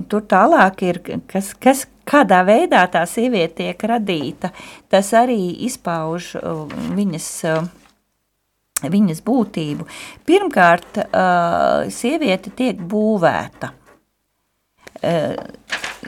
tur 0.08 0.24
tālāk 0.24 0.86
ir, 0.88 1.02
kas, 1.28 1.52
kas, 1.60 1.84
kādā 2.08 2.40
veidā 2.48 2.86
tā 2.88 3.04
sieviete 3.04 3.60
tiek 3.60 3.84
radīta, 3.92 4.48
tas 4.88 5.12
arī 5.12 5.52
izpauž 5.68 6.34
uh, 6.40 6.64
viņas. 6.96 7.28
Uh, 7.52 7.74
Viņas 8.78 9.24
būtību. 9.26 9.88
Pirmkārt, 10.22 11.00
uh, 11.02 11.88
sieviete 11.90 12.52
tiek 12.54 12.78
būvēta. 12.78 13.72
Uh, 15.02 15.34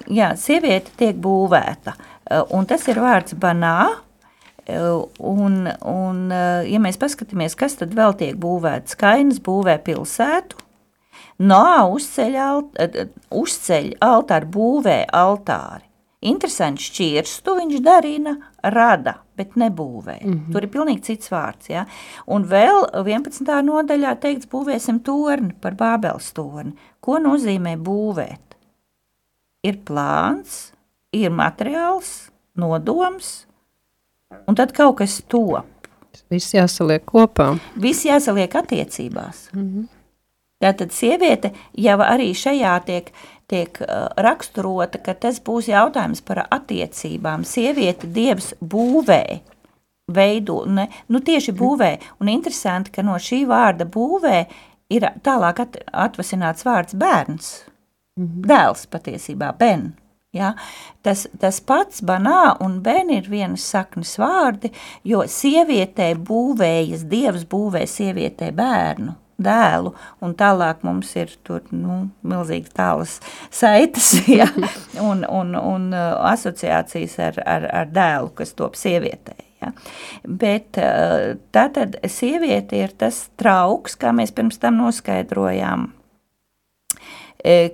jā, 0.09 0.35
sieviete 0.37 0.95
tiek 0.97 1.17
būvēta. 1.17 1.97
Eh, 2.31 2.43
un 2.57 2.67
tas 2.67 2.87
ir 2.89 3.03
vārds 3.03 3.35
banā, 3.35 3.81
Un, 4.71 5.65
un, 5.89 6.19
ja 6.31 6.79
mēs 6.79 6.99
paskatāmies, 7.01 7.57
kas 7.59 7.73
tad 7.81 7.91
vēl 7.97 8.13
tiek 8.15 8.37
būvēts, 8.39 8.95
Kainas 9.01 9.41
būvē 9.43 9.81
pilsētu, 9.83 10.61
Noā 11.41 11.87
uzceļ, 11.89 12.35
alt, 12.37 12.81
uzceļ 13.33 13.95
altāru, 14.05 14.49
būvē 14.53 14.99
altāri. 15.17 15.87
Interesanti 16.29 16.85
šķirstu 16.85 17.55
viņš 17.57 17.79
darīja, 17.81 18.35
rada, 18.75 19.15
bet 19.41 19.55
nebūvē. 19.57 20.19
Mm 20.21 20.33
-hmm. 20.35 20.53
Tur 20.53 20.67
ir 20.67 20.73
pilnīgi 20.75 21.03
cits 21.07 21.33
vārds. 21.33 21.71
Ja? 21.71 21.87
Un 22.27 22.45
vēl 22.45 22.91
11. 22.93 23.63
nodaļā 23.65 24.15
teikts, 24.21 24.51
būvēsim 24.53 25.01
torni 25.01 25.55
par 25.61 25.73
Bābeles 25.73 26.33
torni. 26.33 26.77
Ko 27.01 27.17
nozīmē 27.19 27.77
būvēt? 27.81 28.50
Ir 29.67 29.77
plāns, 29.85 30.73
ir 31.13 31.31
materiāls, 31.31 32.31
nodoms, 32.57 33.47
un 34.49 34.57
tad 34.57 34.73
kaut 34.77 34.99
kas 35.03 35.21
top. 35.29 35.67
Viss 36.31 36.55
jāsaliek 36.55 37.05
kopā. 37.07 37.53
Viss 37.79 38.07
jāsaliek 38.07 38.55
attiecībās. 38.55 39.51
Mm 39.55 39.67
-hmm. 39.67 39.89
Tātad 40.61 40.93
sieviete 40.93 41.53
jau 41.73 41.97
arī 42.05 42.35
šajā 42.37 42.75
tiek, 42.85 43.13
tiek 43.49 43.79
uh, 43.81 44.09
raksturota, 44.17 44.99
ka 44.99 45.15
tas 45.15 45.41
būs 45.41 45.71
jautājums 45.73 46.21
par 46.21 46.43
attiecībām. 46.51 47.45
Sieviete 47.45 48.07
dievs 48.07 48.55
būvē, 48.61 49.41
veido, 50.13 50.65
ne, 50.67 50.89
nu 51.09 51.23
tieši 51.25 51.53
būvē, 51.57 51.99
un 52.21 52.29
interesanti, 52.29 52.91
ka 52.91 53.03
no 53.03 53.17
šī 53.17 53.47
vārda 53.49 53.85
būvē 53.89 54.45
ir 54.91 55.09
tālāk 55.25 55.61
at, 55.65 55.81
atvasināts 55.93 56.67
vārds 56.67 56.95
bērns. 56.95 57.70
Dēls 58.21 58.87
patiesībā, 58.91 59.53
ben. 59.59 59.91
Ja? 60.37 60.53
Tas, 61.03 61.27
tas 61.43 61.59
pats 61.67 62.05
banā 62.07 62.55
un 62.63 62.79
ben 62.85 63.11
ir 63.11 63.27
vienas 63.31 63.65
saknes 63.67 64.15
vārdi, 64.21 64.71
jo 65.05 65.25
sievietē 65.27 66.13
būvējas, 66.29 67.09
dievs 67.11 67.49
būvē 67.51 67.83
sievietē 67.89 68.53
bērnu 68.55 69.17
dēlu, 69.41 69.95
un 70.21 70.35
tālāk 70.39 70.85
mums 70.87 71.13
ir 71.19 71.33
tur 71.47 71.65
nu, 71.73 72.11
milzīgi 72.27 72.73
tālas 72.77 73.19
saites 73.49 74.13
ja, 74.41 74.49
un, 75.01 75.25
un, 75.25 75.55
un 75.57 75.87
uh, 75.95 76.19
asociācijas 76.33 77.17
ar, 77.31 77.41
ar, 77.47 77.69
ar 77.83 77.95
dēlu, 77.95 78.35
kas 78.37 78.55
top 78.59 78.79
sievietē. 78.79 79.39
Ja. 79.61 79.73
Bet 80.25 80.79
uh, 80.81 81.35
tātad 81.53 81.99
sieviete 82.09 82.79
ir 82.81 82.95
tas 83.01 83.27
trauks, 83.41 83.97
kā 84.01 84.13
mēs 84.17 84.33
pirms 84.37 84.61
tam 84.61 84.79
noskaidrojām, 84.81 85.91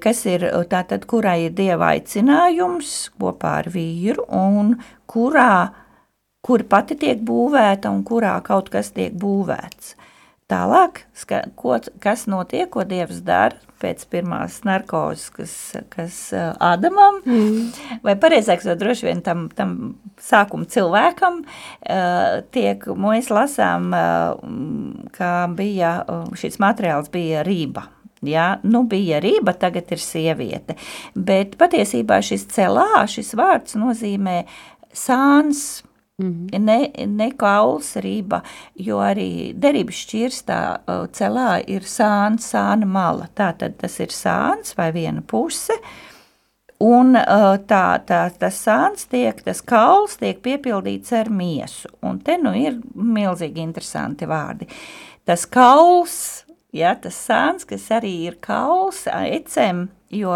kas 0.02 0.24
ir 0.30 0.46
tātad, 0.70 1.06
kurai 1.10 1.48
ir 1.48 1.56
dieva 1.58 1.92
aicinājums 1.94 2.92
kopā 3.18 3.58
ar 3.62 3.70
vīru 3.72 4.26
un 4.32 4.76
kurā, 5.10 5.72
kur 6.46 6.62
pati 6.70 6.98
tiek 7.00 7.22
būvēta 7.26 7.90
un 7.90 8.04
kurā 8.06 8.36
kaut 8.46 8.70
kas 8.70 8.92
tiek 8.94 9.16
būvēts. 9.18 9.96
Tālāk, 10.46 11.00
ska, 11.10 11.40
ko, 11.58 11.74
kas 11.98 12.28
notiek, 12.30 12.68
ko 12.70 12.84
Dievs 12.86 13.18
dara 13.26 13.58
pēc 13.82 14.04
pirmās 14.12 14.60
narkozes, 14.62 15.24
kas, 15.34 15.54
kas 15.90 16.18
uh, 16.38 16.52
Ādamam, 16.62 17.18
mm. 17.26 17.98
vai 18.06 18.14
pareizāk, 18.22 18.62
vai 18.62 18.76
droši 18.78 19.08
vien 19.08 19.24
tam, 19.26 19.48
tam 19.58 19.74
sākuma 20.22 20.70
cilvēkam, 20.70 21.42
uh, 21.42 22.46
tiek, 22.54 22.86
mēs 22.94 23.32
lasām, 23.34 23.90
ka 25.18 25.32
bija, 25.58 25.92
šis 26.38 26.62
materiāls 26.62 27.10
bija 27.10 27.42
rība. 27.46 27.88
Ja, 28.24 28.60
nu 28.64 28.82
bija 28.88 29.20
rība, 29.20 29.52
tagad 29.60 29.90
ir 29.92 30.00
sieviete, 30.00 30.78
bet 31.14 31.58
patiesībā 31.60 32.22
šis 32.24 32.46
celā, 32.54 33.04
šis 33.12 33.34
vārds 33.36 33.76
nozīmē 33.76 34.44
sāns, 34.96 35.82
Mm 36.18 36.48
-hmm. 36.50 36.58
ne, 36.58 36.90
ne 37.06 37.30
kauls 37.30 37.96
rība, 37.96 38.40
jo 38.74 38.96
arī 38.96 39.52
derības 39.52 39.94
šķirstā 39.94 40.78
celā 41.12 41.64
ir 41.66 41.82
sāns, 41.82 42.46
sāna 42.54 42.86
mala. 42.86 43.28
Tātad 43.34 43.76
tas 43.76 44.00
ir 44.00 44.08
sāns 44.08 44.72
vai 44.76 44.92
viena 44.92 45.22
puse, 45.26 45.72
un 46.80 47.12
tā, 47.66 48.00
tā, 48.06 48.30
tas 48.38 48.66
sāns 48.66 49.06
tiek, 49.10 49.42
tas 49.42 49.60
kauls 49.60 50.16
tiek 50.16 50.40
piepildīts 50.40 51.12
ar 51.12 51.28
miesu. 51.30 51.88
Un 52.02 52.18
te 52.18 52.38
nu 52.38 52.54
ir 52.54 52.80
milzīgi 52.94 53.60
interesanti 53.60 54.24
vārdi. 54.26 54.66
Tas 55.24 55.46
kauls, 55.46 56.45
ja, 56.76 56.94
tas 57.00 57.16
sāns, 57.28 57.66
kas 57.68 57.88
arī 57.94 58.14
ir 58.28 58.38
kauls, 58.44 59.04
ecem, 59.08 59.88
jo 60.12 60.32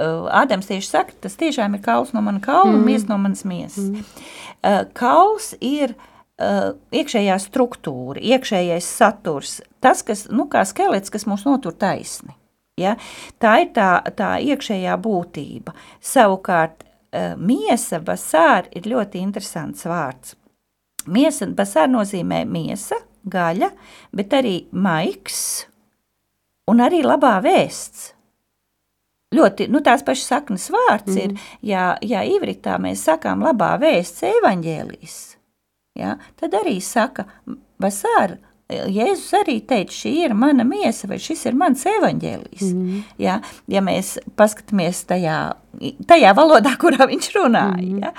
Ādams 0.00 0.68
tieši 0.70 0.88
saka, 0.88 1.16
tas 1.20 1.34
tiešām 1.36 1.74
ir 1.76 1.82
kauls 1.84 2.14
no 2.16 2.22
manas 2.24 2.44
kaula 2.44 2.70
mm. 2.70 2.78
un 2.78 2.86
miesa 2.86 3.10
no 3.10 3.18
manas 3.20 3.42
miesas. 3.44 3.90
Mm. 3.90 4.86
Kauls 4.96 5.50
ir 5.60 5.92
uh, 5.92 6.72
iekšējā 6.94 7.36
struktūra, 7.42 8.20
iekšējais 8.20 8.88
saturs, 9.00 9.58
tas, 9.84 10.04
kas, 10.06 10.26
nu, 10.32 10.46
kā 10.52 10.64
skelets, 10.68 11.12
kas 11.12 11.26
mūs 11.28 11.44
notur 11.48 11.76
taisni. 11.76 12.32
Ja? 12.80 12.96
Tā 13.42 13.58
ir 13.64 13.72
tā, 13.76 13.90
tā 14.16 14.34
iekšējā 14.40 14.96
būtība. 15.04 15.76
Savukārt, 16.00 16.84
uh, 16.84 17.34
miesa, 17.36 18.00
basār, 18.04 18.70
ir 18.76 18.88
ļoti 18.88 19.20
interesants 19.20 19.84
vārds. 19.88 20.36
Miesa, 21.10 21.48
basār 21.56 21.88
nozīmē 21.92 22.44
miesa, 22.48 23.00
gaļa, 23.24 23.70
bet 24.16 24.32
arī 24.36 24.54
maiks 24.72 25.66
un 26.70 26.82
arī 26.84 27.02
labā 27.04 27.36
vēsts 27.44 28.10
ļoti 29.34 29.68
nu, 29.70 29.82
tās 29.84 30.02
pašas 30.06 30.30
saknes 30.32 30.68
vārds 30.74 31.14
mm. 31.14 31.22
ir, 31.22 31.56
ja, 31.70 31.84
ja 32.02 32.22
ivritā 32.26 32.76
mēs 32.82 33.04
sakām 33.06 33.44
labā 33.46 33.76
vēsts 33.82 34.24
evaņģēlijas, 34.26 35.18
ja, 36.00 36.16
tad 36.40 36.56
arī 36.58 36.78
saka, 36.84 37.28
vasāra, 37.82 38.40
Jēzus 38.70 39.32
arī 39.34 39.56
teica, 39.66 39.90
šī 39.90 40.12
ir 40.28 40.34
mana 40.38 40.62
miesa, 40.62 41.08
vai 41.10 41.16
šis 41.18 41.40
ir 41.50 41.56
mans 41.58 41.80
evaņģēlijs. 41.90 42.68
Mm. 42.70 43.00
Ja, 43.18 43.40
ja 43.70 43.82
mēs 43.82 44.12
paskatāmies 44.38 45.02
tajā, 45.10 45.38
tajā 46.06 46.30
valodā, 46.38 46.76
kurā 46.82 47.08
viņš 47.10 47.30
runāja. 47.34 47.82
Mm. 47.82 48.04
Ja, 48.04 48.12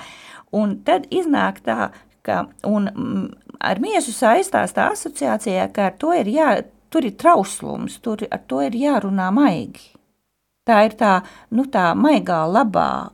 un 0.52 0.76
tad 0.84 1.08
iznāk 1.08 1.62
tā, 1.64 1.88
ka 2.26 2.44
un, 2.68 2.90
ar 3.62 3.80
miesu 3.82 4.12
saistās 4.14 4.74
tā 4.76 4.90
asociācijā, 4.92 5.68
ka 5.74 5.88
ar 5.90 5.96
to 6.00 6.12
ir, 6.16 6.28
jā, 6.30 6.50
tur 6.92 7.06
ir 7.08 7.16
trauslums, 7.18 7.98
tur 8.04 8.24
ar 8.30 8.42
to 8.48 8.60
ir 8.66 8.76
jārunā 8.76 9.30
maigi. 9.34 9.92
Tā 10.66 10.84
ir 10.86 10.94
tā, 10.98 11.16
nu, 11.50 11.66
tā 11.70 11.90
maigā, 11.98 12.44
labā 12.46 13.10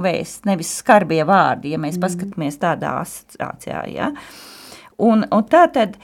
vēsts, 0.00 0.44
nevis 0.46 0.70
skarbie 0.78 1.22
vārdi, 1.26 1.72
ja 1.74 1.80
mēs 1.82 1.96
mm. 1.98 2.04
paskatāmies 2.04 2.60
tādā 2.62 2.98
asociācijā. 3.02 3.80
Ja? 3.90 4.10
Un, 5.02 5.24
un 5.26 5.48
tā 5.50 5.64
tad 5.74 5.98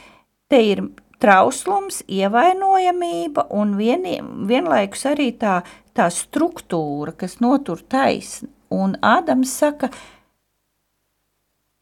te 0.51 0.61
ir 0.66 0.82
trauslums, 1.20 2.01
ievainojamība 2.09 3.47
un 3.55 3.76
vien, 3.78 4.07
vienlaikus 4.49 5.05
arī 5.11 5.30
tā, 5.38 5.61
tā 5.95 6.09
struktūra, 6.14 7.14
kas 7.18 7.38
notur 7.45 7.82
taisni. 7.88 8.51
Un 8.70 8.95
Ādams 9.03 9.51
saka, 9.59 9.88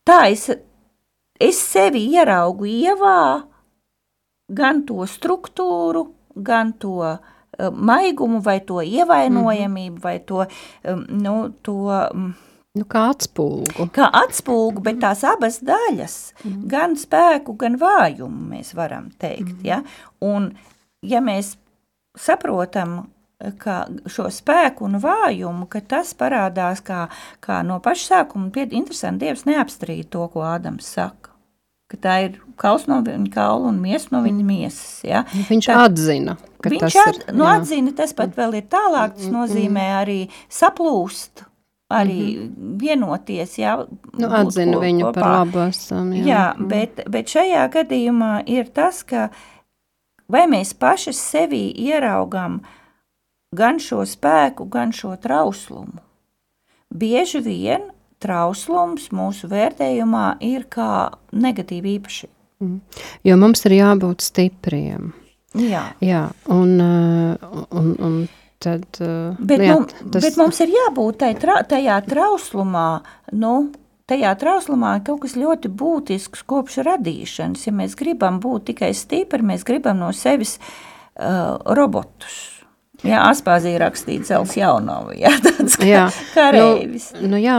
tā 0.09 0.23
es, 0.33 0.47
es 1.41 1.59
sevi 1.63 2.05
ieraugu 2.13 2.67
ievā, 2.67 3.43
gan 4.49 4.85
to 4.87 5.07
struktūru, 5.07 6.07
gan 6.35 6.73
to 6.81 6.99
uh, 7.03 7.19
Eh, 7.59 7.71
maigumu, 7.71 8.41
vai 8.41 8.61
to 8.61 8.81
ievainojamību, 8.83 9.91
mm 9.91 9.99
-hmm. 9.99 10.03
vai 10.03 10.19
to, 10.19 10.47
nu, 11.09 11.55
to 11.63 12.09
Nu, 12.75 12.85
kā 12.85 13.11
atspūgu. 13.11 13.89
Kā 13.91 14.11
atspūgu, 14.13 14.81
bet 14.81 14.99
tās 15.01 15.25
abas 15.25 15.63
daļas, 15.63 16.35
mm. 16.45 16.69
gan 16.69 16.97
spēku, 16.97 17.57
gan 17.57 17.79
vājumu 17.79 18.51
mēs 18.51 18.75
varam 18.75 19.11
teikt. 19.19 19.57
Mm. 19.57 19.65
Ja? 19.65 19.83
Un, 20.21 20.53
ja 21.03 21.21
mēs 21.21 21.57
saprotam, 22.19 23.09
ka 23.59 23.89
šo 24.07 24.31
spēku 24.31 24.85
un 24.85 25.01
vājumu, 25.01 25.67
ka 25.67 25.81
tas 25.81 26.15
parādās 26.15 26.81
kā, 26.85 27.09
kā 27.41 27.63
no 27.63 27.81
paša 27.81 28.15
sākuma, 28.15 28.51
interesanti, 28.71 29.25
Dievs 29.25 29.45
neapstrīd 29.45 30.09
to, 30.11 30.29
ko 30.29 30.41
Ādams 30.41 30.95
saka 30.95 31.28
ka 31.89 31.97
tā 32.01 32.15
ir 32.27 32.39
kauls 32.61 32.87
no 32.91 33.01
viņa 33.05 33.31
kaula 33.33 33.71
un 33.71 33.81
miesa 33.83 34.13
no 34.13 34.23
viņa 34.25 34.47
miesas. 34.47 35.03
Ja? 35.07 35.25
Nu, 35.33 35.45
viņš 35.49 35.69
tā, 35.71 35.77
atzina, 35.89 36.37
viņš 36.65 36.83
tas 36.85 36.97
at, 37.03 37.21
ir. 37.21 37.37
Nu, 37.37 37.47
atzina, 37.49 37.93
tas 37.97 38.15
pat 38.17 38.35
vēl 38.37 38.59
ir 38.61 38.67
tālāk, 38.73 39.15
tas 39.17 39.31
nozīmē 39.33 39.87
arī 40.03 40.19
saplūst, 40.53 41.45
arī 41.89 42.21
mm 42.21 42.41
-hmm. 42.41 42.81
vienoties. 42.81 43.59
Jā, 43.59 43.77
nu, 44.13 44.33
atzina 44.41 44.77
ko, 44.77 44.81
viņu 44.85 45.05
kopā. 45.07 45.21
par 45.21 45.39
labu 45.39 45.63
esam. 45.69 46.13
Jā, 46.13 46.25
jā 46.27 46.47
mm. 46.57 46.69
bet, 46.69 47.01
bet 47.09 47.29
šajā 47.29 47.69
gadījumā 47.73 48.43
ir 48.47 48.69
tas, 48.69 49.03
ka 49.03 49.31
vai 50.29 50.47
mēs 50.47 50.75
paši 50.75 51.13
sevi 51.13 51.73
ieraugam 51.73 52.61
gan 53.53 53.79
šo 53.79 54.05
spēku, 54.05 54.69
gan 54.69 54.93
šo 54.93 55.17
trauslumu. 55.17 56.05
Bieži 56.91 57.41
vien 57.41 57.81
trauslums 58.23 59.09
mūsu 59.15 59.51
vērtējumā 59.51 60.27
ir 60.45 60.67
kā 60.71 60.91
negatīva 61.33 61.95
īpašība. 61.97 62.35
Mm. 62.65 62.81
Jo 63.27 63.39
mums 63.39 63.63
ir 63.69 63.77
jābūt 63.79 64.25
stipriem. 64.27 65.13
Jā, 65.59 65.85
Jā 66.05 66.27
un, 66.53 66.75
uh, 66.83 67.65
un, 67.71 67.93
un 68.05 68.17
tad. 68.63 68.85
Uh, 69.01 69.39
bet, 69.39 69.63
jā, 69.63 69.77
mums, 69.79 69.95
tas... 70.13 70.25
bet 70.25 70.39
mums 70.41 70.59
ir 70.65 70.75
jābūt 70.75 71.23
tra, 71.41 71.61
tajā 71.69 72.01
trauslumā, 72.09 72.89
nu, 73.39 73.55
tajā 74.11 74.35
trauslumā 74.41 74.99
kaut 75.07 75.23
kas 75.25 75.39
ļoti 75.39 75.71
būtisks 75.71 76.45
kopš 76.49 76.83
radīšanas. 76.89 77.67
Ja 77.69 77.75
mēs 77.79 77.97
gribam 77.99 78.43
būt 78.43 78.73
tikai 78.73 78.93
stipri, 78.97 79.47
mēs 79.47 79.67
gribam 79.69 80.03
no 80.03 80.13
sevis 80.17 80.59
uh, 80.59 81.57
robotus. 81.79 82.58
Jā, 83.07 83.21
Aspāzija 83.29 83.79
rakstīja 83.79 84.25
cels 84.27 84.57
jaunavu, 84.59 85.13
jā, 85.15 85.31
tāds 85.45 85.77
jā. 85.87 86.09
kareivis. 86.35 87.13
Nu, 87.21 87.29
nu 87.31 87.39
jā, 87.39 87.59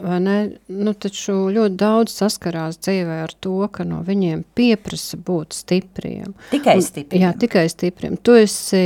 vai 0.00 0.20
ne, 0.24 0.36
nu 0.72 0.94
taču 0.96 1.34
ļoti 1.52 1.76
daudz 1.82 2.14
saskarās 2.16 2.78
dzīvē 2.80 3.18
ar 3.26 3.34
to, 3.44 3.58
ka 3.74 3.84
no 3.84 4.00
viņiem 4.06 4.40
pieprasa 4.56 5.20
būt 5.20 5.58
stipriem. 5.58 6.32
Tikai 6.54 6.78
stipriem. 6.80 7.20
Un, 7.20 7.26
jā, 7.26 7.34
tikai 7.44 7.66
stipriem. 7.68 8.16
Tu 8.24 8.38
esi 8.40 8.82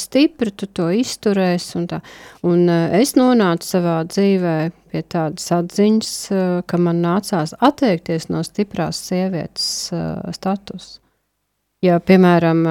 stipri, 0.00 0.54
tu 0.56 0.70
to 0.72 0.88
izturēs 0.96 1.68
un 1.76 1.90
tā. 1.92 2.00
Un 2.48 2.64
uh, 2.64 2.96
es 2.96 3.12
nonācu 3.20 3.68
savā 3.68 4.00
dzīvē 4.08 4.56
pie 4.94 5.04
tādas 5.12 5.52
atziņas, 5.52 6.16
uh, 6.32 6.58
ka 6.64 6.80
man 6.80 7.04
nācās 7.04 7.52
atteikties 7.60 8.30
no 8.32 8.40
stiprās 8.48 9.04
sievietes 9.10 9.68
uh, 9.92 10.24
status. 10.32 10.94
Ja, 11.84 11.98
piemēram, 12.00 12.62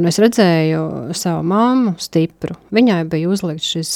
nu 0.00 0.08
es 0.08 0.18
redzēju 0.22 1.14
savu 1.18 1.42
mammu 1.50 1.94
stipru, 2.00 2.56
viņai 2.72 3.02
bija 3.12 3.28
uzlikts 3.28 3.74
šis 3.74 3.90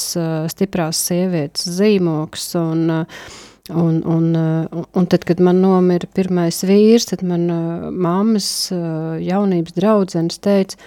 stiprās 0.53 0.99
sievietes 1.07 1.65
zīmoks, 1.79 2.45
un, 2.59 2.83
un, 3.73 3.97
un, 4.13 4.29
un 4.77 5.09
tad, 5.09 5.25
kad 5.25 5.41
man 5.41 5.63
nomira 5.63 6.09
pirmais 6.13 6.61
vīrs, 6.67 7.09
tad 7.09 7.25
man 7.25 7.47
mammas 7.95 8.51
jaunības 8.69 9.77
draudzenes 9.79 10.41
teica, 10.45 10.77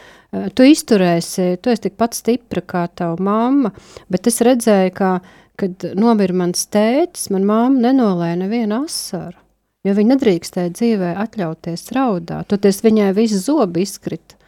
tu 0.55 0.69
izturēsi, 0.69 1.57
tu 1.59 1.75
esi 1.75 1.89
tikpat 1.89 2.19
stipra 2.21 2.63
kā 2.63 2.87
tava 2.95 3.19
mamma, 3.19 3.75
bet 4.13 4.31
es 4.31 4.39
redzēju, 4.45 4.95
ka, 5.03 5.17
kad 5.59 5.93
nomira 5.99 6.43
mans 6.45 6.69
tētis, 6.71 7.27
man 7.35 7.49
mamma 7.49 7.89
nenolēja 7.91 8.45
nevienu 8.45 8.85
asaru 8.85 9.42
jo 9.87 9.97
viņa 9.97 10.15
nedrīkstēja 10.15 10.75
dzīvē 10.77 11.17
atļauties 11.25 11.91
raudāt. 11.97 12.49
Toties 12.53 12.83
viņai 12.85 13.11
visi 13.17 13.41
zobi 13.43 13.87
izkrita. 13.87 14.39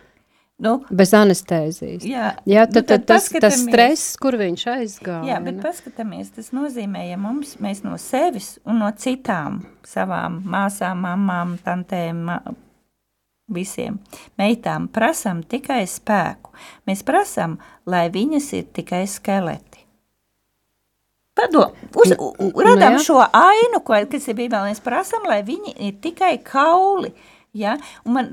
Nu, 0.65 0.77
Bez 0.95 1.11
anestēzijas. 1.19 2.05
Jā, 2.07 2.29
jā 2.47 2.63
tad, 2.71 2.85
nu, 2.85 2.89
tad, 2.93 3.07
tas, 3.09 3.27
tas 3.43 3.57
stress, 3.59 4.13
kur 4.23 4.37
viņš 4.39 4.67
aizgāja. 4.71 5.25
Jā, 5.27 5.41
bet 5.43 5.59
paskatāmies, 5.65 6.31
tas 6.37 6.53
nozīmē, 6.55 7.09
ja 7.09 7.19
mums, 7.19 7.57
mēs 7.63 7.83
no 7.83 7.99
sevis 7.99 8.53
un 8.63 8.79
no 8.85 8.93
citām 8.95 9.65
savām 9.85 10.39
māsām, 10.47 11.03
mamām, 11.03 11.57
tantēm, 11.67 12.31
visiem 13.51 13.99
meitām 14.39 14.87
prasam 14.89 15.43
tikai 15.43 15.83
spēku. 15.91 16.55
Mēs 16.87 17.03
prasam, 17.03 17.59
lai 17.87 18.07
viņas 18.15 18.53
ir 18.55 18.71
tikai 18.79 19.05
skeleti. 19.11 19.74
Padom, 21.35 21.73
uz, 21.99 22.13
radām 22.63 23.01
šo 23.03 23.19
ainu, 23.27 23.81
ko, 23.83 23.97
kas 24.11 24.29
ir 24.31 24.37
Bībelē, 24.39 24.69
mēs 24.71 24.83
prasam, 24.85 25.25
lai 25.27 25.41
viņi 25.47 25.75
ir 25.83 25.97
tikai 26.03 26.37
kauli. 26.47 27.11
Ja? 27.55 27.77
Un 28.07 28.17
man, 28.17 28.29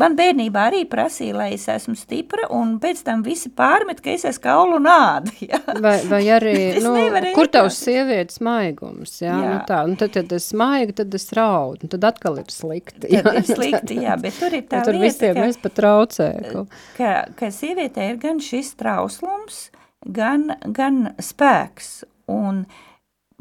man 0.00 0.14
bērnībā 0.16 0.66
arī 0.70 0.82
prasīja, 0.88 1.34
lai 1.36 1.48
es 1.56 1.66
esmu 1.68 1.92
stipra, 1.96 2.46
un 2.56 2.78
pēc 2.80 3.02
tam 3.04 3.20
visi 3.24 3.50
pārmet, 3.56 4.00
ka 4.04 4.14
es 4.14 4.24
esmu 4.28 4.44
kaulu 4.46 4.78
un 4.80 4.88
āda. 4.88 5.32
Ja? 5.44 5.60
Vai, 5.84 5.94
vai 6.08 6.20
arī, 6.32 6.54
nu, 6.84 6.94
kur 7.36 7.50
tavs 7.52 7.80
sievietes 7.84 8.40
maigums, 8.44 9.18
ja? 9.20 9.32
jā. 9.32 9.48
Nu 9.48 9.58
tā, 9.68 9.82
un 9.88 9.96
tad, 10.00 10.14
tad 10.16 10.32
es 10.36 10.48
maigu, 10.56 10.96
tad 11.00 11.12
es 11.16 11.28
raudu, 11.36 11.84
un 11.84 11.92
tad 11.92 12.08
atkal 12.12 12.40
ir 12.40 12.52
slikti. 12.52 13.12
Ja? 13.12 13.24
Tad 13.26 13.42
ir 13.42 13.48
slikti, 13.48 14.00
jā, 14.06 14.16
bet 14.20 14.40
tur 14.40 14.56
ir 14.56 14.64
tā 14.68 14.84
tur 14.88 14.96
lieta, 14.96 15.08
visiem 15.08 15.36
ka, 15.36 15.44
mēs 15.48 15.60
pat 15.64 15.76
traucē. 15.80 16.30
Ka, 16.48 16.64
ka, 16.96 17.12
ka 17.40 17.52
sievietē 17.52 18.12
ir 18.12 18.20
gan 18.24 18.40
šis 18.44 18.72
trauslums, 18.80 19.66
gan, 20.04 20.48
gan 20.64 21.12
spēks, 21.20 21.92
Un 22.32 22.64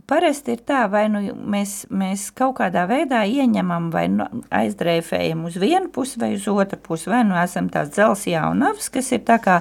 parasti 0.07 0.55
ir 0.55 0.61
tā, 0.67 0.81
vai 0.91 1.05
nu 1.11 1.21
mēs, 1.53 1.85
mēs 1.93 2.25
kaut 2.35 2.57
kādā 2.59 2.83
veidā 2.89 3.21
ieņemam 3.29 3.89
vai 3.93 4.05
nu 4.11 4.25
aizdreifējam 4.53 5.45
uz 5.47 5.57
vienu 5.61 5.91
pusi 5.93 6.19
vai 6.21 6.33
uz 6.35 6.47
otru 6.51 6.79
pusi, 6.83 7.09
vai 7.11 7.21
nu 7.27 7.37
esam 7.39 7.69
tās 7.71 7.91
dzels 7.93 8.25
jaunavas, 8.27 8.89
kas 8.91 9.11
ir 9.15 9.23
tā 9.27 9.37
kā, 9.43 9.59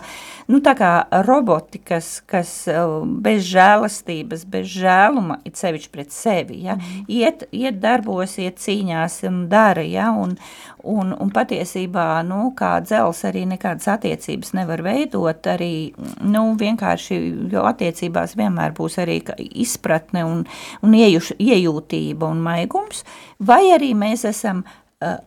nu 0.50 0.62
tā 0.64 0.74
kā 0.78 0.90
roboti, 1.26 1.82
kas, 1.86 2.16
kas 2.30 2.54
uh, 2.72 3.00
bez 3.22 3.44
žēlastības, 3.50 4.46
bez 4.50 4.66
žēluma, 4.74 5.40
it 5.46 5.60
sevišķi 5.60 5.92
pret 5.94 6.14
sevi, 6.14 6.64
ja, 6.66 6.78
mm. 6.78 7.06
iet, 7.20 7.46
iet 7.54 7.78
darbos, 7.82 8.38
iet 8.42 8.58
cīņās 8.62 9.20
un 9.30 9.44
dara, 9.52 9.86
ja, 9.86 10.10
un, 10.16 10.34
Un, 10.88 11.12
un 11.12 11.30
patiesībā, 11.34 12.22
nu, 12.26 12.50
kā 12.56 12.72
dzels 12.84 13.22
arī 13.28 13.44
nekādas 13.50 13.88
attiecības 13.92 14.54
nevar 14.56 14.82
veidot, 14.86 15.48
arī, 15.52 15.92
nu, 16.24 16.44
vienkārši, 16.60 17.18
jo 17.52 17.64
attiecībās 17.68 18.36
vienmēr 18.38 18.74
būs 18.76 18.98
arī 19.02 19.18
izpratne 19.64 20.24
un, 20.28 20.44
un 20.86 20.96
iejuš, 20.96 21.34
iejūtība 21.36 22.30
un 22.30 22.44
maigums, 22.44 23.04
vai 23.38 23.62
arī 23.74 23.92
mēs 23.98 24.24
esam, 24.30 24.62
uh, 25.04 25.18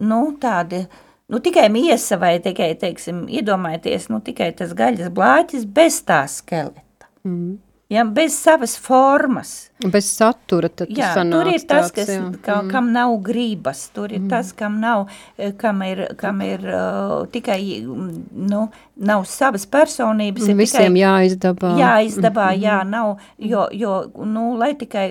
nu, 0.00 0.22
tādi, 0.40 0.84
nu, 1.32 1.42
tikai 1.44 1.68
miesa 1.72 2.20
vai 2.22 2.38
tikai, 2.44 2.72
teiksim, 2.80 3.26
iedomājieties, 3.28 4.08
nu, 4.12 4.22
tikai 4.24 4.52
tas 4.56 4.72
gaļas 4.78 5.12
blāķis 5.12 5.68
bez 5.68 6.00
tā 6.08 6.24
skeleta. 6.30 7.10
Mm 7.26 7.60
ja, 7.92 8.04
bez 8.04 8.34
savas 8.40 8.78
formas. 8.78 9.70
Bez 9.92 10.06
satura 10.16 10.70
tad 10.72 10.90
jā, 10.94 11.10
tur 11.28 11.50
ir 11.50 11.60
tas, 11.60 11.90
tāds, 11.90 11.92
kas, 11.96 12.10
jā. 12.14 12.22
Ka, 12.44 12.60
mm. 12.62 12.70
kam 12.72 12.88
nav 12.94 13.12
gribas, 13.26 13.82
tur 13.92 14.12
ir 14.12 14.22
mm. 14.22 14.30
tas, 14.32 14.52
kam 14.56 14.78
nav, 14.80 15.04
eh, 15.36 15.52
kam 15.58 15.82
ir, 15.84 16.04
kam 16.20 16.40
ir 16.46 16.64
uh, 16.70 17.14
tikai, 17.32 17.60
nu, 17.84 18.64
nav 18.96 19.26
savas 19.28 19.66
personības. 19.68 20.48
Ir 20.48 20.58
Visiem 20.62 20.96
tikai, 20.96 21.02
jāizdabā. 21.02 21.76
Jāizdabā, 21.82 22.48
mm. 22.54 22.64
jā, 22.64 22.80
nav, 22.88 23.14
jo, 23.52 23.68
jo, 23.76 23.96
nu, 24.24 24.52
lai 24.60 24.72
tikai, 24.78 25.08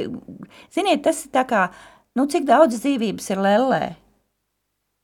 ziniet, 0.73 1.03
tas 1.05 1.25
ir 1.27 1.35
tā 1.35 1.45
kā, 1.49 1.67
nu, 2.17 2.29
cik 2.31 2.47
daudz 2.49 2.81
dzīvības 2.81 3.33
ir 3.35 3.45
lellē 3.49 3.83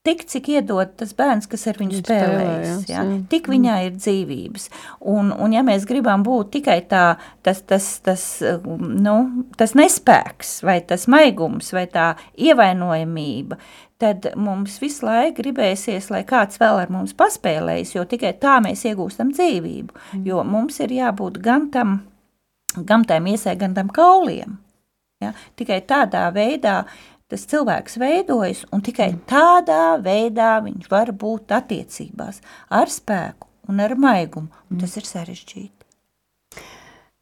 tik, 0.07 0.23
cik 0.31 0.49
iedod 0.55 0.93
tas 0.99 1.11
bērns, 1.17 1.47
kas 1.51 1.65
ar 1.69 1.79
viņu 1.81 2.01
spēlējas. 2.01 2.85
Ja? 2.89 3.03
Tik 3.31 3.49
viņā 3.51 3.77
ir 3.87 3.97
dzīvības. 3.97 4.69
Un, 5.13 5.33
un 5.35 5.55
ja 5.55 5.63
mēs 5.67 5.87
gribam 5.89 6.23
būt 6.25 6.53
tikai 6.57 6.79
tā, 6.89 7.03
tas, 7.45 7.61
tas, 7.67 7.89
tas, 8.05 8.23
nu, 8.67 9.17
tas 9.59 9.75
nespēks, 9.77 10.61
vai 10.67 10.79
tas 10.87 11.07
maigums, 11.11 11.73
vai 11.75 11.85
tā 11.91 12.13
ievainojamība, 12.39 13.59
tad 14.01 14.29
mums 14.37 14.77
visu 14.81 15.07
laiku 15.07 15.41
gribēsies, 15.41 16.11
lai 16.13 16.23
kāds 16.27 16.61
vēl 16.61 16.83
ar 16.83 16.93
mums 16.93 17.15
paspēlējas, 17.17 17.95
jo 17.97 18.05
tikai 18.09 18.35
tā 18.41 18.59
mēs 18.63 18.85
iegūstam 18.87 19.33
dzīvību. 19.33 19.97
Mm. 19.97 20.23
Jo 20.29 20.45
mums 20.47 20.79
ir 20.85 20.93
jābūt 20.99 21.41
gan 21.43 21.67
tam, 21.73 21.99
gan 22.77 23.05
tam 23.09 23.27
iesai, 23.33 23.57
gan 23.59 23.75
tam 23.77 23.91
kauliem. 23.93 24.59
Ja? 25.23 25.33
Tikai 25.57 25.81
tādā 25.89 26.27
veidā 26.33 26.83
tas 27.31 27.45
cilvēks 27.51 27.97
veidojas, 28.01 28.63
un 28.71 28.83
tikai 28.85 29.11
tādā 29.29 29.97
veidā 30.03 30.57
viņš 30.65 30.89
var 30.91 31.11
būt 31.11 31.53
attiecībās 31.57 32.41
ar 32.69 32.91
spēku 32.91 33.49
un 33.67 33.81
ar 33.83 33.95
maigumu, 33.99 34.47
un 34.71 34.83
tas 34.83 34.95
ir 34.99 35.07
sarežģīti. 35.07 35.73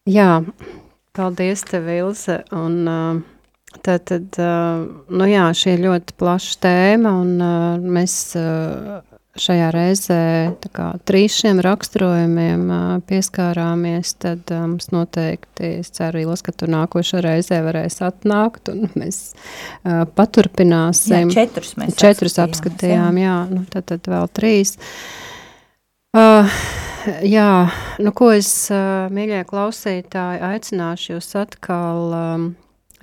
Jā, 0.05 0.43
paldies 1.17 1.65
tev, 1.65 1.89
Ilse, 1.89 2.43
un 2.53 2.75
uh, 2.85 3.23
tad, 3.81 4.05
tad 4.11 4.37
uh, 4.37 4.85
nu 5.09 5.29
jā, 5.29 5.47
šī 5.57 5.73
ir 5.73 5.85
ļoti 5.87 6.17
plaša 6.21 6.59
tēma, 6.61 7.15
un 7.23 7.33
uh, 7.41 7.87
mēs 7.97 8.19
uh, 8.37 9.01
šajā 9.39 9.67
reizē 9.75 10.21
kā, 10.75 10.87
trīs 11.07 11.35
šiem 11.41 11.59
raksturojumiem 11.63 12.63
pieskārāmies, 13.07 14.13
tad 14.23 14.51
mums 14.55 14.87
um, 14.89 14.99
noteikti, 14.99 15.75
es 15.81 15.91
ceru, 15.95 16.23
Ilas, 16.23 16.43
ka 16.45 16.53
tu 16.55 16.69
nākošā 16.71 17.21
reizē 17.25 17.59
varēs 17.65 17.99
atnākt, 18.05 18.71
un 18.71 18.87
mēs 18.95 19.19
uh, 19.33 20.05
paturpināsim. 20.15 21.29
Jā, 21.29 21.45
četrus 21.45 21.75
mēs 21.79 21.99
četrus 21.99 22.39
apskatījām, 22.45 23.21
jā, 23.21 23.37
nu, 23.51 23.63
tad, 23.71 23.89
tad 23.91 24.11
vēl 24.11 24.31
trīs. 24.35 24.77
Uh, 26.15 26.59
jā, 27.27 27.49
nu 27.99 28.15
ko 28.15 28.31
es, 28.35 28.51
uh, 28.71 29.07
mīļie 29.13 29.43
klausītāji, 29.49 30.43
aicināšu 30.53 31.17
jūs 31.17 31.33
atkal 31.43 32.15
um, 32.15 32.53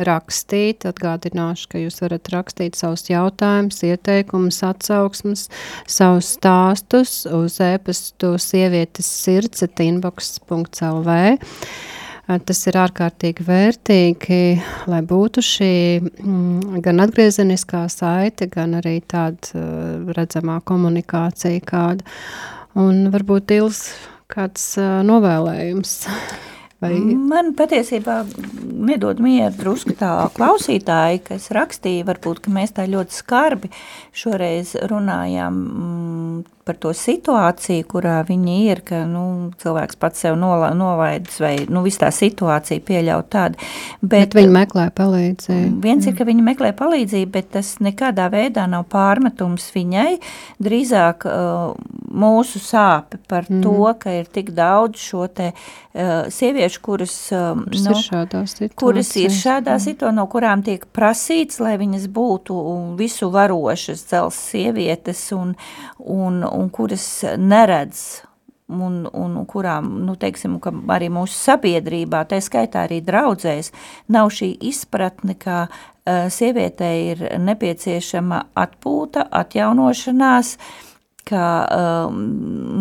rakstīt. 0.08 0.86
Atgādināšu, 0.88 1.70
ka 1.72 1.80
jūs 1.82 2.02
varat 2.04 2.30
rakstīt 2.34 2.78
savus 2.78 3.06
jautājumus, 3.10 3.82
ieteikumus, 3.86 4.60
atsauksmes, 4.66 5.48
savus 5.90 6.34
stāstus 6.36 7.22
uz 7.30 7.58
e-pastu 7.64 8.34
sievietes 8.42 9.08
sirds 9.24 9.66
at 9.66 9.82
inbox.lv. 9.82 11.16
Tas 12.46 12.60
ir 12.70 12.78
ārkārtīgi 12.78 13.44
vērtīgi, 13.44 14.42
lai 14.88 15.00
būtu 15.04 15.42
šī 15.42 15.74
mm, 16.00 16.78
gan 16.84 17.02
atgriezeniskā 17.02 17.82
saite, 17.92 18.46
gan 18.52 18.78
arī 18.78 19.00
tāda 19.10 19.66
redzamā 20.16 20.60
komunikācija 20.64 21.64
kāda. 21.66 22.06
Un 22.78 23.10
varbūt 23.12 23.52
Ils 23.58 23.82
kāds 24.32 24.70
novēlējums. 24.78 25.98
Vai... 26.82 26.96
Man 27.14 27.52
patiesībā 27.58 28.22
nedod 28.82 29.20
mieru 29.22 29.54
drusku 29.54 29.94
tā 29.98 30.10
klausītāji, 30.34 31.22
kas 31.28 31.50
rakstīja, 31.54 32.08
varbūt, 32.08 32.42
ka 32.42 32.54
mēs 32.54 32.74
tā 32.74 32.88
ļoti 32.90 33.14
skarbi 33.14 33.70
šoreiz 34.18 34.74
runājām, 34.90 35.60
mm, 35.62 36.40
par 36.64 36.76
to 36.78 36.92
situāciju, 36.94 37.84
kurā 37.90 38.20
viņi 38.26 38.56
ir, 38.70 38.82
ka 38.86 39.02
nu, 39.08 39.50
cilvēks 39.62 39.98
pats 39.98 40.22
sev 40.22 40.36
nola, 40.38 40.70
novaidis 40.78 41.40
vai 41.42 41.54
nu, 41.66 41.82
viss 41.82 41.98
tā 41.98 42.12
situācija 42.14 42.84
pieļaut 42.86 43.30
tādu. 43.32 43.58
Bet, 44.00 44.30
bet 44.30 44.36
viņi 44.38 44.54
meklē 44.54 44.86
palīdzību. 44.94 45.80
Viens 45.82 46.06
ir, 46.06 46.14
ka 46.18 46.26
viņi 46.28 46.46
meklē 46.46 46.70
palīdzību, 46.78 47.30
bet 47.34 47.50
tas 47.56 47.74
nekādā 47.82 48.28
veidā 48.32 48.68
nav 48.70 48.86
pārmetums 48.92 49.72
viņai. 49.74 50.20
Drīzāk 50.62 51.26
uh, 51.26 51.72
mūsu 52.12 52.62
sāpe 52.62 53.18
par 53.28 53.48
mm. 53.50 53.62
to, 53.64 53.94
ka 53.98 54.14
ir 54.20 54.30
tik 54.30 54.52
daudz 54.54 55.02
šo 55.02 55.26
te 55.34 55.50
uh, 55.50 56.30
sieviešu, 56.30 56.82
kuras, 56.84 57.16
um, 57.34 57.64
nu, 57.66 57.96
ir 58.62 58.74
kuras 58.78 59.12
ir 59.18 59.34
šādā 59.34 59.78
situācijā, 59.82 60.14
no 60.14 60.28
kurām 60.30 60.62
tiek 60.62 60.86
prasīts, 60.94 61.58
lai 61.62 61.74
viņas 61.80 62.06
būtu 62.12 62.56
visu 63.00 63.32
varošas 63.34 64.06
dzels 64.06 64.38
sievietes 64.52 65.24
un, 65.34 65.56
un, 65.98 66.42
un 66.56 66.70
kuras 66.70 67.06
neredz 67.38 68.22
un, 68.72 69.02
un 69.12 69.34
kurām, 69.48 69.90
nu, 70.06 70.16
teiksim, 70.16 70.56
arī 70.92 71.10
mūsu 71.12 71.36
sabiedrībā, 71.36 72.22
tā 72.28 72.38
skaitā 72.40 72.86
arī 72.86 73.02
draudzēs, 73.04 73.72
nav 74.12 74.30
šī 74.32 74.52
izpratne, 74.70 75.36
ka 75.36 75.66
uh, 75.66 76.30
sievietei 76.32 77.12
ir 77.12 77.26
nepieciešama 77.42 78.46
atpūta, 78.64 79.26
atjaunošanās, 79.42 80.56
uh, 80.56 80.91
ka 81.28 81.46
um, 81.70 82.20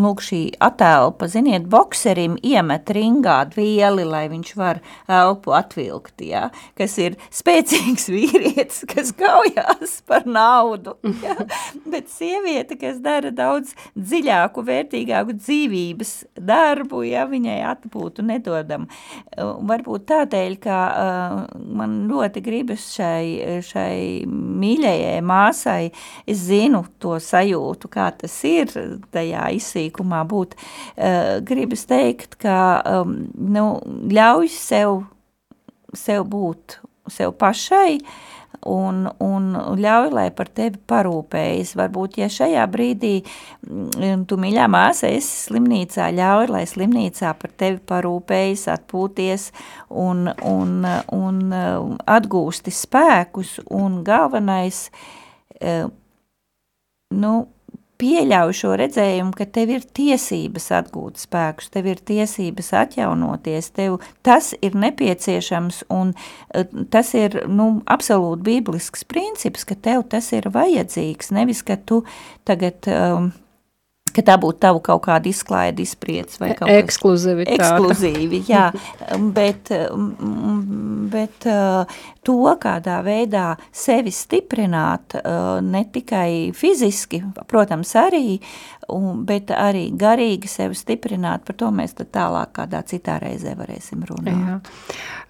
lūk, 0.01 0.21
šī 0.25 0.41
atelpa, 0.63 1.27
ziniet, 1.31 1.67
bokserim 1.71 2.37
iemet 2.45 2.89
ringā 2.93 3.37
vieli, 3.55 4.05
lai 4.07 4.25
viņš 4.31 4.53
var 4.57 4.81
elpu 5.11 5.53
atvilkt, 5.55 6.23
ja? 6.25 6.49
kas 6.77 6.97
ir 7.01 7.17
spēcīgs 7.33 8.09
vīrietis, 8.13 8.83
kas 8.89 9.13
kaujās 9.17 9.99
par 10.09 10.25
naudu, 10.25 10.95
ja? 11.23 11.37
bet 11.93 12.09
sieviete, 12.13 12.77
kas 12.81 13.01
dara 13.03 13.31
daudz 13.35 13.75
dziļāku, 13.95 14.65
vērtīgāku 14.67 15.37
dzīvības 15.37 16.13
darbu, 16.41 17.03
ja 17.07 17.27
viņai 17.29 17.59
atpūtu 17.75 18.25
nedodam. 18.25 18.87
Varbūt 19.37 20.07
tādēļ, 20.11 20.57
ka 20.61 20.79
uh, 20.89 21.37
man 21.77 22.01
ļoti 22.09 22.43
gribas 22.43 22.89
šai, 22.95 23.61
šai 23.65 24.25
mīļajai 24.27 25.21
māsai, 25.25 25.91
es 26.29 26.45
zinu 26.49 26.83
to 27.01 27.17
sajūtu, 27.21 27.89
kā 27.91 28.09
tas 28.17 28.30
tas 28.32 28.41
ir 28.47 28.71
tajā 29.11 29.49
izsīkumā 29.57 30.23
būt, 30.32 30.55
uh, 30.55 31.39
gribas 31.43 31.86
teikt, 31.89 32.39
ka 32.41 32.82
um, 32.88 33.17
nu, 33.36 33.65
ļauj 34.11 34.51
sev, 34.55 35.01
sev 35.97 36.23
būt 36.32 36.79
sev 37.11 37.34
pašai, 37.36 37.99
un, 38.71 39.07
un 39.19 39.47
ļauj, 39.82 40.11
lai 40.13 40.27
par 40.36 40.47
tevi 40.53 40.79
parūpējas. 40.88 41.73
Varbūt, 41.79 42.19
ja 42.21 42.29
šajā 42.32 42.65
brīdī 42.71 43.13
mm, 43.65 44.23
tu, 44.29 44.38
mīļā 44.39 44.67
māsa, 44.71 45.09
esi 45.11 45.49
slimnīcā, 45.49 46.11
ļauj, 46.15 46.51
lai 46.53 46.63
slimnīcā 46.69 47.34
par 47.41 47.55
tevi 47.57 47.82
parūpējas, 47.91 48.67
atpūties 48.77 49.49
un, 49.89 50.29
un, 50.47 50.86
un 51.17 51.41
atgūsti 52.05 52.75
spēkus, 52.75 53.57
un 53.73 54.03
galvenais, 54.07 54.86
nu, 57.11 57.34
pieļauj 58.01 58.55
šo 58.61 58.73
redzējumu, 58.81 59.33
ka 59.37 59.45
tev 59.53 59.73
ir 59.75 59.85
tiesības 59.97 60.69
atgūt 60.81 61.21
spēkus, 61.21 61.69
tev 61.73 61.91
ir 61.91 62.01
tiesības 62.07 62.71
atjaunoties, 62.81 63.71
tev 63.77 63.99
tas 64.25 64.51
ir 64.61 64.77
nepieciešams 64.81 65.83
un 65.93 66.15
eh, 66.55 66.65
tas 66.93 67.13
ir 67.17 67.43
nu, 67.51 67.69
absolūti 67.91 68.47
bīblisks 68.49 69.05
princips, 69.09 69.67
ka 69.67 69.77
tev 69.77 70.07
tas 70.11 70.31
ir 70.35 70.49
vajadzīgs, 70.53 71.31
nevis, 71.35 71.63
ka 71.67 71.77
tu 71.77 72.01
tagad 72.47 72.89
um, 72.89 73.31
ka 74.16 74.24
tā 74.26 74.38
būtu 74.41 74.62
tavu 74.64 74.82
kaut 74.84 75.03
kāda 75.05 75.30
izklaida, 75.32 75.82
izpriec 75.84 76.34
vai 76.41 76.51
kaut 76.57 76.70
kas 76.70 76.84
ekskluzivitāte. 76.84 77.57
Ekskluzīvi, 77.57 78.41
jā, 78.49 78.68
bet, 79.38 79.72
bet 81.14 81.47
uh, 81.49 81.99
to, 82.28 82.38
kādā 82.62 82.99
veidā 83.05 83.45
sevi 83.76 84.14
stiprināt, 84.16 85.18
uh, 85.20 85.59
ne 85.66 85.84
tikai 85.93 86.51
fiziski, 86.57 87.22
protams, 87.51 87.93
arī, 87.99 88.39
bet 89.28 89.53
arī 89.55 89.88
garīgi 89.97 90.51
sevi 90.51 90.78
stiprināt, 90.78 91.45
par 91.47 91.59
to 91.59 91.72
mēs 91.76 91.97
tad 91.99 92.12
tālāk 92.16 92.55
kādā 92.62 92.84
citā 92.88 93.20
reizē 93.24 93.55
varēsim 93.59 94.05
runāt. 94.09 94.41
Jā. 94.41 94.57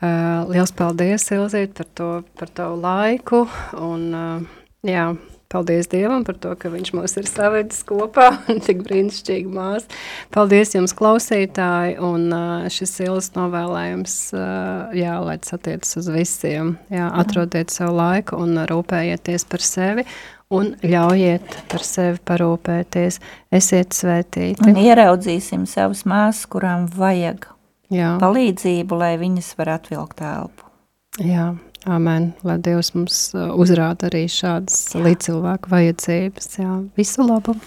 Uh, 0.02 0.54
liels 0.54 0.74
paldies, 0.76 1.28
Ilzīt, 1.32 1.76
par 1.78 1.92
to, 1.96 2.14
par 2.40 2.50
tavu 2.56 2.82
laiku, 2.82 3.46
un 3.78 4.10
jā, 4.86 5.12
Paldies 5.52 5.90
Dievam 5.92 6.26
par 6.28 6.38
to, 6.42 6.54
ka 6.56 6.72
Viņš 6.72 6.94
mūs 6.96 7.18
ir 7.20 7.28
savedis 7.28 7.84
kopā, 7.88 8.30
tik 8.66 8.84
brīnišķīgi 8.88 9.52
mās. 9.52 9.88
Paldies 10.34 10.76
jums, 10.78 10.96
klausītāji, 10.98 11.98
un 12.02 12.30
šis 12.72 12.98
ilas 13.06 13.32
novēlējums, 13.36 14.18
jā, 14.98 15.16
lai 15.24 15.38
tas 15.44 15.58
attiecas 15.58 15.98
uz 16.00 16.12
visiem. 16.14 16.76
Jā, 16.94 17.10
atrodiet 17.22 17.74
savu 17.74 17.98
laiku 18.00 18.40
un 18.40 18.64
rūpējieties 18.72 19.50
par 19.52 19.66
sevi 19.66 20.08
un 20.52 20.74
ļaujiet 20.84 21.56
par 21.72 21.86
sevi 21.86 22.20
parūpēties. 22.28 23.20
Esiet 23.56 23.96
svētīti. 23.96 24.68
Un 24.68 24.80
ieraudzīsim 24.82 25.66
savas 25.70 26.04
māsas, 26.10 26.46
kurām 26.52 26.88
vajag 26.92 27.48
Jā. 27.92 28.16
palīdzību, 28.22 29.00
lai 29.00 29.16
viņas 29.22 29.54
var 29.60 29.76
atvilkt 29.78 30.24
elpu. 30.26 30.68
Jā, 31.20 31.52
Amen. 31.86 32.34
Lai 32.46 32.60
Dievs 32.62 32.92
mums 32.94 33.20
uh, 33.34 33.50
uzrāda 33.58 34.12
arī 34.12 34.28
šādas 34.30 34.92
līdzcilvēku 34.94 35.72
vajadzības. 35.72 36.52
Jā, 36.62 36.76
visu 36.98 37.26
labu! 37.26 37.58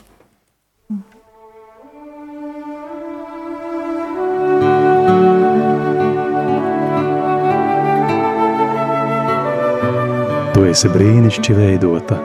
Tu 10.54 10.68
esi 10.70 10.88
brīnišķīgi 10.94 11.58
veidota 11.58 12.20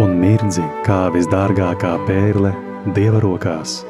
un 0.00 0.16
mirdzi 0.22 0.64
kā 0.86 1.04
visdārgākā 1.12 1.98
pērle 2.08 2.56
Dieva 2.96 3.20
rokās. 3.20 3.82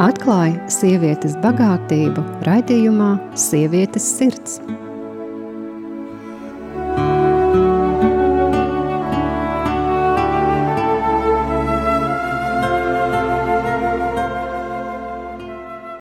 Atklāja 0.00 0.56
sievietes 0.72 1.36
bagātību 1.44 2.24
raidījumā 2.46 3.12
Sievietes 3.36 4.06
sirds. 4.16 4.60